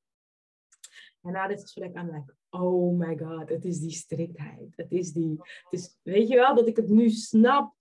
[1.20, 4.76] En na dit gesprek aan oh my god, het is die striktheid.
[4.76, 7.74] Het is die, het is, weet je wel, dat ik het nu snap.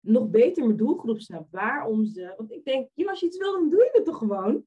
[0.00, 1.48] nog beter mijn doelgroep snap.
[1.50, 2.34] Waarom ze.
[2.36, 4.66] Want ik denk, joh, als je iets wil, dan doe je het toch gewoon.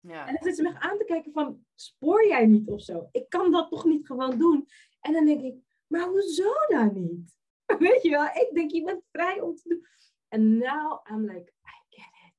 [0.00, 0.26] Ja.
[0.26, 3.08] En dan zit ze me aan te kijken van, spoor jij niet of zo?
[3.12, 4.68] Ik kan dat toch niet gewoon doen?
[5.00, 5.54] En dan denk ik,
[5.86, 7.36] maar hoezo dan niet?
[7.78, 9.86] Weet je wel, ik denk, je bent vrij om te doen.
[10.28, 12.34] En now I'm like, I get it.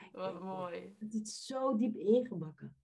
[0.00, 0.40] I get Wat it.
[0.40, 0.96] mooi.
[0.98, 2.76] Het is zo diep ingebakken.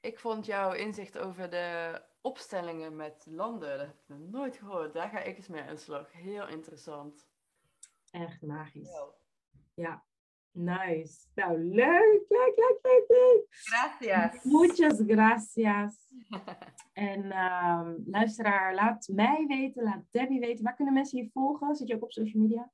[0.00, 4.92] Ik vond jouw inzicht over de opstellingen met landen, dat heb ik nog nooit gehoord.
[4.92, 6.12] Daar ga ik eens mee aan de slag.
[6.12, 7.28] Heel interessant.
[8.10, 8.90] Echt magisch.
[8.90, 9.12] Ja.
[9.74, 10.04] Ja,
[10.54, 11.26] nice.
[11.34, 13.46] Nou, leuk, leuk, leuk, leuk, leuk.
[13.50, 14.44] Gracias.
[14.44, 16.08] Muchas gracias.
[16.94, 20.64] En ehm, luisteraar, laat mij weten, laat Debbie weten.
[20.64, 21.74] Waar kunnen mensen je volgen?
[21.74, 22.72] Zit je ook op social media?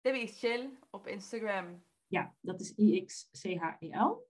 [0.00, 1.82] Debbie is chill op Instagram.
[2.06, 4.26] Ja, dat is I-X-C-H-E-L.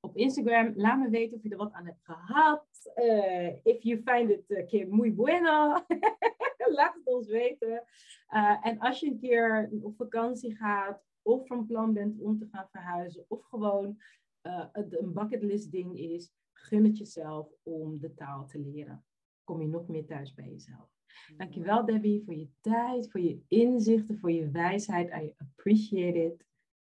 [0.00, 2.92] Op Instagram, laat me weten of je er wat aan hebt gehad.
[2.94, 5.84] Eh, if you find it uh, que muy bueno,
[6.76, 7.84] laat het ons weten.
[8.26, 12.48] Eh, en als je een keer op vakantie gaat, of van plan bent om te
[12.50, 14.00] gaan verhuizen, of gewoon
[14.40, 19.04] eh, het een bucketlist ding is, gun het jezelf om de taal te leren.
[19.44, 20.88] Kom je nog meer thuis bij jezelf.
[21.36, 25.08] Dankjewel Debbie voor je tijd, voor je inzichten, voor je wijsheid.
[25.22, 26.44] I appreciate it.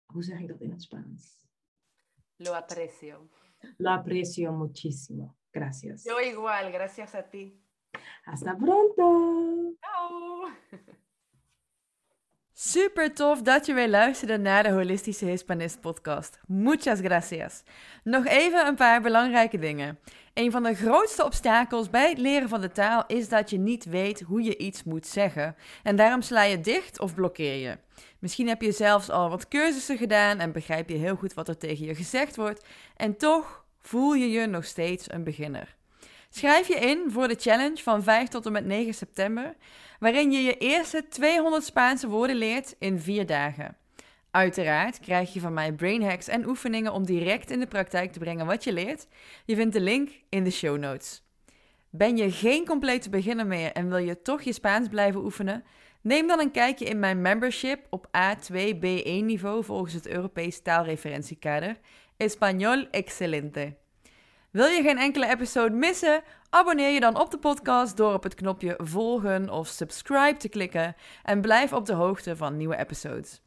[0.06, 1.46] Hoe zeg ik dat in het Spaans?
[2.36, 3.30] Lo aprecio.
[3.78, 5.36] Lo aprecio muchísimo.
[5.52, 6.04] Gracias.
[6.04, 7.62] Yo igual, gracias a ti.
[8.24, 9.76] Hasta pronto.
[9.80, 10.50] Ciao.
[12.64, 16.40] Super tof dat je weer luisterde naar de Holistische Hispanist podcast.
[16.48, 17.64] Muchas gracias.
[18.04, 20.00] Nog even een paar belangrijke dingen.
[20.34, 23.86] Een van de grootste obstakels bij het leren van de taal is dat je niet
[23.86, 25.56] weet hoe je iets moet zeggen.
[25.84, 27.78] En daarom sla je dicht of blokkeer je.
[28.20, 31.58] Misschien heb je zelfs al wat cursussen gedaan en begrijp je heel goed wat er
[31.58, 32.66] tegen je gezegd wordt.
[32.96, 35.80] En toch voel je je nog steeds een beginner.
[36.34, 39.56] Schrijf je in voor de challenge van 5 tot en met 9 september,
[40.00, 43.78] waarin je je eerste 200 Spaanse woorden leert in 4 dagen.
[44.32, 48.20] Uiteraard krijg je van mij brain hacks en oefeningen om direct in de praktijk te
[48.20, 49.08] brengen wat je leert.
[49.46, 51.24] Je vindt de link in de show notes.
[51.90, 55.64] Ben je geen complete beginner meer en wil je toch je Spaans blijven oefenen?
[56.02, 61.78] Neem dan een kijkje in mijn membership op A2-B1 niveau volgens het Europees taalreferentiekader.
[62.18, 63.81] Español excelente.
[64.52, 66.24] Wil je geen enkele episode missen?
[66.50, 70.96] Abonneer je dan op de podcast door op het knopje volgen of subscribe te klikken
[71.24, 73.42] en blijf op de hoogte van nieuwe episodes.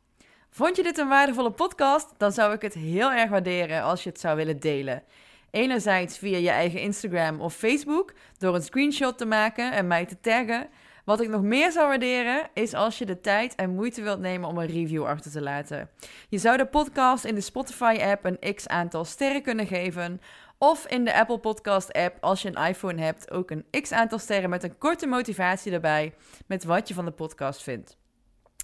[0.51, 2.15] Vond je dit een waardevolle podcast?
[2.17, 5.03] Dan zou ik het heel erg waarderen als je het zou willen delen.
[5.51, 10.21] Enerzijds via je eigen Instagram of Facebook door een screenshot te maken en mij te
[10.21, 10.69] taggen.
[11.05, 14.49] Wat ik nog meer zou waarderen is als je de tijd en moeite wilt nemen
[14.49, 15.91] om een review achter te laten.
[16.29, 20.21] Je zou de podcast in de Spotify-app een x aantal sterren kunnen geven.
[20.65, 24.51] Of in de Apple Podcast-app, als je een iPhone hebt, ook een x aantal sterren
[24.51, 26.15] met een korte motivatie erbij
[26.47, 27.97] met wat je van de podcast vindt.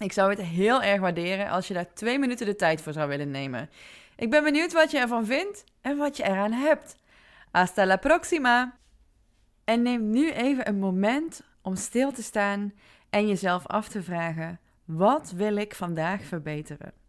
[0.03, 3.09] Ik zou het heel erg waarderen als je daar twee minuten de tijd voor zou
[3.09, 3.69] willen nemen.
[4.15, 6.95] Ik ben benieuwd wat je ervan vindt en wat je eraan hebt.
[7.51, 8.77] Hasta la próxima!
[9.63, 12.73] En neem nu even een moment om stil te staan
[13.09, 17.00] en jezelf af te vragen: wat wil ik vandaag verbeteren?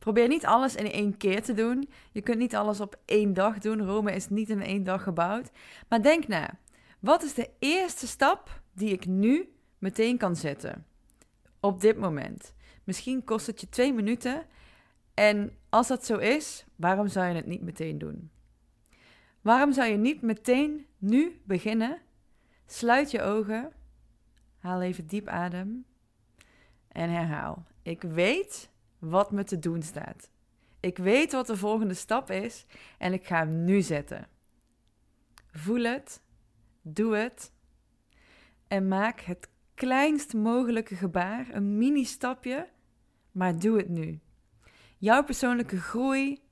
[0.00, 1.88] Probeer niet alles in één keer te doen.
[2.12, 3.82] Je kunt niet alles op één dag doen.
[3.86, 5.50] Rome is niet in één dag gebouwd.
[5.88, 6.58] Maar denk na:
[7.00, 10.86] wat is de eerste stap die ik nu meteen kan zetten?
[11.60, 12.54] Op dit moment.
[12.84, 14.46] Misschien kost het je twee minuten.
[15.14, 18.30] En als dat zo is, waarom zou je het niet meteen doen?
[19.40, 21.98] Waarom zou je niet meteen nu beginnen?
[22.66, 23.72] Sluit je ogen,
[24.58, 25.84] haal even diep adem
[26.88, 27.66] en herhaal.
[27.82, 28.70] Ik weet
[29.00, 30.30] wat me te doen staat.
[30.80, 32.66] Ik weet wat de volgende stap is
[32.98, 34.28] en ik ga hem nu zetten.
[35.52, 36.22] Voel het,
[36.82, 37.52] doe het
[38.68, 42.68] en maak het kleinst mogelijke gebaar, een mini-stapje,
[43.32, 44.20] maar doe het nu.
[44.98, 46.42] Jouw persoonlijke groei,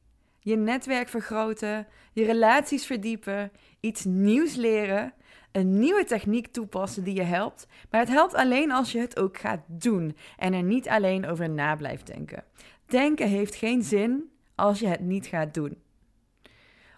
[0.41, 5.15] je netwerk vergroten, je relaties verdiepen, iets nieuws leren,
[5.59, 7.67] een nieuwe techniek toepassen die je helpt.
[7.91, 11.51] Maar het helpt alleen als je het ook gaat doen en er niet alleen over
[11.51, 12.45] na blijft denken.
[12.87, 15.79] Denken heeft geen zin als je het niet gaat doen.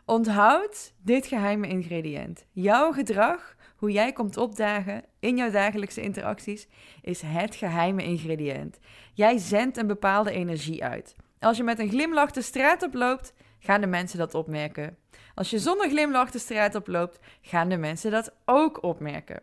[0.04, 2.46] Onthoud dit geheime ingrediënt.
[2.52, 6.68] Jouw gedrag, hoe jij komt opdagen in jouw dagelijkse interacties,
[7.02, 8.78] is het geheime ingrediënt.
[9.14, 11.16] Jij zendt een bepaalde energie uit.
[11.38, 14.96] Als je met een glimlach de straat oploopt, gaan de mensen dat opmerken.
[15.34, 19.42] Als je zonder glimlach de straat oploopt, gaan de mensen dat ook opmerken.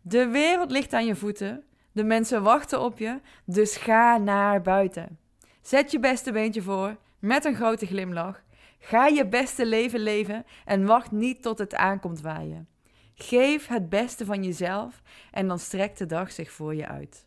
[0.00, 5.18] De wereld ligt aan je voeten, de mensen wachten op je, dus ga naar buiten.
[5.60, 8.42] Zet je beste beentje voor, met een grote glimlach.
[8.78, 12.68] Ga je beste leven leven en wacht niet tot het aankomt waaien.
[13.14, 17.24] Geef het beste van jezelf en dan strekt de dag zich voor je uit.